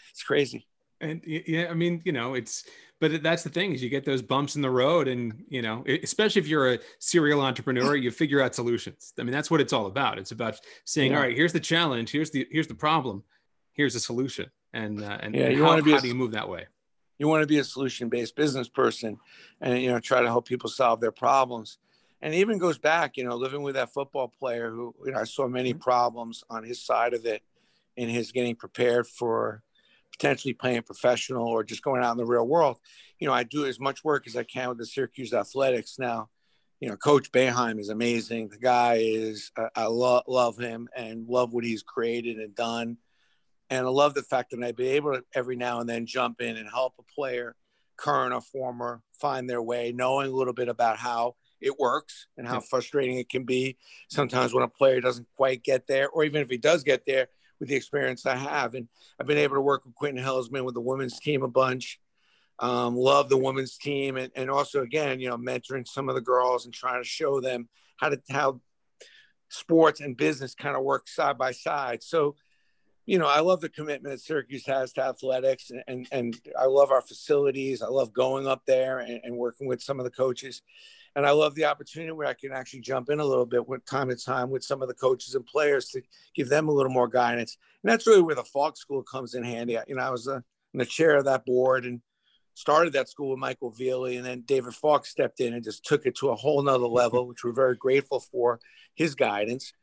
It's 0.10 0.24
crazy. 0.24 0.66
And 1.00 1.22
yeah, 1.28 1.68
I 1.70 1.76
mean, 1.76 2.02
you 2.04 2.12
know, 2.12 2.34
it's 2.34 2.64
but 3.00 3.22
that's 3.22 3.44
the 3.44 3.50
thing 3.50 3.74
is 3.74 3.84
you 3.84 3.90
get 3.90 4.06
those 4.06 4.22
bumps 4.22 4.56
in 4.56 4.62
the 4.62 4.70
road 4.70 5.08
and 5.08 5.44
you 5.50 5.62
know 5.62 5.84
especially 6.04 6.40
if 6.40 6.48
you're 6.48 6.74
a 6.74 6.80
serial 7.00 7.42
entrepreneur 7.42 7.96
you 7.96 8.12
figure 8.12 8.42
out 8.42 8.56
solutions 8.56 9.14
i 9.20 9.24
mean 9.24 9.32
that's 9.32 9.52
what 9.52 9.62
it's 9.62 9.74
all 9.74 9.86
about 9.86 10.18
it's 10.18 10.32
about 10.32 10.60
saying 10.86 11.12
yeah. 11.12 11.18
all 11.18 11.24
right 11.24 11.36
here's 11.36 11.54
the 11.54 11.60
challenge 11.60 12.12
here's 12.12 12.32
the 12.32 12.48
here's 12.52 12.68
the 12.68 12.76
problem 12.76 13.24
here's 13.74 13.94
the 13.94 14.00
solution 14.00 14.50
and 14.74 15.04
uh, 15.04 15.18
and, 15.22 15.36
yeah, 15.36 15.50
you 15.50 15.64
how, 15.64 15.70
want 15.70 15.80
to 15.80 15.84
be 15.84 15.92
how 15.92 15.98
a, 15.98 16.02
do 16.02 16.08
you 16.08 16.16
move 16.16 16.32
that 16.32 16.50
way 16.50 16.66
you 17.20 17.28
want 17.28 17.42
to 17.42 17.48
be 17.48 17.60
a 17.60 17.64
solution 17.64 18.10
based 18.10 18.36
business 18.36 18.70
person 18.70 19.18
and 19.62 19.82
you 19.82 19.90
know 19.90 20.00
try 20.00 20.22
to 20.22 20.28
help 20.28 20.48
people 20.48 20.70
solve 20.70 21.00
their 21.00 21.12
problems 21.12 21.78
and 22.22 22.34
even 22.34 22.58
goes 22.58 22.78
back 22.78 23.18
you 23.18 23.24
know 23.24 23.36
living 23.36 23.62
with 23.62 23.76
that 23.76 23.94
football 23.94 24.28
player 24.28 24.70
who 24.70 24.94
you 25.06 25.12
know 25.12 25.20
i 25.20 25.24
saw 25.24 25.48
many 25.48 25.72
mm-hmm. 25.72 25.80
problems 25.80 26.44
on 26.50 26.64
his 26.64 26.84
side 26.84 27.14
of 27.14 27.26
it 27.26 27.42
in 27.96 28.10
his 28.10 28.32
getting 28.32 28.56
prepared 28.56 29.08
for 29.08 29.64
potentially 30.12 30.54
playing 30.54 30.82
professional 30.84 31.48
or 31.48 31.64
just 31.64 31.84
going 31.84 32.04
out 32.04 32.12
in 32.12 32.18
the 32.18 32.26
real 32.26 32.48
world. 32.48 32.78
You 33.20 33.28
know, 33.28 33.34
I 33.34 33.44
do 33.44 33.66
as 33.66 33.80
much 33.80 34.04
work 34.04 34.28
as 34.28 34.36
I 34.36 34.44
can 34.44 34.70
with 34.70 34.78
the 34.78 34.86
Syracuse 34.86 35.34
Athletics 35.34 35.98
now. 36.00 36.30
You 36.80 36.90
know, 36.90 36.96
Coach 36.96 37.32
Boeheim 37.32 37.80
is 37.80 37.90
amazing. 37.90 38.50
The 38.50 38.58
guy 38.58 39.00
is, 39.02 39.52
uh, 39.58 39.70
I 39.76 39.86
love 39.86 40.24
love 40.28 40.58
him 40.58 40.88
and 40.96 41.28
love 41.28 41.54
what 41.54 41.64
he's 41.64 41.82
created 41.82 42.38
and 42.38 42.54
done. 42.54 42.98
And 43.70 43.86
I 43.86 43.90
love 43.90 44.14
the 44.14 44.24
fact 44.24 44.52
that 44.52 44.64
I'd 44.64 44.76
be 44.76 44.90
able 44.90 45.14
to 45.14 45.24
every 45.34 45.56
now 45.56 45.80
and 45.80 45.90
then 45.90 46.06
jump 46.06 46.42
in 46.42 46.58
and 46.58 46.70
help 46.70 46.94
a 47.00 47.04
player, 47.04 47.56
current 47.98 48.34
or 48.34 48.42
former, 48.42 49.02
find 49.20 49.50
their 49.50 49.62
way, 49.62 49.92
knowing 49.92 50.32
a 50.32 50.36
little 50.36 50.54
bit 50.54 50.70
about 50.70 50.98
how 50.98 51.36
it 51.60 51.78
works 51.80 52.28
and 52.38 52.48
how 52.48 52.60
frustrating 52.60 53.18
it 53.18 53.30
can 53.30 53.44
be 53.44 53.78
sometimes 54.10 54.54
when 54.54 54.64
a 54.64 54.68
player 54.68 55.02
doesn't 55.02 55.28
quite 55.36 55.64
get 55.64 55.88
there, 55.88 56.08
or 56.10 56.24
even 56.24 56.42
if 56.42 56.50
he 56.50 56.58
does 56.58 56.84
get 56.84 57.04
there, 57.06 57.28
with 57.60 57.70
the 57.70 57.76
experience 57.76 58.26
I 58.26 58.36
have. 58.36 58.76
And 58.76 58.88
I've 59.20 59.28
been 59.28 59.38
able 59.38 59.56
to 59.56 59.62
work 59.62 59.86
with 59.86 59.96
Quentin 59.96 60.24
Hillsman 60.24 60.64
with 60.64 60.76
the 60.76 60.82
women's 60.82 61.20
team 61.20 61.44
a 61.44 61.48
bunch. 61.48 62.00
Um, 62.60 62.96
love 62.96 63.30
the 63.30 63.38
women's 63.38 63.78
team 63.78 64.18
and, 64.18 64.32
and 64.36 64.50
also 64.50 64.82
again, 64.82 65.20
you 65.20 65.30
know, 65.30 65.38
mentoring 65.38 65.88
some 65.88 66.10
of 66.10 66.16
the 66.16 66.22
girls 66.22 66.66
and 66.66 66.74
trying 66.74 67.02
to 67.02 67.08
show 67.08 67.40
them 67.40 67.70
how 67.98 68.10
to 68.10 68.22
how 68.32 68.62
sports 69.50 70.02
and 70.02 70.18
business 70.18 70.56
kind 70.56 70.76
of 70.76 70.84
work 70.84 71.08
side 71.08 71.38
by 71.38 71.52
side. 71.52 72.02
So, 72.02 72.36
you 73.08 73.18
know, 73.18 73.26
I 73.26 73.40
love 73.40 73.62
the 73.62 73.70
commitment 73.70 74.14
that 74.14 74.22
Syracuse 74.22 74.66
has 74.68 74.94
to 74.94 75.04
athletics 75.04 75.72
and, 75.72 75.84
and, 75.88 76.08
and 76.12 76.40
I 76.60 76.66
love 76.66 76.92
our 76.92 77.02
facilities. 77.02 77.82
I 77.82 77.88
love 77.88 78.14
going 78.14 78.46
up 78.46 78.62
there 78.68 79.00
and, 79.00 79.20
and 79.24 79.36
working 79.36 79.66
with 79.66 79.82
some 79.82 80.00
of 80.00 80.04
the 80.04 80.12
coaches 80.12 80.62
and 81.18 81.26
I 81.26 81.32
love 81.32 81.56
the 81.56 81.66
opportunity 81.66 82.12
where 82.12 82.28
I 82.28 82.36
can 82.36 82.52
actually 82.52 82.82
jump 82.82 83.10
in 83.10 83.20
a 83.20 83.26
little 83.26 83.48
bit 83.48 83.68
with 83.68 83.84
time 83.86 84.10
to 84.10 84.16
time 84.16 84.52
with 84.52 84.64
some 84.64 84.84
of 84.84 84.88
the 84.88 84.94
coaches 84.94 85.34
and 85.34 85.44
players 85.44 85.88
to 85.90 86.02
give 86.36 86.48
them 86.48 86.70
a 86.70 86.72
little 86.72 86.92
more 86.92 87.08
guidance. 87.08 87.58
And 87.82 87.92
that's 87.92 88.06
really 88.06 88.22
where 88.22 88.36
the 88.36 88.44
Falk 88.44 88.78
School 88.78 89.02
comes 89.02 89.34
in 89.34 89.44
handy. 89.44 89.80
You 89.88 89.96
know, 89.96 90.04
I 90.04 90.12
was 90.12 90.28
uh, 90.28 90.42
in 90.74 90.78
the 90.78 90.86
chair 90.86 91.18
of 91.18 91.26
that 91.26 91.44
board 91.44 91.86
and 91.86 92.02
started 92.54 92.94
that 92.94 93.10
school 93.10 93.32
with 93.32 93.40
Michael 93.40 93.72
Veley, 93.72 94.18
and 94.18 94.26
then 94.26 94.42
David 94.42 94.76
Falk 94.76 95.08
stepped 95.08 95.40
in 95.40 95.56
and 95.56 95.64
just 95.64 95.84
took 95.84 96.06
it 96.06 96.16
to 96.18 96.30
a 96.30 96.36
whole 96.36 96.62
nother 96.62 96.86
level, 96.86 97.28
which 97.28 97.44
we're 97.44 97.52
very 97.52 97.76
grateful 97.76 98.20
for 98.20 98.60
his 98.94 99.16
guidance. 99.16 99.74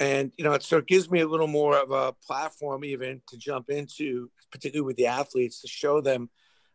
And 0.00 0.32
you 0.36 0.44
know, 0.44 0.54
it 0.54 0.86
gives 0.86 1.10
me 1.10 1.20
a 1.20 1.28
little 1.28 1.46
more 1.46 1.76
of 1.76 1.90
a 1.90 2.12
platform 2.26 2.84
even 2.84 3.22
to 3.28 3.36
jump 3.36 3.70
into, 3.70 4.30
particularly 4.50 4.86
with 4.86 4.96
the 4.96 5.06
athletes, 5.06 5.60
to 5.60 5.68
show 5.68 6.00
them 6.00 6.30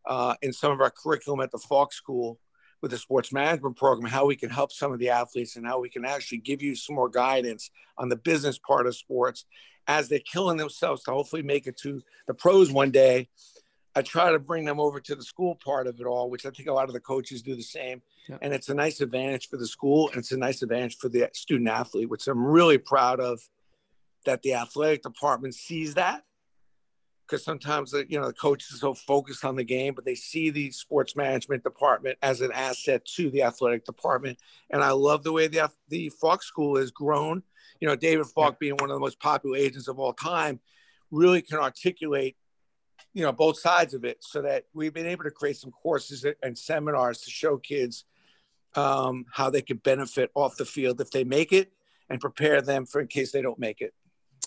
uh, 0.07 0.35
in 0.41 0.53
some 0.53 0.71
of 0.71 0.81
our 0.81 0.91
curriculum 0.91 1.41
at 1.41 1.51
the 1.51 1.57
Falk 1.57 1.93
School 1.93 2.39
with 2.81 2.91
the 2.91 2.97
sports 2.97 3.33
management 3.33 3.75
program, 3.75 4.09
how 4.09 4.25
we 4.25 4.35
can 4.35 4.49
help 4.49 4.71
some 4.71 4.93
of 4.93 4.99
the 4.99 5.09
athletes 5.09 5.57
and 5.57 5.65
how 5.65 5.79
we 5.79 5.89
can 5.89 6.05
actually 6.05 6.37
give 6.37 6.61
you 6.61 6.75
some 6.75 6.95
more 6.95 7.09
guidance 7.09 7.71
on 7.97 8.07
the 8.07 8.15
business 8.15 8.57
part 8.57 8.87
of 8.87 8.95
sports 8.95 9.45
as 9.87 10.07
they're 10.07 10.19
killing 10.19 10.57
themselves 10.57 11.03
to 11.03 11.11
hopefully 11.11 11.41
make 11.41 11.67
it 11.67 11.77
to 11.77 12.01
the 12.27 12.33
pros 12.33 12.71
one 12.71 12.91
day. 12.91 13.27
I 13.95 14.01
try 14.01 14.31
to 14.31 14.39
bring 14.39 14.65
them 14.65 14.79
over 14.79 14.99
to 14.99 15.15
the 15.15 15.23
school 15.23 15.55
part 15.55 15.87
of 15.87 15.99
it 15.99 16.05
all, 16.05 16.29
which 16.29 16.45
I 16.45 16.51
think 16.51 16.69
a 16.69 16.73
lot 16.73 16.87
of 16.87 16.93
the 16.93 16.99
coaches 16.99 17.41
do 17.41 17.55
the 17.55 17.63
same. 17.63 18.01
Yeah. 18.27 18.37
And 18.41 18.53
it's 18.53 18.69
a 18.69 18.73
nice 18.73 19.01
advantage 19.01 19.49
for 19.49 19.57
the 19.57 19.67
school 19.67 20.09
and 20.09 20.19
it's 20.19 20.31
a 20.31 20.37
nice 20.37 20.61
advantage 20.61 20.97
for 20.97 21.09
the 21.09 21.29
student 21.33 21.69
athlete, 21.69 22.09
which 22.09 22.27
I'm 22.27 22.43
really 22.43 22.77
proud 22.77 23.19
of 23.19 23.41
that 24.25 24.41
the 24.43 24.53
athletic 24.53 25.01
department 25.01 25.55
sees 25.55 25.95
that 25.95 26.23
because 27.29 27.43
sometimes 27.43 27.91
the, 27.91 28.05
you 28.09 28.19
know 28.19 28.27
the 28.27 28.33
coach 28.33 28.65
is 28.71 28.79
so 28.79 28.93
focused 28.93 29.45
on 29.45 29.55
the 29.55 29.63
game, 29.63 29.93
but 29.93 30.05
they 30.05 30.15
see 30.15 30.49
the 30.49 30.71
sports 30.71 31.15
management 31.15 31.63
department 31.63 32.17
as 32.21 32.41
an 32.41 32.51
asset 32.53 33.05
to 33.05 33.29
the 33.29 33.43
athletic 33.43 33.85
department. 33.85 34.37
And 34.71 34.83
I 34.83 34.91
love 34.91 35.23
the 35.23 35.31
way 35.31 35.47
the 35.47 35.69
the 35.89 36.09
Falk 36.09 36.43
School 36.43 36.77
has 36.77 36.91
grown. 36.91 37.43
You 37.79 37.87
know, 37.87 37.95
David 37.95 38.25
Falk 38.27 38.59
being 38.59 38.75
one 38.77 38.89
of 38.89 38.95
the 38.95 38.99
most 38.99 39.19
popular 39.19 39.57
agents 39.57 39.87
of 39.87 39.99
all 39.99 40.13
time, 40.13 40.59
really 41.11 41.41
can 41.41 41.59
articulate, 41.59 42.35
you 43.19 43.25
know, 43.25 43.31
both 43.31 43.59
sides 43.59 43.93
of 43.93 44.05
it, 44.05 44.17
so 44.21 44.41
that 44.41 44.63
we've 44.73 44.93
been 44.93 45.05
able 45.05 45.25
to 45.25 45.31
create 45.31 45.57
some 45.57 45.71
courses 45.71 46.25
and 46.41 46.57
seminars 46.57 47.21
to 47.21 47.29
show 47.29 47.57
kids 47.57 48.05
um, 48.75 49.25
how 49.31 49.49
they 49.49 49.61
could 49.61 49.83
benefit 49.83 50.31
off 50.35 50.55
the 50.57 50.65
field 50.65 51.01
if 51.01 51.11
they 51.11 51.23
make 51.23 51.51
it, 51.51 51.71
and 52.09 52.19
prepare 52.19 52.61
them 52.61 52.85
for 52.85 53.01
in 53.01 53.07
case 53.07 53.31
they 53.31 53.41
don't 53.41 53.59
make 53.59 53.81
it 53.81 53.93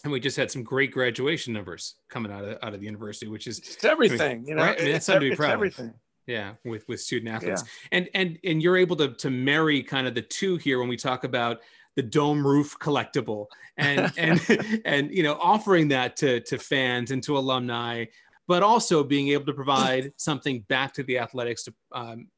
and 0.05 0.13
we 0.13 0.21
just 0.21 0.37
had 0.37 0.51
some 0.51 0.63
great 0.63 0.91
graduation 0.91 1.53
numbers 1.53 1.97
coming 2.09 2.33
out 2.33 2.45
of 2.45 2.59
out 2.63 2.75
of 2.75 2.81
the 2.81 2.87
university, 2.87 3.29
which 3.29 3.47
is 3.47 3.59
it's 3.59 3.85
everything. 3.85 4.21
I 4.21 4.35
mean, 4.35 4.49
you 4.49 4.55
know, 4.55 4.63
right? 4.63 4.81
I 4.81 4.83
mean, 4.83 4.93
that's 4.93 5.07
something 5.07 5.23
to 5.23 5.31
be 5.31 5.37
proud 5.37 5.53
everything. 5.53 5.89
of. 5.89 5.95
Yeah, 6.27 6.53
with 6.65 6.85
with 6.89 7.01
student 7.01 7.35
athletes, 7.35 7.63
yeah. 7.65 7.99
and 7.99 8.09
and 8.15 8.39
and 8.45 8.63
you're 8.63 8.77
able 8.77 8.97
to 8.97 9.09
to 9.15 9.31
marry 9.31 9.83
kind 9.83 10.07
of 10.07 10.15
the 10.15 10.23
two 10.23 10.57
here 10.57 10.79
when 10.79 10.89
we 10.89 10.97
talk 10.97 11.25
about 11.25 11.61
the 11.95 12.03
dome 12.03 12.47
roof 12.47 12.77
collectible 12.79 13.47
and 13.77 14.13
and 14.19 14.41
and 14.85 15.11
you 15.13 15.23
know 15.23 15.35
offering 15.41 15.89
that 15.89 16.17
to 16.17 16.41
to 16.41 16.59
fans 16.59 17.11
and 17.11 17.23
to 17.25 17.37
alumni 17.37 18.05
but 18.49 18.63
also 18.63 19.05
being 19.05 19.29
able 19.29 19.47
to 19.47 19.53
provide 19.53 20.13
something 20.17 20.61
back 20.69 20.93
to 20.95 21.03
the 21.03 21.19
athletics 21.19 21.69
um, 21.93 22.29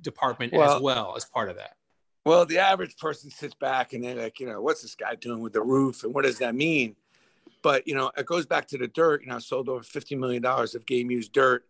department 0.00 0.52
well, 0.52 0.76
as 0.76 0.82
well 0.82 1.14
as 1.16 1.24
part 1.24 1.48
of 1.48 1.56
that 1.56 1.76
well, 2.24 2.46
the 2.46 2.58
average 2.58 2.96
person 2.98 3.30
sits 3.30 3.54
back 3.54 3.92
and 3.92 4.04
they're 4.04 4.14
like, 4.14 4.38
you 4.38 4.46
know, 4.46 4.60
what's 4.60 4.82
this 4.82 4.94
guy 4.94 5.16
doing 5.16 5.40
with 5.40 5.52
the 5.52 5.62
roof 5.62 6.04
and 6.04 6.14
what 6.14 6.24
does 6.24 6.38
that 6.38 6.54
mean? 6.54 6.94
But, 7.62 7.86
you 7.86 7.94
know, 7.94 8.12
it 8.16 8.26
goes 8.26 8.46
back 8.46 8.66
to 8.68 8.78
the 8.78 8.88
dirt. 8.88 9.22
You 9.22 9.28
know, 9.28 9.36
I 9.36 9.38
sold 9.40 9.68
over 9.68 9.82
$50 9.82 10.18
million 10.18 10.44
of 10.44 10.86
game 10.86 11.10
used 11.10 11.32
dirt. 11.32 11.64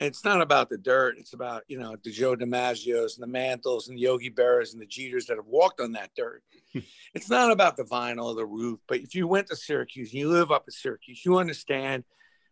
And 0.00 0.06
it's 0.06 0.24
not 0.24 0.40
about 0.40 0.68
the 0.68 0.78
dirt. 0.78 1.16
It's 1.18 1.32
about, 1.32 1.64
you 1.68 1.78
know, 1.78 1.96
the 2.04 2.10
Joe 2.10 2.36
DiMaggio's 2.36 3.18
and 3.18 3.22
the 3.22 3.26
Mantles 3.26 3.88
and 3.88 3.96
the 3.96 4.02
Yogi 4.02 4.30
Berras 4.30 4.72
and 4.72 4.80
the 4.80 4.86
Jeters 4.86 5.26
that 5.26 5.36
have 5.36 5.46
walked 5.46 5.80
on 5.80 5.92
that 5.92 6.10
dirt. 6.14 6.42
it's 7.14 7.28
not 7.28 7.50
about 7.50 7.76
the 7.76 7.82
vinyl 7.82 8.26
or 8.26 8.34
the 8.34 8.46
roof. 8.46 8.78
But 8.86 9.00
if 9.00 9.14
you 9.14 9.26
went 9.26 9.48
to 9.48 9.56
Syracuse 9.56 10.12
and 10.12 10.20
you 10.20 10.28
live 10.28 10.52
up 10.52 10.64
at 10.68 10.74
Syracuse, 10.74 11.24
you 11.24 11.38
understand 11.38 12.04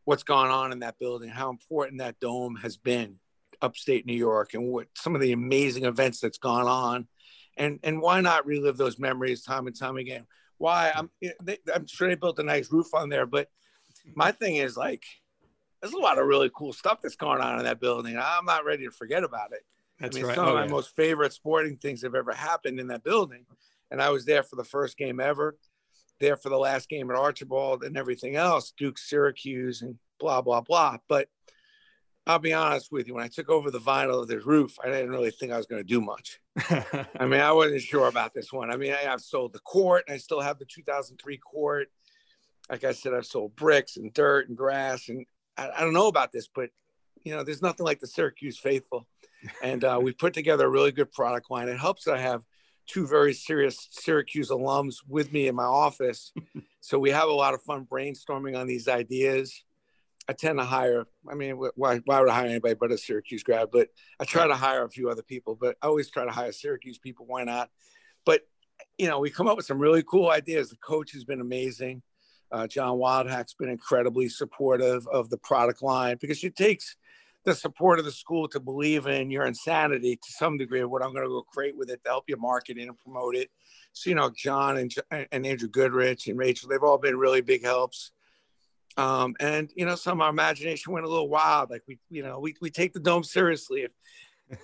what's 0.07 0.23
gone 0.23 0.51
on 0.51 0.73
in 0.73 0.79
that 0.79 0.99
building, 0.99 1.29
how 1.29 1.51
important 1.51 1.99
that 1.99 2.19
dome 2.21 2.57
has 2.63 2.77
been 2.79 3.17
upstate 3.61 4.07
New 4.07 4.15
York 4.15 4.55
and 4.55 4.69
what 4.69 4.87
some 4.95 5.15
of 5.15 5.21
the 5.21 5.33
amazing 5.33 5.85
events 5.85 6.21
that's 6.21 6.39
gone 6.39 6.67
on. 6.67 7.07
And, 7.57 7.81
and 7.83 8.01
why 8.01 8.21
not 8.21 8.47
relive 8.47 8.77
those 8.77 8.99
memories 8.99 9.43
time 9.43 9.67
and 9.67 9.79
time 9.79 9.97
again? 9.97 10.27
Why 10.59 10.93
I'm, 10.95 11.11
they, 11.43 11.59
I'm 11.75 11.87
sure 11.87 12.09
they 12.09 12.15
built 12.15 12.39
a 12.39 12.45
nice 12.45 12.71
roof 12.71 12.95
on 12.95 13.09
there, 13.09 13.27
but 13.27 13.49
my 14.15 14.31
thing 14.31 14.57
is 14.57 14.77
like, 14.77 15.03
there's 15.83 15.93
a 15.93 15.99
lot 15.99 16.19
of 16.19 16.27
really 16.27 16.51
cool 16.55 16.73
stuff 16.73 17.01
that's 17.03 17.17
going 17.17 17.41
on 17.41 17.59
in 17.59 17.65
that 17.65 17.81
building. 17.81 18.17
I'm 18.17 18.45
not 18.45 18.65
ready 18.65 18.85
to 18.85 18.91
forget 18.91 19.25
about 19.25 19.53
it. 19.53 19.63
That's 19.99 20.17
I 20.17 20.21
mean, 20.21 20.27
right. 20.29 20.35
Some 20.37 20.47
Oh, 20.47 20.49
of 20.51 20.55
my 20.55 20.65
yeah. 20.65 20.71
most 20.71 20.95
favorite 20.95 21.33
sporting 21.33 21.77
things 21.77 22.03
have 22.03 22.15
ever 22.15 22.33
happened 22.33 22.79
in 22.79 22.87
that 22.89 23.03
building. 23.03 23.45
And 23.91 24.01
I 24.01 24.11
was 24.11 24.25
there 24.25 24.43
for 24.43 24.57
the 24.57 24.65
first 24.65 24.97
game 24.97 25.19
ever, 25.19 25.57
there 26.21 26.37
for 26.37 26.49
the 26.49 26.59
last 26.59 26.89
game 26.89 27.11
at 27.11 27.17
Archbold 27.17 27.85
and 27.85 27.97
everything 27.97 28.37
else, 28.37 28.73
Duke, 28.77 28.99
Syracuse, 28.99 29.83
and 29.83 29.99
blah, 30.19 30.41
blah, 30.41 30.61
blah. 30.61 30.99
But 31.09 31.29
I'll 32.27 32.39
be 32.39 32.53
honest 32.53 32.91
with 32.91 33.07
you, 33.07 33.15
when 33.15 33.25
I 33.25 33.29
took 33.29 33.49
over 33.49 33.71
the 33.71 33.79
vinyl 33.79 34.23
of 34.23 34.29
this 34.29 34.45
roof, 34.45 34.77
I 34.83 34.89
didn't 34.89 35.11
really 35.11 35.31
think 35.31 35.53
I 35.53 35.57
was 35.57 35.67
going 35.67 35.81
to 35.81 35.87
do 35.87 36.01
much. 36.01 36.41
I 37.19 37.27
mean, 37.27 37.41
I 37.41 37.53
wasn't 37.53 37.83
sure 37.83 38.09
about 38.09 38.35
this 38.35 38.53
one. 38.53 38.71
I 38.71 38.77
mean, 38.77 38.93
I, 38.93 39.13
I've 39.13 39.21
sold 39.21 39.53
the 39.53 39.61
court, 39.61 40.05
and 40.09 40.15
I 40.15 40.19
still 40.19 40.41
have 40.41 40.59
the 40.59 40.65
2003 40.65 41.39
court. 41.39 41.89
Like 42.69 42.83
I 42.83 42.93
said, 42.93 43.15
I've 43.15 43.27
sold 43.27 43.55
bricks 43.55 43.97
and 43.97 44.13
dirt 44.13 44.49
and 44.49 44.57
grass, 44.57 45.09
and 45.09 45.25
I, 45.57 45.71
I 45.77 45.81
don't 45.81 45.93
know 45.93 46.09
about 46.09 46.33
this, 46.33 46.49
but 46.53 46.71
you 47.23 47.35
know, 47.35 47.43
there's 47.43 47.63
nothing 47.63 47.85
like 47.85 48.01
the 48.01 48.07
Syracuse 48.07 48.59
faithful. 48.59 49.07
And 49.63 49.85
uh, 49.85 49.99
we 50.03 50.13
put 50.13 50.33
together 50.33 50.67
a 50.67 50.71
really 50.71 50.93
good 50.93 51.13
product 51.13 51.51
line. 51.51 51.69
It 51.69 51.79
helps 51.79 52.05
that 52.05 52.15
I 52.15 52.21
have 52.21 52.43
two 52.87 53.07
very 53.07 53.35
serious 53.35 53.89
Syracuse 53.91 54.51
alums 54.51 54.97
with 55.09 55.33
me 55.33 55.49
in 55.49 55.55
my 55.55 55.65
office, 55.65 56.33
so 56.81 56.99
we 56.99 57.11
have 57.11 57.29
a 57.29 57.33
lot 57.33 57.55
of 57.55 57.63
fun 57.63 57.87
brainstorming 57.91 58.59
on 58.59 58.67
these 58.67 58.89
ideas. 58.89 59.65
I 60.29 60.33
tend 60.33 60.59
to 60.59 60.65
hire. 60.65 61.07
I 61.31 61.35
mean, 61.35 61.57
why, 61.57 62.01
why 62.05 62.21
would 62.21 62.29
I 62.29 62.35
hire 62.35 62.47
anybody 62.47 62.75
but 62.75 62.91
a 62.91 62.99
Syracuse 62.99 63.45
grad? 63.45 63.69
But 63.71 63.89
I 64.19 64.25
try 64.25 64.47
to 64.47 64.55
hire 64.55 64.85
a 64.85 64.91
few 64.91 65.09
other 65.09 65.23
people. 65.23 65.57
But 65.61 65.77
I 65.81 65.87
always 65.87 66.11
try 66.11 66.25
to 66.25 66.33
hire 66.33 66.51
Syracuse 66.51 66.99
people. 66.99 67.27
Why 67.27 67.45
not? 67.45 67.71
But 68.25 68.43
you 68.99 69.09
know, 69.09 69.21
we 69.21 69.31
come 69.31 69.47
up 69.47 69.57
with 69.57 69.67
some 69.67 69.79
really 69.79 70.03
cool 70.03 70.31
ideas. 70.31 70.71
The 70.71 70.77
coach 70.77 71.13
has 71.13 71.25
been 71.25 71.41
amazing. 71.41 72.03
Uh, 72.51 72.67
John 72.67 72.99
Wildhack's 72.99 73.55
been 73.55 73.69
incredibly 73.69 74.29
supportive 74.29 75.07
of 75.09 75.31
the 75.31 75.39
product 75.39 75.83
line 75.83 76.17
because 76.21 76.43
it 76.45 76.57
takes 76.57 76.97
the 77.47 77.55
support 77.55 77.99
of 78.01 78.05
the 78.05 78.13
school 78.13 78.49
to 78.49 78.61
believe 78.61 79.07
in 79.07 79.31
your 79.31 79.47
insanity 79.47 80.17
to 80.17 80.33
some 80.33 80.59
degree 80.59 80.81
of 80.81 80.91
what 80.91 81.03
I'm 81.03 81.13
going 81.13 81.23
to 81.25 81.31
go 81.31 81.43
create 81.43 81.77
with 81.77 81.89
it 81.91 82.03
to 82.05 82.11
help 82.11 82.25
you 82.27 82.37
market 82.37 82.77
it 82.77 82.83
and 82.83 82.99
promote 82.99 83.37
it. 83.37 83.51
So, 83.93 84.11
you 84.11 84.17
know, 84.17 84.31
John 84.37 84.77
and, 84.77 84.93
and 85.31 85.47
Andrew 85.47 85.69
Goodrich 85.69 86.27
and 86.27 86.37
Rachel, 86.37 86.69
they've 86.69 86.83
all 86.83 86.99
been 86.99 87.17
really 87.17 87.41
big 87.41 87.65
helps. 87.65 88.11
Um, 88.97 89.37
and, 89.41 89.71
you 89.77 89.87
know, 89.87 89.95
some 89.95 90.21
of 90.21 90.25
our 90.25 90.31
imagination 90.31 90.93
went 90.93 91.07
a 91.07 91.09
little 91.09 91.29
wild. 91.29 91.71
Like 91.71 91.83
we, 91.87 91.99
you 92.11 92.23
know, 92.23 92.41
we, 92.41 92.57
we 92.61 92.69
take 92.69 92.93
the 92.93 93.01
dome 93.01 93.23
seriously. 93.25 93.83
If, 93.83 93.93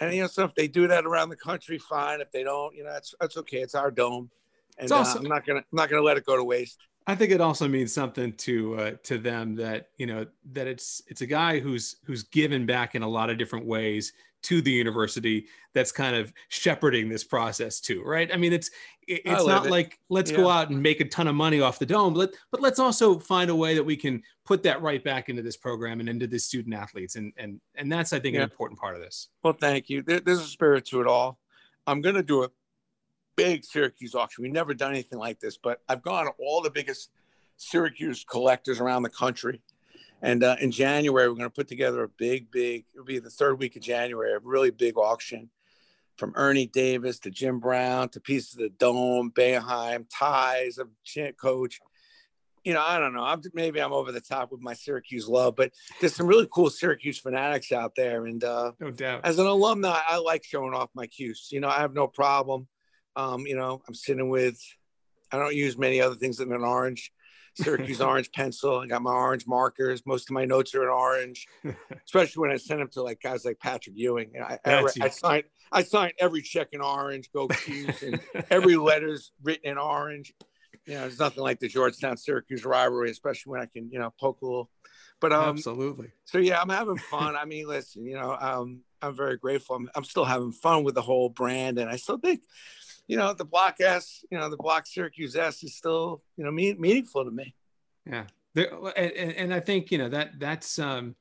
and, 0.00 0.12
you 0.12 0.22
know, 0.22 0.26
so 0.26 0.44
if 0.44 0.54
they 0.56 0.66
do 0.66 0.88
that 0.88 1.06
around 1.06 1.28
the 1.28 1.36
country, 1.36 1.78
fine. 1.78 2.20
If 2.20 2.32
they 2.32 2.42
don't, 2.42 2.74
you 2.74 2.82
know, 2.82 2.92
that's, 2.92 3.14
that's 3.20 3.36
okay. 3.38 3.58
It's 3.58 3.76
our 3.76 3.92
dome. 3.92 4.28
And 4.78 4.86
It's 4.86 4.92
also- 4.92 5.20
uh, 5.20 5.22
I'm 5.22 5.28
not 5.28 5.46
going 5.46 5.62
to, 5.62 5.66
I'm 5.70 5.76
not 5.76 5.88
going 5.88 6.00
to 6.00 6.04
let 6.04 6.16
it 6.16 6.26
go 6.26 6.36
to 6.36 6.44
waste. 6.44 6.78
I 7.06 7.14
think 7.14 7.32
it 7.32 7.40
also 7.40 7.66
means 7.68 7.92
something 7.92 8.32
to 8.34 8.74
uh, 8.76 8.90
to 9.04 9.18
them 9.18 9.54
that 9.56 9.88
you 9.96 10.06
know 10.06 10.26
that 10.52 10.66
it's 10.66 11.02
it's 11.08 11.20
a 11.20 11.26
guy 11.26 11.58
who's 11.60 11.96
who's 12.04 12.22
given 12.24 12.66
back 12.66 12.94
in 12.94 13.02
a 13.02 13.08
lot 13.08 13.30
of 13.30 13.38
different 13.38 13.66
ways 13.66 14.12
to 14.42 14.60
the 14.60 14.70
university 14.72 15.46
that's 15.72 15.92
kind 15.92 16.16
of 16.16 16.32
shepherding 16.48 17.08
this 17.08 17.22
process 17.22 17.78
too, 17.80 18.02
right? 18.04 18.32
I 18.32 18.36
mean, 18.36 18.52
it's 18.52 18.70
it- 19.06 19.22
it's 19.24 19.46
not 19.46 19.66
it. 19.66 19.70
like 19.70 19.98
let's 20.08 20.30
go 20.32 20.48
out 20.48 20.70
and 20.70 20.82
make 20.82 21.00
a 21.00 21.04
ton 21.08 21.28
of 21.28 21.34
money 21.34 21.60
off 21.60 21.78
the 21.78 21.86
dome, 21.86 22.14
but 22.14 22.34
but 22.50 22.60
let's 22.60 22.78
also 22.78 23.18
find 23.18 23.50
a 23.50 23.54
way 23.54 23.74
that 23.74 23.84
we 23.84 23.96
can 23.96 24.22
put 24.44 24.62
that 24.64 24.82
right 24.82 25.02
back 25.02 25.28
into 25.28 25.42
this 25.42 25.56
program 25.56 26.00
and 26.00 26.08
into 26.08 26.26
the 26.26 26.38
student 26.38 26.74
athletes, 26.74 27.16
and 27.16 27.32
and 27.36 27.60
and 27.76 27.90
that's 27.90 28.12
I 28.12 28.18
think 28.20 28.36
an 28.36 28.42
important 28.42 28.80
part 28.80 28.94
of 28.96 29.00
this. 29.00 29.28
Well, 29.42 29.52
thank 29.54 29.88
you. 29.88 30.02
There, 30.02 30.20
there's 30.20 30.40
a 30.40 30.44
spirit 30.46 30.84
to 30.86 31.00
it 31.00 31.06
all. 31.06 31.38
I'm 31.86 32.00
going 32.00 32.14
to 32.14 32.22
do 32.22 32.44
a 32.44 32.48
big 33.42 33.64
Syracuse 33.64 34.14
auction. 34.14 34.42
We've 34.42 34.52
never 34.52 34.74
done 34.74 34.92
anything 34.92 35.18
like 35.18 35.40
this, 35.40 35.56
but 35.56 35.80
I've 35.88 36.02
gone 36.02 36.26
to 36.26 36.32
all 36.38 36.62
the 36.62 36.70
biggest 36.70 37.10
Syracuse 37.56 38.24
collectors 38.28 38.80
around 38.80 39.02
the 39.02 39.10
country. 39.10 39.60
And 40.22 40.44
uh, 40.44 40.56
in 40.60 40.70
January, 40.70 41.28
we're 41.28 41.34
going 41.34 41.50
to 41.50 41.54
put 41.54 41.66
together 41.66 42.04
a 42.04 42.08
big, 42.08 42.50
big, 42.50 42.84
it'll 42.94 43.04
be 43.04 43.18
the 43.18 43.30
third 43.30 43.58
week 43.58 43.74
of 43.74 43.82
January, 43.82 44.32
a 44.32 44.38
really 44.38 44.70
big 44.70 44.96
auction 44.96 45.50
from 46.16 46.32
Ernie 46.36 46.66
Davis 46.66 47.18
to 47.20 47.30
Jim 47.30 47.58
Brown 47.58 48.08
to 48.10 48.20
pieces 48.20 48.54
of 48.54 48.60
the 48.60 48.68
Dome, 48.68 49.32
Boeheim, 49.34 50.06
ties 50.16 50.78
of 50.78 50.88
Coach. 51.40 51.80
You 52.62 52.74
know, 52.74 52.84
I 52.86 53.00
don't 53.00 53.12
know. 53.12 53.24
I'm, 53.24 53.42
maybe 53.54 53.80
I'm 53.80 53.92
over 53.92 54.12
the 54.12 54.20
top 54.20 54.52
with 54.52 54.60
my 54.60 54.74
Syracuse 54.74 55.26
love, 55.26 55.56
but 55.56 55.72
there's 56.00 56.14
some 56.14 56.28
really 56.28 56.46
cool 56.52 56.70
Syracuse 56.70 57.18
fanatics 57.18 57.72
out 57.72 57.96
there. 57.96 58.26
And, 58.26 58.44
uh, 58.44 58.70
No 58.78 58.92
doubt. 58.92 59.22
as 59.24 59.40
an 59.40 59.46
alumni, 59.46 59.98
I 60.08 60.18
like 60.18 60.44
showing 60.44 60.72
off 60.72 60.90
my 60.94 61.08
Cuse. 61.08 61.48
You 61.50 61.58
know, 61.58 61.68
I 61.68 61.80
have 61.80 61.92
no 61.94 62.06
problem. 62.06 62.68
Um, 63.16 63.46
you 63.46 63.56
know, 63.56 63.82
I'm 63.86 63.94
sitting 63.94 64.28
with, 64.28 64.58
I 65.30 65.38
don't 65.38 65.54
use 65.54 65.76
many 65.76 66.00
other 66.00 66.14
things 66.14 66.38
than 66.38 66.52
an 66.52 66.62
orange, 66.62 67.12
Syracuse 67.54 68.00
orange 68.00 68.30
pencil. 68.32 68.80
I 68.80 68.86
got 68.86 69.02
my 69.02 69.12
orange 69.12 69.46
markers. 69.46 70.02
Most 70.06 70.30
of 70.30 70.34
my 70.34 70.44
notes 70.44 70.74
are 70.74 70.84
in 70.84 70.88
orange, 70.88 71.46
especially 72.06 72.40
when 72.40 72.50
I 72.50 72.56
send 72.56 72.80
them 72.80 72.88
to 72.92 73.02
like 73.02 73.20
guys 73.20 73.44
like 73.44 73.58
Patrick 73.58 73.96
Ewing. 73.96 74.32
Know, 74.34 74.44
I, 74.44 74.58
I, 74.64 74.86
I 75.00 75.08
signed, 75.08 75.44
I 75.70 75.82
signed 75.82 76.14
every 76.18 76.42
check 76.42 76.68
in 76.72 76.80
orange, 76.80 77.30
go 77.34 77.48
Cuse, 77.48 78.02
and 78.02 78.20
every 78.50 78.76
letter's 78.76 79.32
written 79.42 79.72
in 79.72 79.78
orange. 79.78 80.32
You 80.86 80.94
know, 80.94 81.00
there's 81.02 81.18
nothing 81.18 81.42
like 81.42 81.60
the 81.60 81.68
Georgetown 81.68 82.16
Syracuse 82.16 82.64
rivalry, 82.64 83.10
especially 83.10 83.52
when 83.52 83.60
I 83.60 83.66
can, 83.66 83.88
you 83.92 83.98
know, 83.98 84.12
poke 84.18 84.40
a 84.42 84.44
little. 84.44 84.70
But 85.20 85.32
um, 85.32 85.50
Absolutely. 85.50 86.08
so 86.24 86.38
yeah, 86.38 86.60
I'm 86.60 86.68
having 86.68 86.98
fun. 86.98 87.36
I 87.36 87.44
mean, 87.44 87.68
listen, 87.68 88.04
you 88.04 88.16
know, 88.16 88.36
um, 88.38 88.80
I'm 89.00 89.14
very 89.14 89.36
grateful. 89.36 89.76
I'm, 89.76 89.88
I'm 89.94 90.02
still 90.02 90.24
having 90.24 90.50
fun 90.50 90.82
with 90.82 90.96
the 90.96 91.02
whole 91.02 91.28
brand, 91.28 91.78
and 91.78 91.88
I 91.88 91.94
still 91.94 92.18
think, 92.18 92.40
you 93.08 93.16
know, 93.16 93.34
the 93.34 93.44
Block 93.44 93.76
S, 93.80 94.24
you 94.30 94.38
know, 94.38 94.48
the 94.48 94.56
Block 94.56 94.86
Syracuse 94.86 95.36
S 95.36 95.62
is 95.62 95.76
still, 95.76 96.22
you 96.36 96.44
know, 96.44 96.50
mean, 96.50 96.80
meaningful 96.80 97.24
to 97.24 97.30
me. 97.30 97.54
Yeah, 98.06 98.24
there, 98.54 98.72
and, 98.96 99.12
and 99.12 99.32
and 99.32 99.54
I 99.54 99.60
think 99.60 99.90
you 99.90 99.98
know 99.98 100.08
that 100.08 100.38
that's 100.38 100.78
um, 100.78 101.14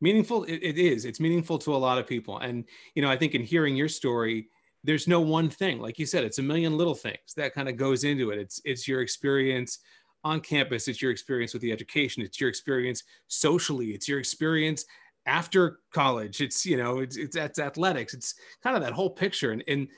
meaningful. 0.00 0.44
It, 0.44 0.60
it 0.62 0.78
is. 0.78 1.04
It's 1.04 1.20
meaningful 1.20 1.58
to 1.60 1.74
a 1.74 1.76
lot 1.76 1.98
of 1.98 2.06
people, 2.06 2.38
and 2.38 2.64
you 2.94 3.02
know, 3.02 3.10
I 3.10 3.16
think 3.16 3.34
in 3.34 3.42
hearing 3.42 3.76
your 3.76 3.88
story, 3.88 4.48
there's 4.84 5.08
no 5.08 5.20
one 5.20 5.50
thing. 5.50 5.80
Like 5.80 5.98
you 5.98 6.06
said, 6.06 6.24
it's 6.24 6.38
a 6.38 6.42
million 6.42 6.76
little 6.76 6.94
things 6.94 7.34
that 7.36 7.54
kind 7.54 7.68
of 7.68 7.76
goes 7.76 8.04
into 8.04 8.30
it. 8.30 8.38
It's 8.38 8.60
it's 8.64 8.86
your 8.86 9.00
experience 9.00 9.78
on 10.24 10.40
campus. 10.40 10.88
It's 10.88 11.02
your 11.02 11.10
experience 11.10 11.52
with 11.52 11.62
the 11.62 11.72
education. 11.72 12.22
It's 12.22 12.40
your 12.40 12.50
experience 12.50 13.04
socially. 13.28 13.88
It's 13.88 14.08
your 14.08 14.18
experience 14.18 14.84
after 15.26 15.80
college. 15.92 16.40
It's 16.40 16.64
you 16.64 16.76
know, 16.76 16.98
it's 17.00 17.16
it's, 17.16 17.36
it's 17.36 17.58
athletics. 17.58 18.14
It's 18.14 18.34
kind 18.62 18.76
of 18.76 18.82
that 18.82 18.92
whole 18.92 19.10
picture. 19.10 19.52
And 19.52 19.64
and 19.68 19.88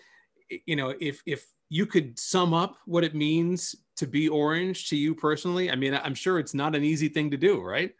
you 0.66 0.76
know, 0.76 0.94
if 1.00 1.22
if 1.26 1.46
you 1.68 1.86
could 1.86 2.18
sum 2.18 2.52
up 2.52 2.76
what 2.86 3.04
it 3.04 3.14
means 3.14 3.76
to 3.96 4.06
be 4.06 4.28
orange 4.28 4.88
to 4.88 4.96
you 4.96 5.14
personally, 5.14 5.70
I 5.70 5.76
mean, 5.76 5.94
I'm 5.94 6.14
sure 6.14 6.38
it's 6.38 6.54
not 6.54 6.74
an 6.74 6.82
easy 6.82 7.08
thing 7.08 7.30
to 7.30 7.36
do, 7.36 7.60
right? 7.60 7.94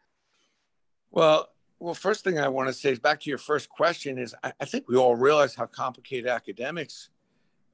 Well, 1.11 1.49
well, 1.79 1.95
first 1.95 2.25
thing 2.25 2.39
I 2.39 2.49
want 2.49 2.69
to 2.69 2.73
say 2.73 2.93
is 2.93 2.99
back 2.99 3.21
to 3.21 3.31
your 3.31 3.39
first 3.39 3.69
question 3.69 4.19
is 4.19 4.35
I, 4.43 4.53
I 4.61 4.65
think 4.65 4.89
we 4.89 4.97
all 4.97 5.17
realize 5.17 5.55
how 5.55 5.67
complicated 5.67 6.29
academics 6.29 7.11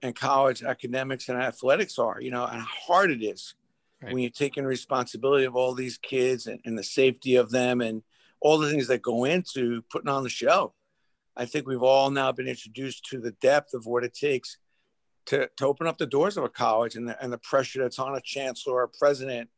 and 0.02 0.14
college 0.14 0.62
academics 0.62 1.28
and 1.28 1.40
athletics 1.40 1.98
are, 1.98 2.20
you 2.20 2.30
know, 2.30 2.44
and 2.44 2.60
how 2.60 2.66
hard 2.86 3.10
it 3.10 3.22
is 3.22 3.54
Right. 4.02 4.12
when 4.12 4.22
you're 4.22 4.30
taking 4.30 4.64
responsibility 4.64 5.46
of 5.46 5.56
all 5.56 5.72
these 5.72 5.96
kids 5.96 6.46
and, 6.48 6.60
and 6.66 6.78
the 6.78 6.84
safety 6.84 7.36
of 7.36 7.50
them 7.50 7.80
and 7.80 8.02
all 8.40 8.58
the 8.58 8.70
things 8.70 8.88
that 8.88 9.00
go 9.00 9.24
into 9.24 9.82
putting 9.90 10.10
on 10.10 10.22
the 10.22 10.28
show. 10.28 10.74
I 11.34 11.46
think 11.46 11.66
we've 11.66 11.82
all 11.82 12.10
now 12.10 12.30
been 12.30 12.46
introduced 12.46 13.06
to 13.06 13.20
the 13.20 13.30
depth 13.32 13.72
of 13.72 13.86
what 13.86 14.04
it 14.04 14.12
takes 14.12 14.58
to, 15.26 15.48
to 15.56 15.66
open 15.66 15.86
up 15.86 15.98
the 15.98 16.06
doors 16.06 16.36
of 16.36 16.44
a 16.44 16.48
college 16.48 16.94
and 16.96 17.08
the, 17.08 17.22
and 17.22 17.32
the 17.32 17.38
pressure 17.38 17.82
that's 17.82 17.98
on 17.98 18.14
a 18.14 18.20
chancellor 18.20 18.74
or 18.74 18.82
a 18.84 18.88
president 18.88 19.50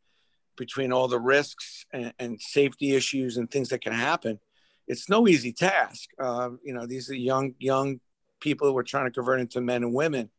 between 0.56 0.92
all 0.92 1.08
the 1.08 1.20
risks 1.20 1.86
and, 1.92 2.12
and 2.18 2.40
safety 2.40 2.94
issues 2.94 3.36
and 3.36 3.50
things 3.50 3.68
that 3.68 3.82
can 3.82 3.92
happen. 3.92 4.40
It's 4.86 5.08
no 5.08 5.28
easy 5.28 5.52
task. 5.52 6.08
Uh, 6.18 6.50
you 6.64 6.74
know, 6.74 6.86
these 6.86 7.10
are 7.10 7.14
young, 7.14 7.54
young 7.58 8.00
people 8.40 8.68
who 8.68 8.76
are 8.78 8.82
trying 8.82 9.04
to 9.04 9.10
convert 9.10 9.40
into 9.40 9.60
men 9.60 9.82
and 9.82 9.94
women. 9.94 10.30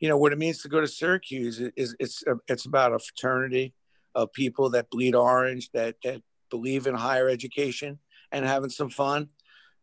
You 0.00 0.08
know, 0.08 0.16
what 0.16 0.32
it 0.32 0.38
means 0.38 0.62
to 0.62 0.68
go 0.68 0.80
to 0.80 0.88
Syracuse 0.88 1.60
is, 1.76 1.94
it's, 2.00 2.24
it's 2.48 2.64
about 2.64 2.94
a 2.94 2.98
fraternity 2.98 3.74
of 4.14 4.32
people 4.32 4.70
that 4.70 4.90
bleed 4.90 5.14
orange, 5.14 5.70
that, 5.72 5.96
that 6.02 6.22
believe 6.50 6.86
in 6.86 6.94
higher 6.94 7.28
education 7.28 7.98
and 8.32 8.46
having 8.46 8.70
some 8.70 8.88
fun, 8.88 9.28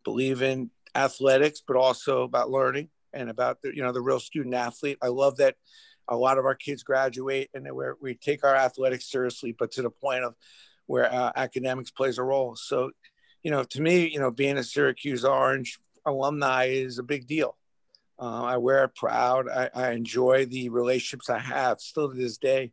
believe 0.03 0.41
in 0.41 0.71
athletics, 0.95 1.61
but 1.65 1.77
also 1.77 2.23
about 2.23 2.49
learning 2.49 2.89
and 3.13 3.29
about 3.29 3.61
the, 3.61 3.75
you 3.75 3.81
know, 3.81 3.91
the 3.91 4.01
real 4.01 4.19
student 4.19 4.55
athlete. 4.55 4.97
I 5.01 5.07
love 5.07 5.37
that 5.37 5.55
a 6.07 6.15
lot 6.15 6.37
of 6.37 6.45
our 6.45 6.55
kids 6.55 6.83
graduate 6.83 7.49
and 7.53 7.67
where 7.73 7.95
we 8.01 8.15
take 8.15 8.43
our 8.43 8.55
athletics 8.55 9.09
seriously, 9.09 9.55
but 9.57 9.71
to 9.71 9.81
the 9.81 9.89
point 9.89 10.23
of 10.23 10.35
where 10.85 11.11
uh, 11.13 11.31
academics 11.35 11.91
plays 11.91 12.17
a 12.17 12.23
role. 12.23 12.55
So, 12.55 12.91
you 13.43 13.51
know, 13.51 13.63
to 13.63 13.81
me, 13.81 14.07
you 14.07 14.19
know, 14.19 14.31
being 14.31 14.57
a 14.57 14.63
Syracuse 14.63 15.25
Orange 15.25 15.79
alumni 16.05 16.65
is 16.65 16.97
a 16.97 17.03
big 17.03 17.27
deal. 17.27 17.57
Uh, 18.19 18.43
I 18.43 18.57
wear 18.57 18.85
it 18.85 18.95
proud. 18.95 19.47
I, 19.49 19.69
I 19.75 19.91
enjoy 19.91 20.45
the 20.45 20.69
relationships 20.69 21.29
I 21.29 21.39
have 21.39 21.79
still 21.81 22.09
to 22.09 22.15
this 22.15 22.37
day 22.37 22.71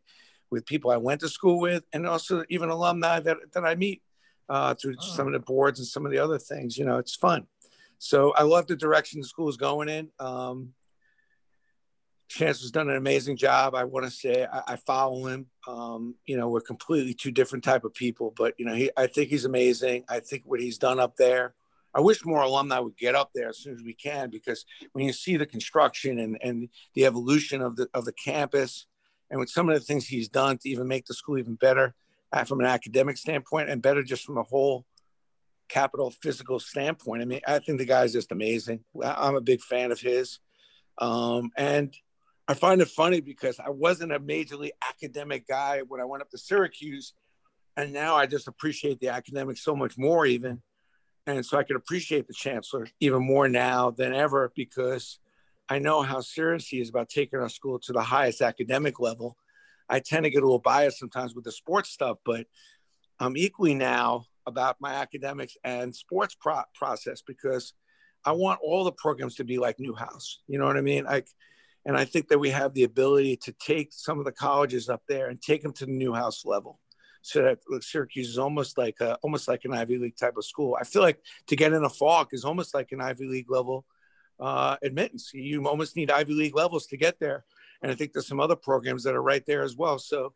with 0.49 0.65
people 0.65 0.91
I 0.91 0.97
went 0.97 1.21
to 1.21 1.29
school 1.29 1.59
with, 1.59 1.83
and 1.91 2.07
also 2.07 2.43
even 2.49 2.69
alumni 2.69 3.19
that, 3.19 3.37
that 3.53 3.65
I 3.65 3.75
meet 3.75 4.01
uh, 4.47 4.73
through 4.75 4.95
Oh. 4.99 5.15
some 5.15 5.27
of 5.27 5.33
the 5.33 5.39
boards 5.39 5.79
and 5.79 5.87
some 5.87 6.05
of 6.05 6.11
the 6.11 6.19
other 6.19 6.39
things. 6.39 6.77
You 6.77 6.85
know, 6.85 6.97
it's 6.97 7.15
fun. 7.15 7.47
So 7.99 8.33
I 8.33 8.43
love 8.43 8.67
the 8.67 8.75
direction 8.75 9.21
the 9.21 9.27
school 9.27 9.49
is 9.49 9.57
going 9.57 9.89
in. 9.89 10.09
Um, 10.19 10.73
Chancellor's 12.27 12.71
done 12.71 12.89
an 12.89 12.95
amazing 12.95 13.37
job. 13.37 13.75
I 13.75 13.83
want 13.83 14.05
to 14.05 14.11
say 14.11 14.47
I, 14.51 14.73
I 14.73 14.75
follow 14.77 15.27
him. 15.27 15.45
Um, 15.67 16.15
you 16.25 16.37
know, 16.37 16.49
we're 16.49 16.61
completely 16.61 17.13
two 17.13 17.31
different 17.31 17.63
type 17.63 17.83
of 17.83 17.93
people, 17.93 18.33
but 18.35 18.55
you 18.57 18.65
know, 18.65 18.73
he, 18.73 18.89
I 18.97 19.07
think 19.07 19.29
he's 19.29 19.45
amazing. 19.45 20.05
I 20.09 20.19
think 20.19 20.43
what 20.45 20.59
he's 20.59 20.77
done 20.77 20.99
up 20.99 21.15
there. 21.17 21.53
I 21.93 22.01
wish 22.01 22.25
more 22.25 22.41
alumni 22.41 22.79
would 22.79 22.97
get 22.97 23.15
up 23.15 23.29
there 23.33 23.49
as 23.49 23.59
soon 23.59 23.73
as 23.73 23.81
we 23.81 23.93
can 23.93 24.29
because 24.29 24.65
when 24.91 25.05
you 25.05 25.13
see 25.13 25.37
the 25.37 25.45
construction 25.45 26.19
and, 26.19 26.37
and 26.41 26.67
the 26.93 27.05
evolution 27.05 27.61
of 27.61 27.77
the 27.77 27.87
of 27.93 28.03
the 28.03 28.11
campus, 28.11 28.87
and 29.29 29.39
with 29.39 29.49
some 29.49 29.69
of 29.69 29.75
the 29.75 29.81
things 29.85 30.05
he's 30.05 30.27
done 30.27 30.57
to 30.57 30.69
even 30.69 30.87
make 30.87 31.05
the 31.05 31.13
school 31.13 31.37
even 31.37 31.55
better 31.55 31.95
uh, 32.33 32.43
from 32.43 32.59
an 32.59 32.65
academic 32.65 33.17
standpoint 33.17 33.69
and 33.69 33.81
better 33.81 34.03
just 34.03 34.25
from 34.25 34.37
a 34.37 34.43
whole 34.43 34.85
capital 35.69 36.11
physical 36.11 36.59
standpoint. 36.59 37.21
I 37.21 37.25
mean, 37.25 37.41
I 37.47 37.59
think 37.59 37.79
the 37.79 37.85
guy's 37.85 38.13
just 38.13 38.31
amazing. 38.31 38.81
I'm 39.03 39.35
a 39.35 39.41
big 39.41 39.61
fan 39.61 39.91
of 39.91 39.99
his. 39.99 40.39
Um, 40.97 41.51
and 41.57 41.93
I 42.47 42.53
find 42.53 42.81
it 42.81 42.87
funny 42.87 43.21
because 43.21 43.59
I 43.59 43.69
wasn't 43.69 44.11
a 44.11 44.19
majorly 44.19 44.69
academic 44.87 45.47
guy 45.47 45.81
when 45.87 45.99
I 45.99 46.05
went 46.05 46.21
up 46.21 46.29
to 46.31 46.37
Syracuse. 46.37 47.13
And 47.77 47.91
now 47.91 48.15
I 48.15 48.25
just 48.25 48.47
appreciate 48.47 48.99
the 48.99 49.09
academics 49.09 49.63
so 49.63 49.75
much 49.75 49.97
more, 49.97 50.25
even. 50.25 50.61
And 51.27 51.45
so 51.45 51.57
I 51.57 51.63
could 51.63 51.75
appreciate 51.75 52.27
the 52.27 52.33
chancellor 52.33 52.87
even 52.99 53.25
more 53.25 53.49
now 53.49 53.91
than 53.91 54.13
ever 54.13 54.51
because 54.55 55.19
I 55.67 55.79
know 55.79 56.03
how 56.03 56.21
serious 56.21 56.67
he 56.67 56.79
is 56.79 56.89
about 56.89 57.09
taking 57.09 57.39
our 57.39 57.49
school 57.49 57.79
to 57.79 57.93
the 57.93 58.01
highest 58.01 58.41
academic 58.41 58.99
level. 58.99 59.35
I 59.89 59.99
tend 59.99 60.23
to 60.25 60.29
get 60.29 60.43
a 60.43 60.45
little 60.45 60.59
biased 60.59 60.99
sometimes 60.99 61.33
with 61.33 61.43
the 61.43 61.51
sports 61.51 61.89
stuff, 61.89 62.17
but 62.23 62.45
I'm 63.19 63.35
equally 63.35 63.73
now 63.73 64.25
about 64.45 64.77
my 64.79 64.93
academics 64.93 65.57
and 65.63 65.95
sports 65.95 66.35
pro- 66.39 66.63
process 66.73 67.21
because 67.25 67.73
I 68.25 68.31
want 68.31 68.59
all 68.63 68.83
the 68.83 68.91
programs 68.91 69.35
to 69.35 69.43
be 69.43 69.57
like 69.57 69.79
Newhouse. 69.79 70.39
You 70.47 70.59
know 70.59 70.65
what 70.65 70.77
I 70.77 70.81
mean? 70.81 71.05
Like, 71.05 71.27
and 71.85 71.95
I 71.95 72.05
think 72.05 72.29
that 72.29 72.39
we 72.39 72.49
have 72.49 72.73
the 72.73 72.83
ability 72.83 73.37
to 73.37 73.53
take 73.53 73.89
some 73.91 74.17
of 74.17 74.25
the 74.25 74.31
colleges 74.31 74.89
up 74.89 75.03
there 75.07 75.27
and 75.29 75.39
take 75.41 75.61
them 75.61 75.73
to 75.73 75.85
the 75.85 75.91
Newhouse 75.91 76.43
level, 76.43 76.79
so 77.21 77.43
that 77.43 77.83
Syracuse 77.83 78.29
is 78.29 78.39
almost 78.39 78.77
like 78.77 78.99
a, 79.01 79.15
almost 79.21 79.47
like 79.47 79.65
an 79.65 79.73
Ivy 79.73 79.99
League 79.99 80.17
type 80.17 80.37
of 80.37 80.45
school. 80.45 80.75
I 80.79 80.83
feel 80.83 81.03
like 81.03 81.19
to 81.47 81.55
get 81.55 81.73
in 81.73 81.83
a 81.83 81.89
Falk 81.89 82.33
is 82.33 82.43
almost 82.43 82.73
like 82.73 82.91
an 82.91 83.01
Ivy 83.01 83.27
League 83.27 83.51
level 83.51 83.85
uh, 84.39 84.77
admittance. 84.81 85.31
You 85.33 85.67
almost 85.67 85.95
need 85.95 86.09
Ivy 86.09 86.33
League 86.33 86.55
levels 86.55 86.87
to 86.87 86.97
get 86.97 87.19
there, 87.19 87.45
and 87.83 87.91
I 87.91 87.95
think 87.95 88.13
there's 88.13 88.27
some 88.27 88.39
other 88.39 88.55
programs 88.55 89.03
that 89.03 89.13
are 89.13 89.21
right 89.21 89.45
there 89.45 89.61
as 89.61 89.75
well. 89.75 89.99
So 89.99 90.33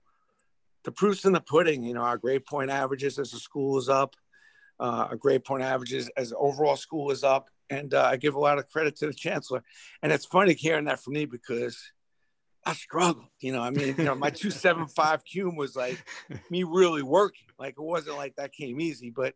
the 0.84 0.92
proof's 0.92 1.26
in 1.26 1.34
the 1.34 1.42
pudding. 1.42 1.84
You 1.84 1.94
know, 1.94 2.02
our 2.02 2.18
grade 2.18 2.46
point 2.46 2.70
averages 2.70 3.20
as 3.20 3.34
a 3.34 3.40
school 3.40 3.78
is 3.78 3.90
up. 3.90 4.16
Uh, 4.80 5.08
our 5.10 5.16
grade 5.16 5.44
point 5.44 5.64
averages 5.64 6.10
as 6.16 6.34
overall 6.38 6.78
school 6.78 7.12
is 7.12 7.24
up. 7.24 7.50
And 7.70 7.94
uh, 7.94 8.04
I 8.04 8.16
give 8.18 8.36
a 8.36 8.40
lot 8.40 8.58
of 8.58 8.70
credit 8.70 8.96
to 8.98 9.08
the 9.08 9.14
chancellor. 9.14 9.64
And 10.02 10.12
it's 10.12 10.26
funny 10.26 10.54
hearing 10.54 10.86
that 10.86 11.04
from 11.04 11.14
me 11.14 11.26
because 11.26 11.78
I 12.66 12.74
struggled. 12.74 13.28
You 13.42 13.52
know, 13.54 13.62
I 13.62 13.70
mean, 13.70 13.96
you 13.98 14.06
know, 14.06 14.16
my 14.16 14.30
275 14.30 15.24
cum 15.34 15.56
was 15.56 15.76
like 15.76 16.04
me 16.50 16.64
really 16.64 17.04
working. 17.04 17.48
Like 17.58 17.76
it 17.78 17.84
wasn't 17.84 18.18
like 18.18 18.36
that 18.38 18.54
came 18.54 18.80
easy, 18.80 19.12
but 19.12 19.36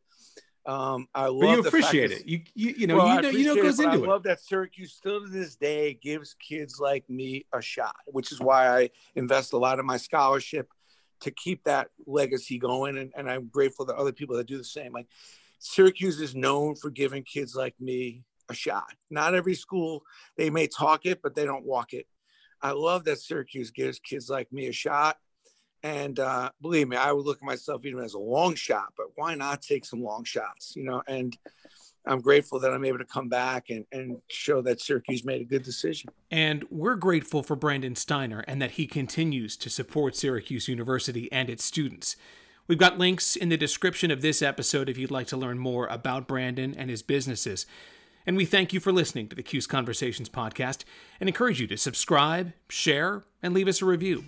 um, 0.66 1.08
I 1.14 1.28
love. 1.28 1.42
But 1.42 1.50
you 1.50 1.60
appreciate 1.60 2.12
it. 2.12 2.26
You, 2.26 2.42
you, 2.56 2.76
you 2.78 2.88
know, 2.88 2.98
well, 2.98 3.16
you 3.16 3.22
know, 3.22 3.30
you 3.30 3.46
know, 3.46 3.62
goes 3.62 3.80
it, 3.80 3.84
into 3.84 3.98
I 3.98 4.00
it. 4.00 4.06
I 4.06 4.08
love 4.08 4.24
that 4.24 4.40
Syracuse 4.40 4.94
still 4.94 5.22
to 5.22 5.28
this 5.28 5.56
day 5.56 6.00
gives 6.02 6.36
kids 6.36 6.80
like 6.80 7.10
me 7.10 7.46
a 7.54 7.62
shot, 7.62 7.96
which 8.06 8.32
is 8.32 8.40
why 8.40 8.68
I 8.68 8.90
invest 9.16 9.54
a 9.54 9.58
lot 9.58 9.80
of 9.80 9.86
my 9.86 9.98
scholarship 9.98 10.70
to 11.24 11.32
keep 11.32 11.64
that 11.64 11.90
legacy 12.06 12.58
going. 12.58 12.98
And, 12.98 13.12
and 13.16 13.30
I'm 13.30 13.48
grateful 13.48 13.86
to 13.86 13.96
other 13.96 14.12
people 14.12 14.38
that 14.38 14.48
do 14.48 14.58
the 14.58 14.64
same. 14.64 14.94
Like 14.94 15.08
Syracuse 15.60 16.20
is 16.22 16.36
known 16.36 16.76
for 16.76 16.90
giving 16.90 17.24
kids 17.24 17.56
like 17.56 17.76
me 17.80 18.24
a 18.50 18.54
shot. 18.54 18.94
Not 19.10 19.34
every 19.34 19.56
school, 19.56 20.04
they 20.38 20.50
may 20.50 20.68
talk 20.68 21.06
it, 21.06 21.22
but 21.22 21.36
they 21.36 21.46
don't 21.46 21.66
walk 21.66 21.94
it. 21.94 22.08
I 22.62 22.72
love 22.72 23.06
that 23.06 23.20
Syracuse 23.20 23.72
gives 23.72 24.00
kids 24.00 24.30
like 24.30 24.52
me 24.52 24.68
a 24.68 24.74
shot. 24.74 25.18
And 25.82 26.18
uh, 26.20 26.50
believe 26.62 26.88
me, 26.88 26.96
I 26.96 27.12
would 27.12 27.26
look 27.26 27.38
at 27.38 27.44
myself 27.44 27.86
even 27.86 28.04
as 28.04 28.14
a 28.14 28.20
long 28.20 28.56
shot, 28.56 28.94
but 28.96 29.08
why 29.16 29.36
not 29.36 29.62
take 29.62 29.86
some 29.86 30.02
long 30.02 30.24
shots, 30.24 30.74
you 30.76 30.84
know? 30.86 31.04
And 31.08 31.38
I'm 32.06 32.20
grateful 32.20 32.60
that 32.60 32.74
I'm 32.74 32.84
able 32.84 32.98
to 32.98 33.06
come 33.06 33.30
back 33.30 33.70
and, 33.70 33.86
and 33.92 34.18
show 34.30 34.62
that 34.64 34.82
Syracuse 34.82 35.24
made 35.24 35.42
a 35.42 35.46
good 35.46 35.64
decision. 35.64 36.10
And 36.30 36.66
we're 36.70 36.96
grateful 36.96 37.44
for 37.44 37.56
Brandon 37.56 37.96
Steiner 37.96 38.44
and 38.48 38.62
that 38.62 38.72
he 38.72 38.88
continues 38.88 39.56
to 39.58 39.70
support 39.70 40.16
Syracuse 40.16 40.68
University 40.68 41.32
and 41.32 41.50
its 41.50 41.64
students. 41.64 42.16
We've 42.68 42.78
got 42.78 42.98
links 42.98 43.36
in 43.36 43.50
the 43.50 43.58
description 43.58 44.12
of 44.12 44.22
this 44.22 44.42
episode 44.42 44.90
if 44.90 44.98
you'd 44.98 45.12
like 45.12 45.28
to 45.28 45.38
learn 45.38 45.60
more 45.60 45.88
about 45.88 46.28
Brandon 46.28 46.74
and 46.78 46.90
his 46.90 47.02
businesses. 47.02 47.66
And 48.26 48.38
we 48.38 48.46
thank 48.46 48.72
you 48.72 48.80
for 48.80 48.92
listening 48.92 49.28
to 49.30 49.36
the 49.36 49.44
Cuse 49.44 49.68
Conversations 49.68 50.30
podcast 50.30 50.84
and 51.20 51.28
encourage 51.28 51.60
you 51.60 51.68
to 51.68 51.78
subscribe, 51.78 52.54
share, 52.70 53.24
and 53.42 53.54
leave 53.54 53.68
us 53.68 53.82
a 53.82 53.86
review. 53.86 54.24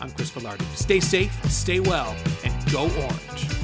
I'm 0.00 0.10
Chris 0.10 0.30
Villardi. 0.30 0.64
Stay 0.76 1.00
safe, 1.00 1.32
stay 1.50 1.80
well, 1.80 2.14
and 2.44 2.72
go 2.72 2.82
orange. 2.82 3.59